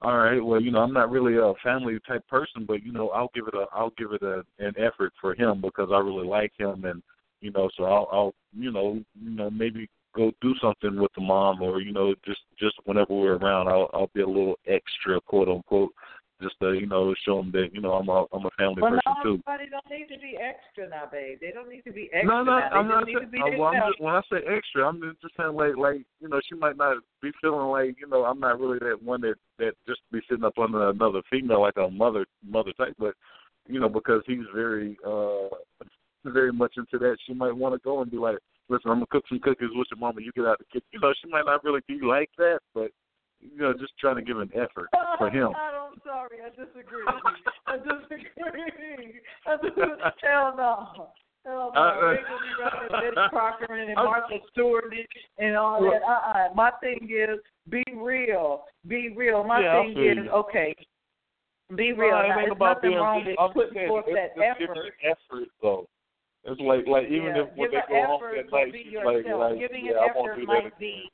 [0.00, 3.08] all right, well, you know, I'm not really a family type person, but you know,
[3.10, 6.26] I'll give it a I'll give it a an effort for him because I really
[6.26, 7.02] like him, and
[7.40, 11.20] you know, so I'll I'll you know you know maybe go do something with the
[11.20, 15.20] mom, or you know, just just whenever we're around, I'll I'll be a little extra,
[15.20, 15.92] quote unquote,
[16.40, 18.92] just to you know show them that you know I'm a I'm a family Well,
[18.92, 19.42] person no, too.
[19.46, 21.38] everybody don't need to be extra now, babe.
[21.40, 22.68] They don't need to be extra No, no, now.
[22.70, 23.30] They I'm not saying.
[23.42, 26.40] uh, well, I'm just, when I say extra, I'm just saying like, like you know,
[26.48, 29.72] she might not be feeling like you know, I'm not really that one that that
[29.86, 33.14] just be sitting up under another female like a mother mother type, but
[33.66, 35.48] you know, because he's very uh
[36.24, 38.38] very much into that, she might want to go and be like,
[38.68, 40.20] listen, I'm gonna cook some cookies with your mama.
[40.20, 40.88] You get out the kitchen.
[40.92, 42.90] You know, she might not really be like that, but
[43.54, 44.88] you know, just trying to give an effort
[45.18, 45.48] for him.
[45.56, 47.04] I'm sorry, I disagree.
[47.66, 49.20] I disagree.
[49.46, 49.84] I disagree.
[50.22, 51.10] Hell no.
[51.44, 51.80] Hell no.
[51.80, 54.92] Uh, uh, they gonna be running Betty Crocker and I'm- Martha Stewart
[55.38, 56.02] and all that.
[56.02, 57.38] Uh uh My thing is
[57.70, 58.64] be real.
[58.86, 59.44] Be real.
[59.44, 60.30] My Yeah, thing is you.
[60.30, 60.74] okay.
[61.76, 62.10] Be real.
[62.10, 64.78] No, Now, ain't there's about nothing being wrong with I'm putting saying forth that effort.
[65.04, 65.86] effort though.
[66.44, 68.92] It's like like even yeah, if when they go home effort, at night, be she's
[68.92, 69.14] yourself.
[69.14, 70.72] like, like Giving yeah, an I won't effort do that might again.
[70.80, 71.10] be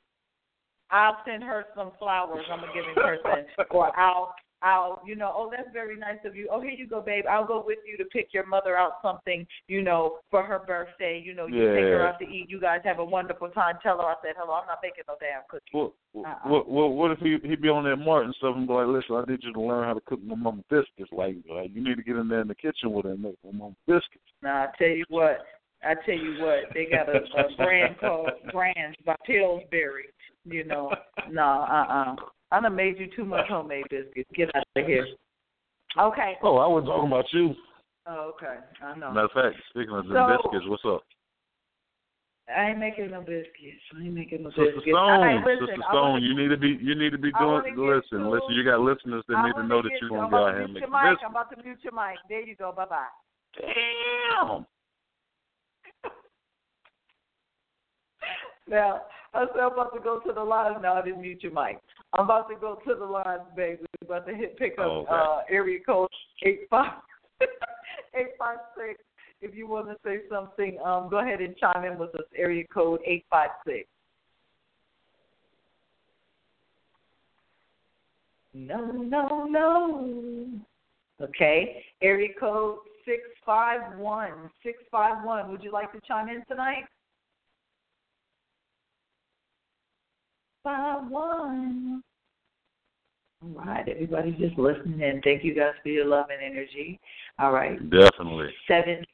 [0.91, 2.45] I'll send her some flowers.
[2.51, 6.47] I'm a giving person, or I'll, I'll, you know, oh, that's very nice of you.
[6.51, 7.25] Oh, here you go, babe.
[7.29, 11.21] I'll go with you to pick your mother out something, you know, for her birthday.
[11.23, 12.49] You know, you take her out to eat.
[12.49, 13.75] You guys have a wonderful time.
[13.83, 14.53] Tell her I said hello.
[14.53, 15.69] I'm not making no damn cookies.
[15.73, 16.49] Well, Uh-uh.
[16.49, 19.15] what, what, what if he he be on that Martin stuff and be like, listen,
[19.15, 21.11] I need you to learn how to cook my mama biscuits.
[21.11, 23.37] Like, like you need to get in there in the kitchen with her and make
[23.43, 24.25] my mama biscuits.
[24.41, 25.45] Now I tell you what,
[25.83, 30.05] I tell you what, they got a, a brand called Grands by Pillsbury.
[30.45, 30.91] You know,
[31.31, 32.15] no, uh, uh
[32.51, 34.29] I done made you too much homemade biscuits.
[34.35, 35.07] Get out of here.
[35.99, 36.35] Okay.
[36.43, 37.55] Oh, I wasn't talking about you.
[38.07, 38.61] Oh, okay.
[38.83, 39.11] I know.
[39.11, 41.01] Matter of fact, speaking of the biscuits, what's up?
[42.45, 43.81] I ain't making no biscuits.
[43.97, 44.93] I ain't making no Sister biscuits.
[44.93, 47.73] Stone, right, listen, Sister Stone, you need to be you need to be doing.
[47.73, 50.45] Listen, to- listen, you got listeners that I need to know that you're gonna go
[50.45, 51.25] out here and make biscuits.
[51.25, 52.21] I'm about to mute your mic.
[52.29, 52.71] There you go.
[52.71, 53.09] Bye bye.
[53.57, 54.67] Damn.
[58.67, 59.01] Now,
[59.33, 60.95] I said I'm about to go to the lines now.
[60.95, 61.79] I didn't mute your mic.
[62.13, 63.85] I'm about to go to the lines, baby.
[64.01, 65.11] I'm about to hit pick up Oh, okay.
[65.11, 66.09] uh, area code
[66.43, 66.93] eight five
[67.41, 68.99] eight five six.
[69.41, 72.25] If you want to say something, um, go ahead and chime in with us.
[72.35, 73.87] Area code eight five six.
[78.53, 80.49] No, no, no.
[81.21, 81.83] Okay.
[82.01, 84.49] Area code six five one.
[84.63, 85.51] Six five one.
[85.51, 86.85] Would you like to chime in tonight?
[90.65, 92.01] Five one.
[93.43, 95.21] All right, everybody just listening in.
[95.23, 96.99] Thank you guys for your love and energy.
[97.37, 97.77] All right.
[97.91, 98.47] Definitely.
[98.67, 99.05] Seven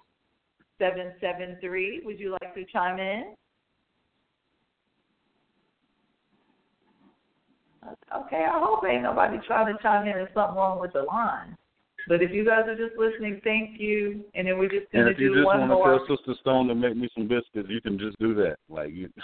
[0.79, 2.01] seven seven three.
[2.05, 3.35] Would you like to chime in?
[8.15, 10.13] Okay, I hope ain't nobody trying to chime in.
[10.13, 11.57] There's something wrong with the line.
[12.07, 14.23] But if you guys are just listening, thank you.
[14.35, 15.93] And then we're just gonna do one more.
[15.93, 17.81] And if you just want to tell Sister Stone to make me some biscuits, you
[17.81, 18.57] can just do that.
[18.69, 19.09] Like you.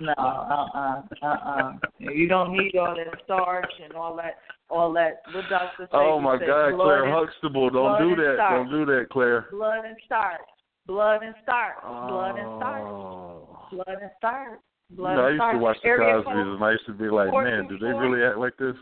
[0.00, 1.72] No, uh uh uh uh.
[2.00, 4.38] You don't need all that starch and all that
[4.68, 8.16] all that what doctor say Oh you my say God, Claire and, Huxtable, don't do
[8.16, 8.34] that.
[8.36, 8.66] starch.
[8.66, 9.46] Don't do that, Claire.
[9.52, 10.40] blood and starch.
[10.88, 11.76] Blood and starch.
[11.82, 12.82] Blood and starch.
[12.84, 13.58] Oh.
[13.70, 14.58] Blood and starch.
[14.90, 15.54] You Blood know, I used starch.
[15.54, 18.24] to watch the Area Cosby's, and I used to be like, man, do they really
[18.24, 18.74] act like this?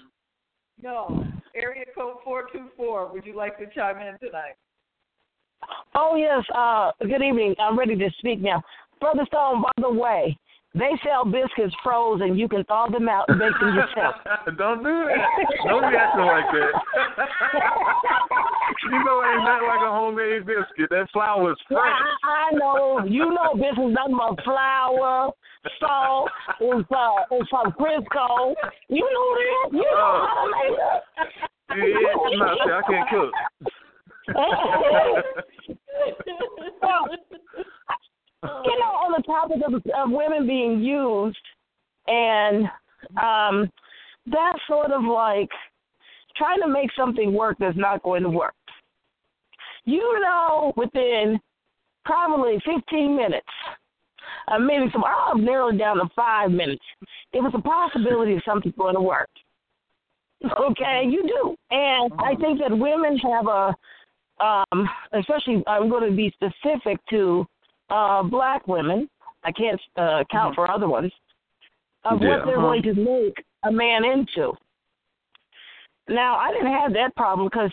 [0.83, 1.27] No.
[1.55, 3.13] Area code four two four.
[3.13, 4.57] Would you like to chime in tonight?
[5.95, 6.43] Oh yes.
[6.55, 7.55] Uh, good evening.
[7.61, 8.63] I'm ready to speak now,
[9.01, 9.63] Brother Stone.
[9.63, 10.39] By the way,
[10.75, 12.39] they sell biscuits frozen.
[12.39, 14.15] You can thaw them out and bake them yourself.
[14.57, 15.19] don't do that.
[15.69, 16.73] Don't be acting like that.
[18.91, 20.89] you know, it ain't nothing like a homemade biscuit.
[20.89, 21.93] That flour is fresh.
[22.25, 23.05] I, I know.
[23.05, 25.31] You know biscuits nothing but flour,
[25.81, 26.29] salt,
[26.61, 28.55] and uh, and some Crisco.
[28.89, 29.73] You know that.
[29.73, 31.03] You know how to make it.
[31.75, 33.33] Yeah, no, see, I can't cook.
[36.83, 37.05] well,
[38.65, 41.39] you know, on the topic of, of women being used,
[42.07, 42.67] and
[43.23, 43.71] um,
[44.27, 45.49] that's sort of like
[46.37, 48.55] trying to make something work that's not going to work.
[49.85, 51.41] You know, within
[52.05, 53.47] probably 15 minutes,
[54.53, 56.83] uh, maybe some, I'll narrow it down to five minutes.
[57.33, 59.31] It was a possibility of something going to work.
[60.61, 61.57] Okay, you do.
[61.71, 63.75] And I think that women have a,
[64.45, 67.47] um, especially, I'm going to be specific to
[67.91, 69.09] uh, black women.
[69.45, 71.13] I can't uh, count for other ones.
[72.05, 72.39] Of Yeah.
[72.39, 74.53] what they're going to make a man into.
[76.09, 77.73] Now, I didn't have that problem because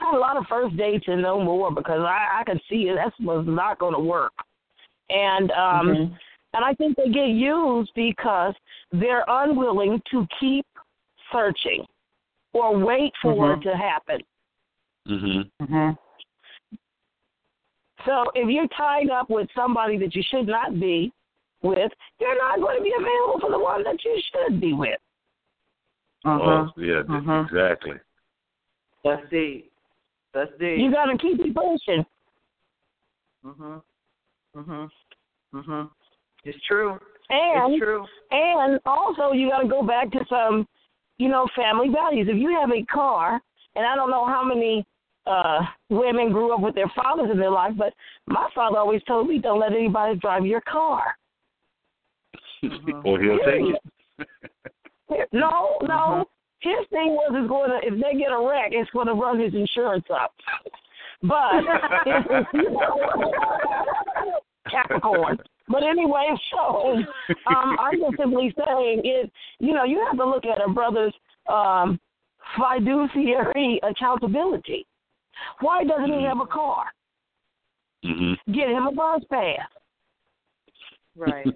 [0.00, 2.88] I had a lot of first dates and no more because I, I could see
[2.88, 2.96] it.
[2.96, 4.32] That was not going to work.
[5.10, 5.88] And um,
[6.54, 8.54] and I think they get used because
[8.92, 10.66] they're unwilling to keep
[11.32, 11.84] searching
[12.52, 14.20] or wait for it to happen.
[15.06, 15.50] Mhm.
[15.62, 15.98] Mhm.
[18.06, 21.12] So if you're tied up with somebody that you should not be
[21.62, 24.98] with, you're not going to be available for the one that you should be with.
[26.24, 27.44] Oh, yeah, d- Mhm.
[27.46, 27.98] exactly.
[29.04, 29.72] That's deep.
[30.32, 30.78] That's deep.
[30.78, 32.06] You got to keep it pushing.
[33.44, 33.82] Mhm.
[34.56, 34.90] Mhm.
[35.54, 35.90] Mhm.
[36.44, 36.98] It's true.
[37.30, 38.06] And it's true.
[38.30, 40.66] And also, you got to go back to some,
[41.18, 42.28] you know, family values.
[42.30, 43.40] If you have a car,
[43.74, 44.86] and I don't know how many
[45.26, 45.60] uh
[45.90, 47.92] women grew up with their fathers in their life, but
[48.26, 51.16] my father always told me, "Don't let anybody drive your car."
[53.04, 53.80] or he'll take it.
[55.32, 56.28] No, no.
[56.60, 59.38] His thing was is going to if they get a wreck, it's going to run
[59.38, 60.34] his insurance up.
[61.22, 61.52] But
[64.70, 65.38] Capricorn.
[65.68, 66.96] But anyway, so
[67.46, 69.30] um, I'm just simply saying it.
[69.58, 71.14] You know, you have to look at a brother's
[71.48, 72.00] um,
[72.56, 74.86] fiduciary accountability.
[75.60, 76.86] Why doesn't he have a car?
[78.04, 78.36] Mhm.
[78.52, 79.68] Get him a bus pass.
[81.16, 81.46] Right.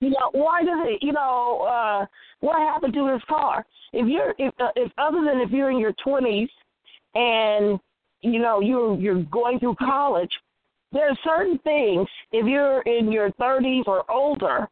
[0.00, 1.02] You know, why does it?
[1.02, 2.06] You know, uh,
[2.40, 3.64] what happened to his car?
[3.94, 6.50] If you're, if, uh, if other than if you're in your twenties
[7.14, 7.80] and
[8.20, 10.30] you know you're you're going through college,
[10.96, 12.08] there are certain things.
[12.32, 14.66] If you're in your thirties or older,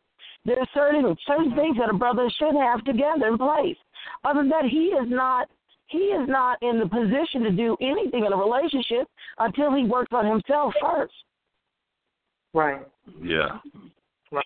[0.44, 3.76] there are certain certain things that a brother should have together in place.
[4.24, 5.48] Other than that, he is not.
[5.88, 9.06] He is not in the position to do anything in a relationship
[9.38, 11.12] until he works on himself first.
[12.54, 12.80] Right.
[13.22, 13.58] Yeah.
[14.32, 14.44] Right.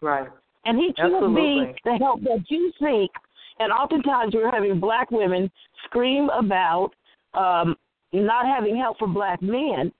[0.00, 0.28] Right.
[0.64, 1.72] And he can't Absolutely.
[1.72, 3.10] be the help that you seek.
[3.58, 5.50] And oftentimes we're having black women
[5.84, 6.90] scream about
[7.34, 7.76] um,
[8.12, 9.92] not having help for black men.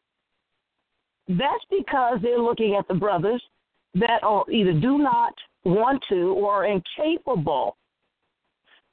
[1.29, 3.43] That's because they're looking at the brothers
[3.95, 5.35] that are either do not
[5.65, 7.77] want to or are incapable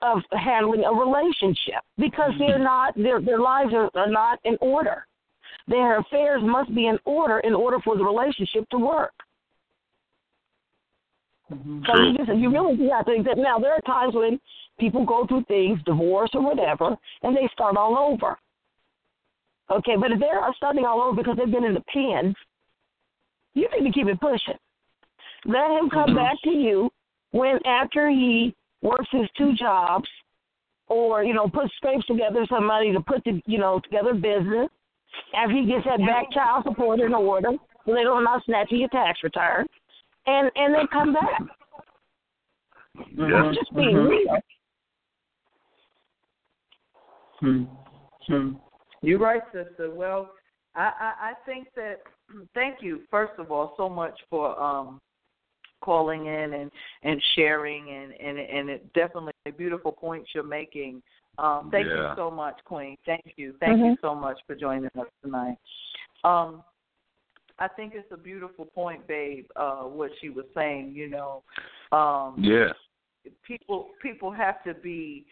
[0.01, 2.63] of handling a relationship because they're mm-hmm.
[2.63, 5.05] not their their lives are, are not in order.
[5.67, 9.13] Their affairs must be in order in order for the relationship to work.
[11.51, 11.81] Mm-hmm.
[11.85, 13.37] So you just you really do have to accept.
[13.37, 14.39] Now there are times when
[14.79, 18.37] people go through things, divorce or whatever, and they start all over.
[19.71, 22.33] Okay, but if they're starting all over because they've been in the pen,
[23.53, 24.57] you need to keep it pushing.
[25.45, 26.89] Let him come back to you
[27.31, 30.07] when after he works his two jobs,
[30.87, 34.69] or you know puts scrapes together somebody to put the, you know together business,
[35.35, 37.51] after he gets that back child support in order,
[37.85, 39.67] so they don't not snatch your tax return,
[40.25, 41.41] and and then come back.
[43.15, 43.51] Yeah.
[43.53, 44.09] Just being Mhm.
[44.09, 44.37] real.
[47.39, 47.63] Hmm.
[48.27, 48.55] Hmm.
[49.01, 49.91] You're right, sister.
[49.93, 50.31] Well,
[50.75, 52.01] I, I, I think that
[52.53, 54.99] thank you first of all so much for um
[55.81, 56.71] calling in and
[57.03, 61.01] and sharing and and and it definitely beautiful points you're making.
[61.37, 62.97] Um, thank you so much, Queen.
[63.05, 64.01] Thank you, thank you Mhm.
[64.01, 65.57] so much for joining us tonight.
[66.25, 66.63] Um,
[67.59, 69.45] I think it's a beautiful point, babe.
[69.55, 71.43] Uh, what she was saying, you know.
[71.91, 72.73] Um, Yeah.
[73.43, 75.25] people people have to be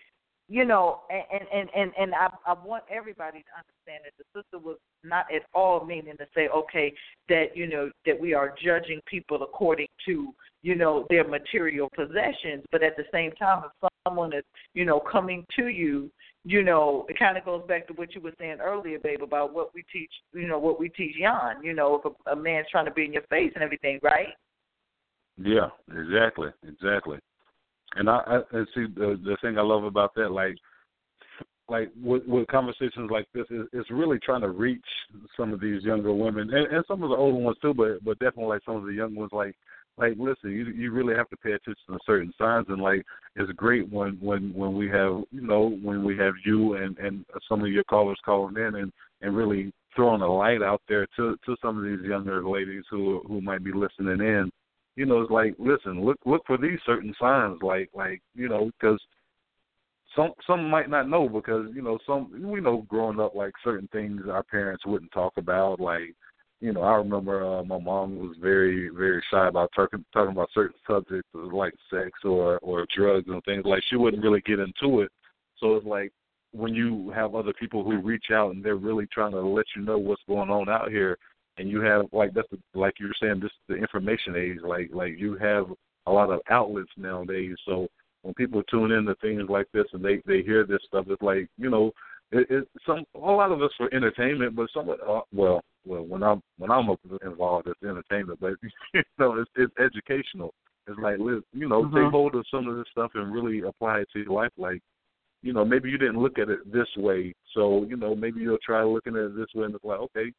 [0.50, 4.64] you know and and and and I I want everybody to understand that the sister
[4.64, 6.94] was not at all meaning to say okay
[7.30, 12.64] that you know that we are judging people according to you know their material possessions
[12.72, 14.44] but at the same time if someone is
[14.74, 16.10] you know coming to you
[16.46, 19.54] you know it kind of goes back to what you were saying earlier babe about
[19.54, 22.68] what we teach you know what we teach Jan you know if a, a man's
[22.72, 24.34] trying to be in your face and everything right
[25.38, 27.20] Yeah, exactly, exactly.
[27.96, 30.58] And I, I and see the the thing I love about that, like,
[31.70, 34.86] like with, with conversations like this, is it's really trying to reach
[35.36, 38.20] some of these younger women and, and some of the older ones too, but but
[38.20, 39.56] definitely like some of the young ones, like.
[40.00, 43.04] Like, listen, you you really have to pay attention to certain signs, and like,
[43.36, 47.26] it's great when when when we have you know when we have you and and
[47.50, 48.94] some of your callers calling in and
[49.24, 53.24] and really throwing a light out there to to some of these younger ladies who
[53.28, 54.52] who might be listening in
[54.98, 58.72] you know, it's like, listen, look look for these certain signs, like like you know,
[58.80, 59.00] because
[60.16, 63.88] some some might not know because you know some we know growing up like certain
[63.92, 66.16] things our parents wouldn't talk about, like
[66.62, 70.50] you know, I remember uh, my mom was very very shy about talking talking about
[70.52, 75.02] certain subjects like sex or or drugs and things like she wouldn't really get into
[75.02, 75.12] it.
[75.60, 76.12] So it's like
[76.54, 79.84] when you have other people who reach out and they're really trying to let you
[79.84, 81.20] know what's going on out here
[81.58, 84.58] and you have like that's the, like you were saying this is the information age
[84.64, 85.68] like like you have
[86.06, 87.56] a lot of outlets nowadays.
[87.66, 87.88] So
[88.22, 91.22] when people tune in to things like this and they they hear this stuff it's
[91.22, 91.92] like you know
[92.32, 96.24] it, it some a lot of us for entertainment but some uh, well well when
[96.24, 96.90] i'm when i'm
[97.26, 98.54] involved it's entertainment but
[98.94, 100.54] you know it's it's educational.
[100.88, 102.04] It's like you know Mhm.
[102.04, 104.52] take hold of some of this stuff and really apply it to your life.
[104.58, 104.82] Like
[105.42, 108.58] you know maybe you didn't look at it this way so you know maybe you'll
[108.66, 110.32] try looking at it this way and it's like okay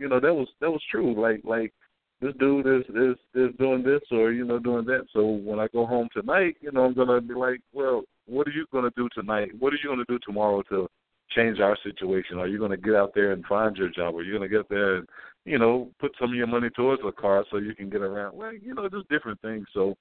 [0.00, 1.20] you know that was that was true.
[1.20, 1.72] Like like
[2.20, 5.06] this dude is is is doing this or you know doing that.
[5.12, 8.52] So when I go home tonight, you know I'm gonna be like, well, what are
[8.52, 9.50] you gonna do tonight?
[9.58, 10.88] What are you gonna do tomorrow to
[11.36, 12.38] change our situation?
[12.38, 14.16] Are you gonna get out there and find your job?
[14.16, 15.08] Are you gonna get there and
[15.44, 18.34] you know put some of your money towards a car so you can get around?
[18.36, 19.66] Well, you know just different things.
[19.74, 19.96] So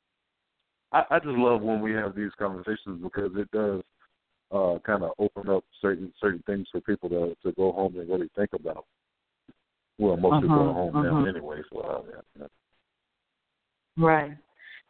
[0.93, 3.81] I, I just love when we have these conversations because it does
[4.51, 8.09] uh kind of open up certain certain things for people to to go home and
[8.09, 8.85] really think about.
[9.99, 11.29] Well, most people Uh-huh, are home now uh-huh.
[11.29, 12.47] anyway, so uh, yeah, yeah.
[14.03, 14.31] Right.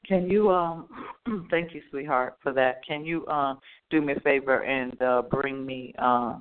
[0.08, 0.88] Can you um
[1.52, 2.86] thank you, sweetheart, for that.
[2.86, 3.56] Can you uh
[3.90, 6.40] do me a favor and uh bring me uh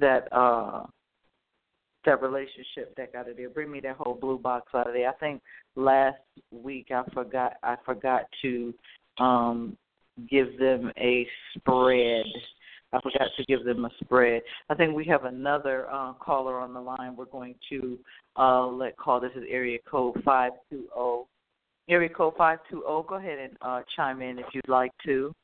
[0.00, 0.84] that uh
[2.04, 3.48] that relationship deck out of there.
[3.48, 5.08] Bring me that whole blue box out of there.
[5.08, 5.40] I think
[5.76, 6.18] last
[6.50, 8.74] week I forgot I forgot to
[9.18, 9.76] um
[10.28, 11.26] give them a
[11.56, 12.26] spread.
[12.94, 14.42] I forgot to give them a spread.
[14.70, 17.16] I think we have another uh, caller on the line.
[17.16, 17.98] We're going to
[18.36, 19.20] uh, let call.
[19.20, 21.26] This is area code five two zero.
[21.88, 23.04] Area code five two zero.
[23.08, 25.34] Go ahead and uh, chime in if you'd like to.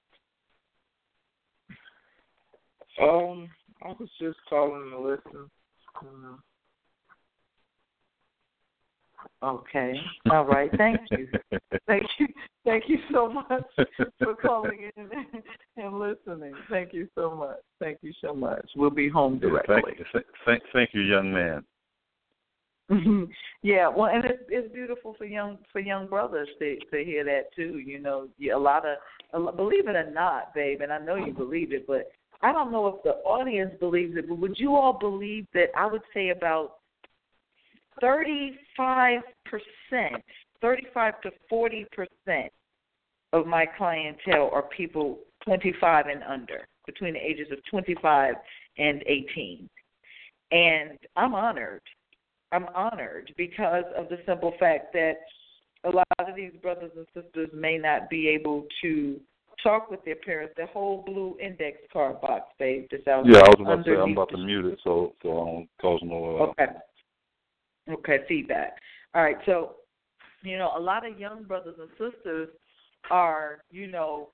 [3.02, 3.48] Um,
[3.82, 5.50] I was just calling to listen.
[5.96, 6.36] Uh,
[9.42, 9.94] Okay.
[10.30, 10.70] All right.
[10.76, 11.28] Thank you.
[11.86, 12.26] Thank you.
[12.64, 13.64] Thank you so much
[14.18, 15.10] for calling in
[15.76, 16.52] and listening.
[16.68, 17.56] Thank you so much.
[17.78, 18.68] Thank you so much.
[18.76, 19.94] We'll be home Yeah, directly.
[19.96, 21.64] thank, th- thank, thank you, young man.
[22.90, 23.24] Mm-hmm.
[23.62, 27.54] yeah, well, and it's it's beautiful for young for young brothers to to hear that
[27.54, 27.78] too.
[27.78, 31.32] You know, a lot of a believe it or not, babe, and I know you
[31.32, 32.10] believe it, but
[32.42, 34.28] I don't know if the audience believes it.
[34.28, 35.68] But would you all believe that?
[35.76, 36.79] I would say about
[38.00, 40.22] thirty five percent,
[40.60, 42.52] thirty five to forty percent
[43.32, 48.34] of my clientele are people twenty five and under, between the ages of twenty five
[48.78, 49.68] and eighteen,
[50.50, 51.82] and I'm honored.
[52.52, 55.18] I'm honored because of the simple fact that
[55.84, 59.20] a lot of these brothers and sisters may not be able to
[59.62, 60.54] talk with their parents.
[60.56, 64.00] The whole blue index card box, babe, that's out Yeah, I was about to say
[64.00, 66.38] I'm about to mute it so so I don't cause no.
[66.38, 66.72] Uh, Okay.
[67.88, 68.76] Okay, feedback.
[69.14, 69.76] All right, so
[70.42, 72.48] you know, a lot of young brothers and sisters
[73.10, 74.30] are, you know,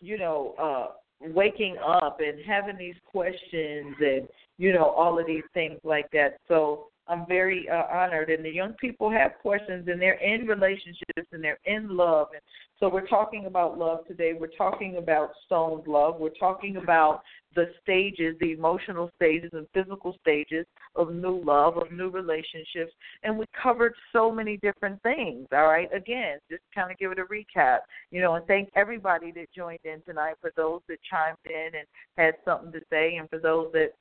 [0.00, 5.42] you know, uh waking up and having these questions and you know all of these
[5.54, 6.38] things like that.
[6.46, 11.28] So I'm very uh, honored, and the young people have questions, and they're in relationships,
[11.32, 12.42] and they're in love, and
[12.80, 14.34] so we're talking about love today.
[14.38, 16.20] We're talking about stoned love.
[16.20, 17.22] We're talking about
[17.56, 20.64] the stages, the emotional stages and physical stages
[20.94, 22.92] of new love, of new relationships,
[23.24, 25.46] and we covered so many different things.
[25.50, 27.78] All right, again, just kind of give it a recap,
[28.12, 30.34] you know, and thank everybody that joined in tonight.
[30.40, 31.86] For those that chimed in and
[32.16, 33.92] had something to say, and for those that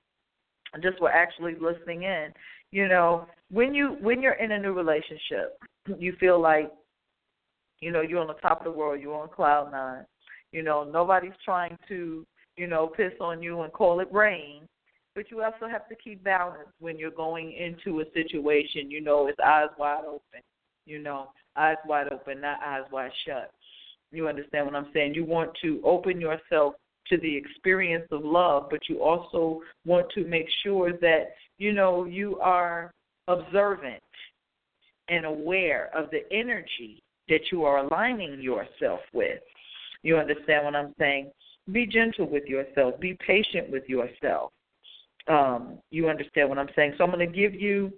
[0.83, 2.27] just were actually listening in
[2.71, 5.57] you know when you when you're in a new relationship
[5.97, 6.71] you feel like
[7.79, 10.05] you know you're on the top of the world you're on cloud nine
[10.51, 12.25] you know nobody's trying to
[12.55, 14.63] you know piss on you and call it rain
[15.15, 19.27] but you also have to keep balance when you're going into a situation you know
[19.27, 20.41] it's eyes wide open
[20.85, 23.51] you know eyes wide open not eyes wide shut.
[24.11, 25.15] You understand what i'm saying?
[25.15, 26.75] You want to open yourself
[27.09, 32.05] to the experience of love, but you also want to make sure that you know
[32.05, 32.91] you are
[33.27, 34.01] observant
[35.09, 39.39] and aware of the energy that you are aligning yourself with.
[40.03, 41.31] You understand what I'm saying?
[41.71, 42.99] Be gentle with yourself.
[42.99, 44.51] Be patient with yourself.
[45.27, 46.93] Um, you understand what I'm saying?
[46.97, 47.91] So I'm going to give you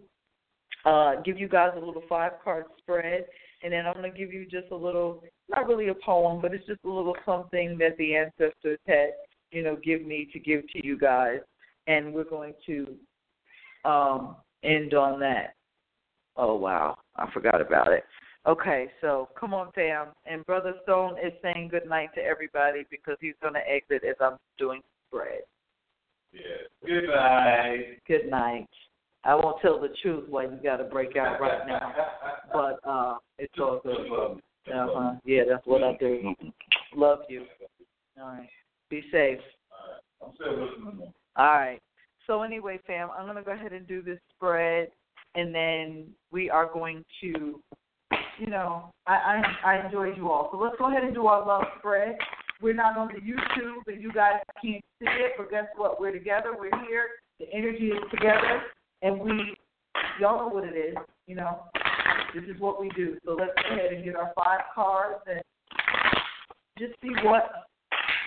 [0.85, 3.25] uh, give you guys a little five card spread,
[3.63, 6.53] and then I'm going to give you just a little, not really a poem, but
[6.53, 9.09] it's just a little something that the ancestors had,
[9.51, 11.39] you know, give me to give to you guys,
[11.87, 12.95] and we're going to
[13.85, 15.55] um, end on that.
[16.35, 18.03] Oh wow, I forgot about it.
[18.47, 20.07] Okay, so come on, fam.
[20.25, 24.15] And Brother Stone is saying good night to everybody because he's going to exit as
[24.21, 25.41] I'm doing spread.
[26.31, 26.39] Yeah.
[26.85, 27.99] Good night.
[28.07, 28.67] Good night.
[29.25, 31.93] I won't tell the truth why you got to break out right now,
[32.53, 34.07] but uh, it's all good.
[34.73, 35.13] Uh huh.
[35.25, 36.33] Yeah, that's what I do.
[36.95, 37.43] Love you.
[38.19, 38.49] All right.
[38.89, 39.39] Be safe.
[40.23, 41.11] I'm still listening.
[41.35, 41.79] All right.
[42.29, 44.89] So anyway, fam, I'm gonna go ahead and do this spread,
[45.33, 47.59] and then we are going to,
[48.37, 50.49] you know, I I, I enjoyed you all.
[50.51, 52.19] So let's go ahead and do our love spread.
[52.61, 55.99] We're not on the YouTube, and you guys can't see it, but guess what?
[55.99, 56.55] We're together.
[56.55, 57.07] We're here.
[57.39, 58.61] The energy is together,
[59.01, 59.57] and we,
[60.21, 60.97] y'all know what it is.
[61.25, 61.63] You know,
[62.35, 63.17] this is what we do.
[63.25, 65.41] So let's go ahead and get our five cards and
[66.77, 67.49] just see what,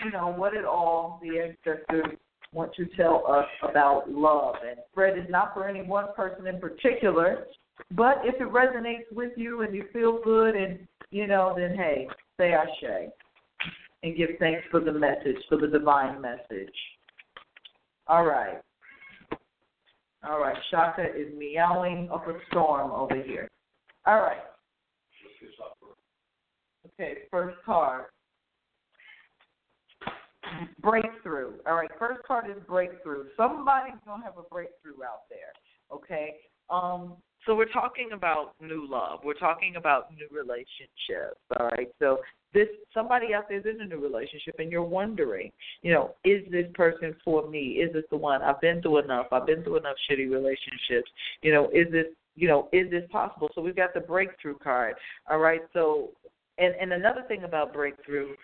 [0.03, 2.17] you know, what it all the ancestors
[2.53, 4.55] want to tell us about love.
[4.67, 7.45] And spread is not for any one person in particular,
[7.91, 12.07] but if it resonates with you and you feel good and, you know, then hey,
[12.37, 13.09] say Ashe
[14.03, 16.73] and give thanks for the message, for the divine message.
[18.07, 18.61] All right.
[20.27, 20.57] All right.
[20.69, 23.49] Shaka is meowing up a storm over here.
[24.05, 24.37] All right.
[26.99, 28.05] Okay, first card.
[30.81, 31.53] Breakthrough.
[31.67, 33.25] All right, first card is breakthrough.
[33.37, 35.53] Somebody's gonna have a breakthrough out there.
[35.91, 36.35] Okay.
[36.69, 39.19] Um, so we're talking about new love.
[39.23, 41.39] We're talking about new relationships.
[41.59, 41.89] All right.
[41.99, 42.19] So
[42.53, 45.51] this somebody out there is in a new relationship and you're wondering,
[45.81, 47.81] you know, is this person for me?
[47.83, 48.41] Is this the one?
[48.41, 49.27] I've been through enough.
[49.31, 51.09] I've been through enough shitty relationships.
[51.41, 52.05] You know, is this
[52.35, 53.49] you know, is this possible?
[53.53, 54.95] So we've got the breakthrough card.
[55.29, 55.61] All right.
[55.73, 56.11] So
[56.57, 58.35] and and another thing about breakthrough,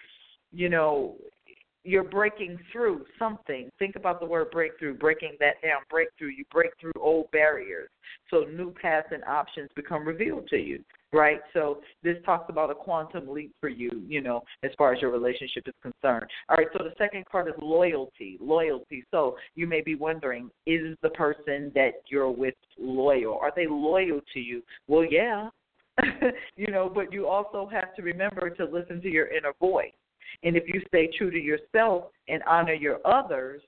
[0.51, 1.15] you know,
[1.83, 3.69] you're breaking through something.
[3.79, 6.29] Think about the word breakthrough, breaking that down, breakthrough.
[6.29, 7.89] You break through old barriers.
[8.29, 10.83] So new paths and options become revealed to you,
[11.13, 11.39] right?
[11.53, 15.11] So this talks about a quantum leap for you, you know, as far as your
[15.11, 16.25] relationship is concerned.
[16.49, 18.37] All right, so the second card is loyalty.
[18.41, 19.03] Loyalty.
[19.11, 23.39] So you may be wondering, is the person that you're with loyal?
[23.41, 24.61] Are they loyal to you?
[24.87, 25.49] Well, yeah.
[26.55, 29.91] you know, but you also have to remember to listen to your inner voice
[30.43, 33.61] and if you stay true to yourself and honor your others,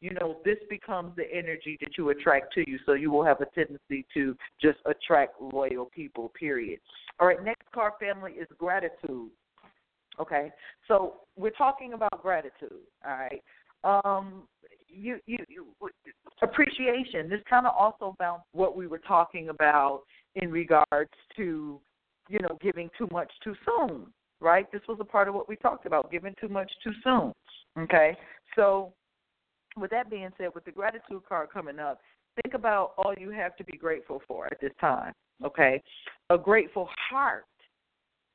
[0.00, 2.78] you know, this becomes the energy that you attract to you.
[2.84, 6.80] So you will have a tendency to just attract loyal people, period.
[7.18, 9.30] All right, next card family is gratitude.
[10.20, 10.52] Okay,
[10.86, 12.84] so we're talking about gratitude.
[13.04, 13.42] All right,
[13.82, 14.42] um,
[14.88, 15.66] you, you, you
[16.42, 17.28] appreciation.
[17.28, 20.02] This kind of also about what we were talking about
[20.36, 21.80] in regards to,
[22.28, 24.06] you know, giving too much too soon
[24.44, 24.70] right?
[24.70, 27.32] This was a part of what we talked about, giving too much too soon.
[27.78, 28.16] Okay?
[28.54, 28.92] So,
[29.76, 32.00] with that being said, with the gratitude card coming up,
[32.42, 35.12] think about all you have to be grateful for at this time.
[35.44, 35.82] Okay?
[36.30, 37.46] A grateful heart.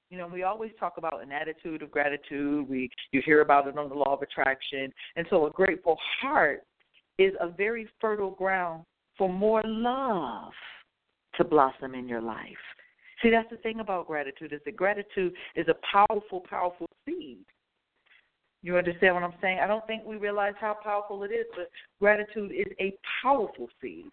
[0.10, 2.68] You know, we always talk about an attitude of gratitude.
[2.68, 4.92] We you hear about it on the law of attraction.
[5.16, 6.64] And so a grateful heart
[7.20, 8.84] is a very fertile ground
[9.18, 10.52] for more love
[11.36, 12.48] to blossom in your life.
[13.22, 17.40] See, that's the thing about gratitude is that gratitude is a powerful, powerful seed.
[18.62, 19.60] You understand what I'm saying?
[19.60, 21.70] I don't think we realize how powerful it is, but
[22.00, 24.06] gratitude is a powerful seed.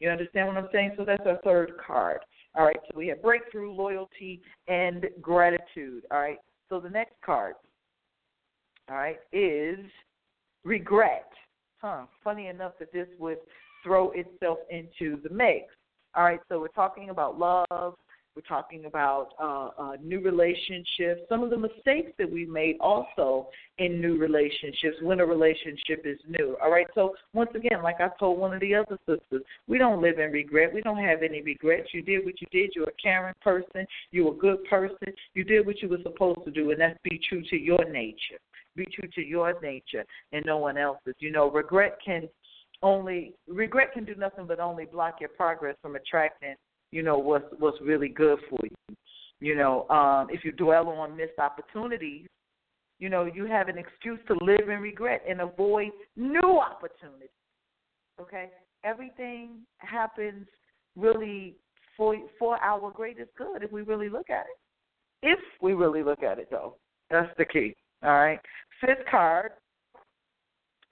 [0.00, 0.92] You understand what I'm saying?
[0.96, 2.20] So that's our third card.
[2.54, 6.04] All right, so we have breakthrough, loyalty, and gratitude.
[6.10, 6.38] All right,
[6.68, 7.54] so the next card,
[8.90, 9.78] all right, is
[10.64, 11.30] regret.
[11.80, 13.38] Huh, funny enough that this would
[13.84, 15.66] throw itself into the mix.
[16.14, 17.94] All right, so we're talking about love,
[18.38, 23.48] we're talking about uh, uh, new relationships, some of the mistakes that we made also
[23.78, 26.56] in new relationships when a relationship is new.
[26.62, 30.00] All right, so once again, like I told one of the other sisters, we don't
[30.00, 30.72] live in regret.
[30.72, 31.88] We don't have any regrets.
[31.92, 32.74] You did what you did.
[32.76, 33.84] You're a caring person.
[34.12, 35.12] You're a good person.
[35.34, 38.38] You did what you were supposed to do, and that's be true to your nature.
[38.76, 41.16] Be true to your nature and no one else's.
[41.18, 42.28] You know, regret can
[42.84, 46.54] only regret can do nothing but only block your progress from attracting
[46.90, 48.96] you know what's what's really good for you.
[49.40, 52.26] You know, um, if you dwell on missed opportunities,
[52.98, 57.28] you know you have an excuse to live in regret and avoid new opportunities.
[58.20, 58.50] Okay,
[58.84, 60.46] everything happens
[60.96, 61.56] really
[61.96, 64.58] for for our greatest good if we really look at it.
[65.22, 66.76] If we really look at it, though,
[67.10, 67.74] that's the key.
[68.02, 68.38] All right.
[68.80, 69.52] Fifth card.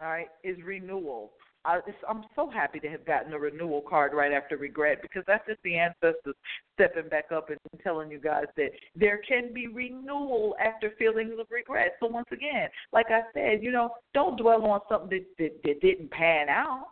[0.00, 1.32] All right, is renewal.
[1.66, 5.44] I, I'm so happy to have gotten a renewal card right after regret because that's
[5.48, 6.36] just the ancestors
[6.74, 11.46] stepping back up and telling you guys that there can be renewal after feelings of
[11.50, 11.96] regret.
[11.98, 15.80] So once again, like I said, you know, don't dwell on something that that, that
[15.80, 16.86] didn't pan out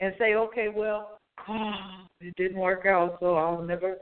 [0.00, 1.72] and say, okay, well, oh,
[2.22, 3.96] it didn't work out, so I'll never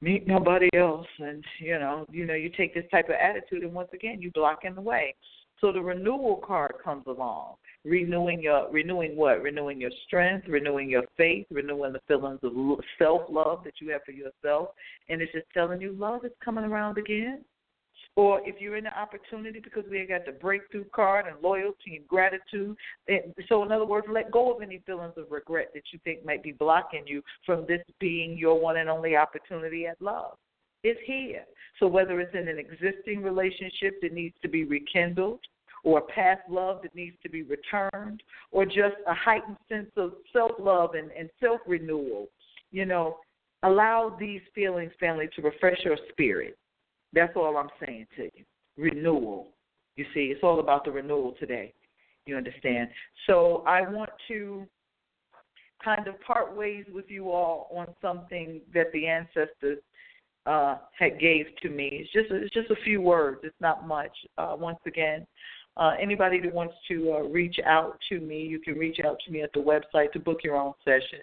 [0.00, 1.06] meet nobody else.
[1.20, 4.32] And you know, you know, you take this type of attitude, and once again, you
[4.32, 5.14] block in the way.
[5.60, 9.42] So the renewal card comes along renewing your renewing what?
[9.42, 12.52] Renewing your strength renewing your faith renewing the feelings of
[12.98, 14.70] self love that you have for yourself.
[15.08, 17.44] And it's just telling you love is coming around again.
[18.16, 22.08] Or if you're in the opportunity because we got the breakthrough card and loyalty and
[22.08, 22.76] gratitude
[23.06, 26.24] and so in other words let go of any feelings of regret that you think
[26.24, 30.36] might be blocking you from this being your one and only opportunity at love.
[30.82, 31.44] It's here.
[31.78, 35.40] So whether it's in an existing relationship that needs to be rekindled
[35.84, 40.52] or past love that needs to be returned, or just a heightened sense of self
[40.58, 42.26] love and, and self renewal.
[42.70, 43.18] You know,
[43.62, 46.56] allow these feelings, family, to refresh your spirit.
[47.12, 48.44] That's all I'm saying to you.
[48.76, 49.48] Renewal.
[49.96, 51.72] You see, it's all about the renewal today.
[52.26, 52.88] You understand?
[53.26, 54.66] So I want to
[55.82, 59.78] kind of part ways with you all on something that the ancestors
[60.46, 61.88] uh, had gave to me.
[61.92, 63.40] It's just it's just a few words.
[63.42, 64.12] It's not much.
[64.36, 65.26] Uh, once again,
[65.78, 69.30] uh, anybody that wants to uh, reach out to me, you can reach out to
[69.30, 71.20] me at the website to book your own session.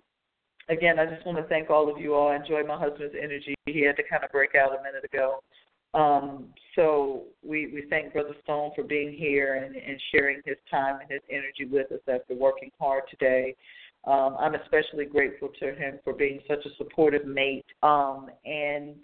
[0.69, 2.27] again, I just want to thank all of you all.
[2.29, 3.55] I enjoyed my husband's energy.
[3.65, 5.41] He had to kind of break out a minute ago.
[5.93, 10.99] Um, so we, we thank Brother Stone for being here and, and sharing his time
[11.01, 13.55] and his energy with us after working hard today.
[14.05, 17.65] Um, I'm especially grateful to him for being such a supportive mate.
[17.83, 18.95] Um, and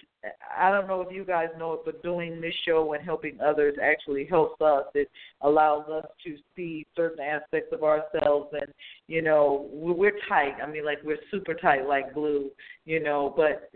[0.57, 3.75] I don't know if you guys know it, but doing this show and helping others
[3.81, 4.85] actually helps us.
[4.93, 5.09] It
[5.41, 8.73] allows us to see certain aspects of ourselves, and
[9.07, 10.55] you know, we're tight.
[10.63, 12.49] I mean, like we're super tight, like glue.
[12.85, 13.69] You know, but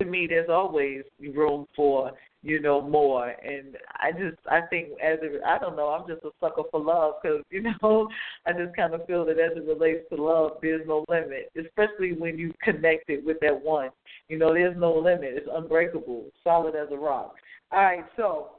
[0.00, 1.02] to me, there's always
[1.34, 2.12] room for
[2.44, 3.30] you know more.
[3.30, 6.78] And i just i think as it i don't know i'm just a sucker for
[6.78, 8.06] love because you know
[8.46, 12.12] i just kind of feel that as it relates to love there's no limit especially
[12.12, 13.88] when you connect it with that one.
[14.28, 17.34] You know there's no limit it's unbreakable solid as a rock.
[17.72, 18.50] All right so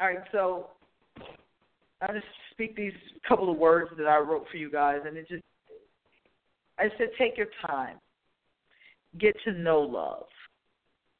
[0.00, 0.68] all right so
[2.02, 2.92] i'll just speak these
[3.26, 5.42] couple of words that i wrote for you guys and it just
[6.78, 7.96] i said take your time.
[9.18, 10.24] Get to know love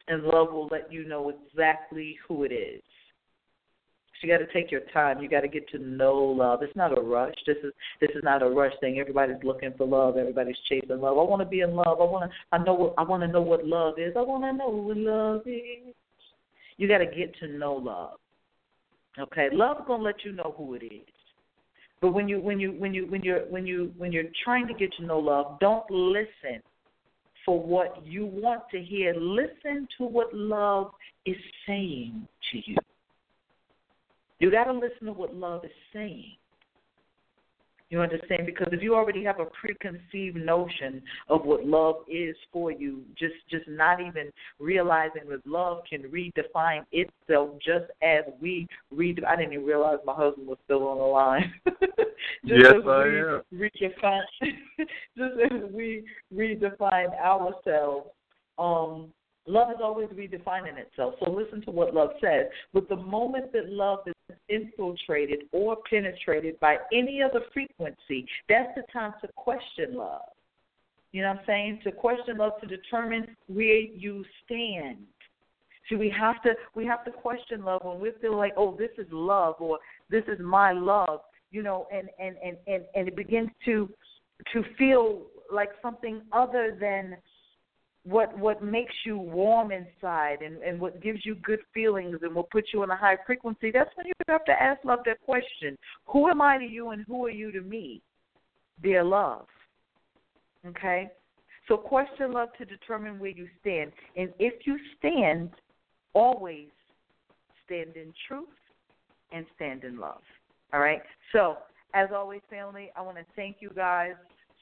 [0.09, 2.83] and love will let you know exactly who it is.
[4.23, 5.21] You got to take your time.
[5.21, 6.63] You got to get to know love.
[6.63, 7.35] It's not a rush.
[7.45, 9.01] This is this is not a rush thing.
[9.01, 10.17] Everybody's looking for love.
[10.17, 11.19] Everybody's chasing love.
[11.19, 12.01] I want to be in love.
[12.01, 12.37] I want to.
[12.53, 12.75] I know.
[12.75, 14.13] What, I want to know what love is.
[14.17, 15.93] I want to know what love is.
[16.77, 18.19] You got to get to know love.
[19.19, 21.03] Okay, love's gonna let you know who it is.
[22.01, 24.75] But when you when you when you when you're when you when you're trying to
[24.75, 26.63] get to know love, don't listen
[27.45, 29.15] for what you want to hear.
[29.15, 30.93] Listen to what love
[31.27, 31.37] is
[31.67, 32.77] saying to you.
[34.39, 36.33] You got to listen to what love is saying.
[37.93, 38.47] You understand?
[38.47, 43.35] Because if you already have a preconceived notion of what love is for you, just
[43.51, 49.23] just not even realizing that love can redefine itself just as we read.
[49.25, 51.53] I didn't even realize my husband was still on the line.
[52.47, 53.43] just yes, I we am.
[53.53, 54.23] Redefine,
[55.19, 56.03] just as we
[56.35, 58.09] redefine ourselves,
[58.59, 59.13] um,
[59.47, 61.15] Love is always redefining itself.
[61.23, 62.47] So listen to what love says.
[62.73, 68.85] But the moment that love is infiltrated or penetrated by any other frequency, that's the
[68.93, 70.23] time to question love.
[71.11, 71.81] You know what I'm saying?
[71.85, 74.99] To question love to determine where you stand.
[75.89, 78.91] See, we have to we have to question love when we feel like, oh, this
[78.97, 79.79] is love or
[80.09, 81.21] this is my love,
[81.51, 83.91] you know, and and and and, and it begins to
[84.53, 87.17] to feel like something other than
[88.05, 92.43] what what makes you warm inside and and what gives you good feelings and will
[92.43, 95.77] put you in a high frequency that's when you have to ask love that question.
[96.07, 98.03] Who am i to you and who are you to me
[98.83, 99.47] dear love?
[100.67, 101.11] Okay?
[101.69, 103.93] So question love to determine where you stand.
[104.17, 105.51] And if you stand
[106.13, 106.69] always
[107.65, 108.49] stand in truth
[109.31, 110.23] and stand in love.
[110.73, 111.03] All right?
[111.33, 111.59] So
[111.95, 114.15] as always family i want to thank you guys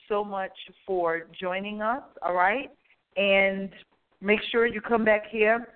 [0.09, 0.53] so much
[0.87, 2.03] for joining us.
[2.23, 2.71] All right
[3.17, 3.71] and
[4.21, 5.67] make sure you come back here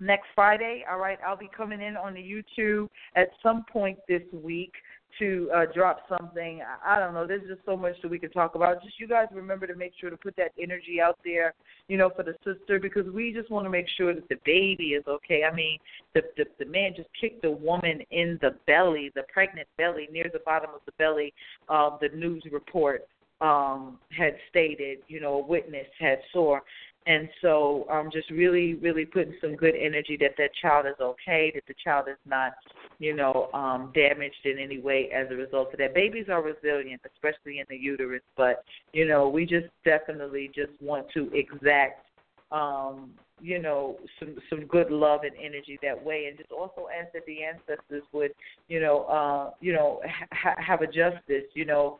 [0.00, 0.84] next Friday.
[0.90, 4.72] All right, I'll be coming in on the YouTube at some point this week
[5.18, 6.60] to uh, drop something.
[6.84, 7.26] I don't know.
[7.26, 8.82] There's just so much that we can talk about.
[8.82, 11.54] Just you guys remember to make sure to put that energy out there,
[11.88, 14.88] you know, for the sister because we just want to make sure that the baby
[14.88, 15.42] is okay.
[15.44, 15.78] I mean,
[16.14, 20.30] the the, the man just kicked the woman in the belly, the pregnant belly, near
[20.32, 21.32] the bottom of the belly.
[21.68, 23.06] Um, the news report
[23.48, 26.58] um, had stated, you know, a witness had saw.
[27.06, 31.52] And so um, just really, really putting some good energy that that child is okay,
[31.54, 32.52] that the child is not,
[32.98, 35.92] you know, um, damaged in any way as a result of that.
[36.02, 38.56] Babies are resilient, especially in the uterus, but,
[38.94, 42.06] you know, we just definitely just want to exact,
[42.50, 43.10] um,
[43.50, 47.26] you know, some some good love and energy that way, and just also ask that
[47.26, 48.32] the ancestors would,
[48.68, 50.00] you know, uh, you know,
[50.42, 51.98] ha- have a justice, you know,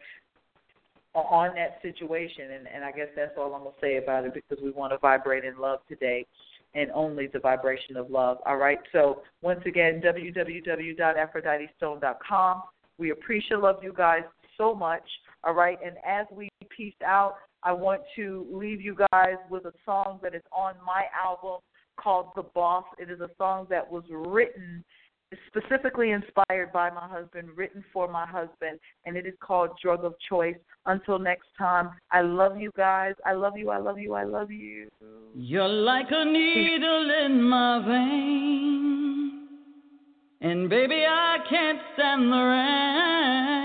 [1.15, 2.51] on that situation.
[2.53, 4.93] And, and I guess that's all I'm going to say about it because we want
[4.93, 6.27] to vibrate in love today
[6.75, 8.39] and only the vibration of love.
[8.47, 8.79] All right.
[8.93, 12.63] So once again, www.aphroditestone.com.
[12.99, 14.23] We appreciate love you guys
[14.57, 15.03] so much.
[15.45, 15.79] All right.
[15.85, 20.35] And as we peace out, I want to leave you guys with a song that
[20.35, 21.61] is on my album
[21.97, 22.85] called The Boss.
[22.99, 24.85] It is a song that was written
[25.49, 30.15] specifically inspired by my husband, written for my husband, and it is called Drug of
[30.29, 30.57] Choice.
[30.87, 33.15] Until next time, I love you guys.
[33.25, 33.71] I love you.
[33.71, 34.15] I love you.
[34.15, 34.91] I love you.
[35.35, 39.49] You're like a needle in my vein.
[40.41, 43.65] And baby, I can't stand the rain.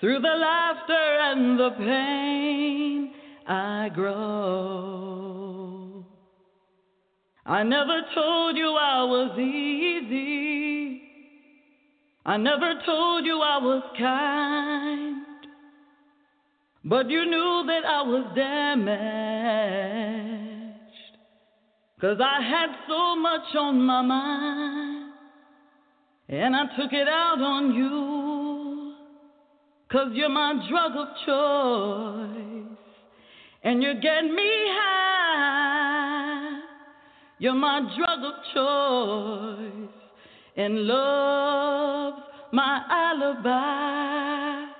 [0.00, 3.12] Through the laughter and the pain,
[3.48, 5.43] I grow.
[7.46, 11.02] I never told you I was easy.
[12.24, 15.26] I never told you I was kind.
[16.86, 18.94] But you knew that I was damaged.
[22.00, 25.12] Cause I had so much on my mind.
[26.30, 28.94] And I took it out on you.
[29.92, 32.78] Cause you're my drug of choice.
[33.62, 35.03] And you get me high.
[37.44, 39.92] You're my drug of choice,
[40.56, 42.22] and love's
[42.54, 44.73] my alibi.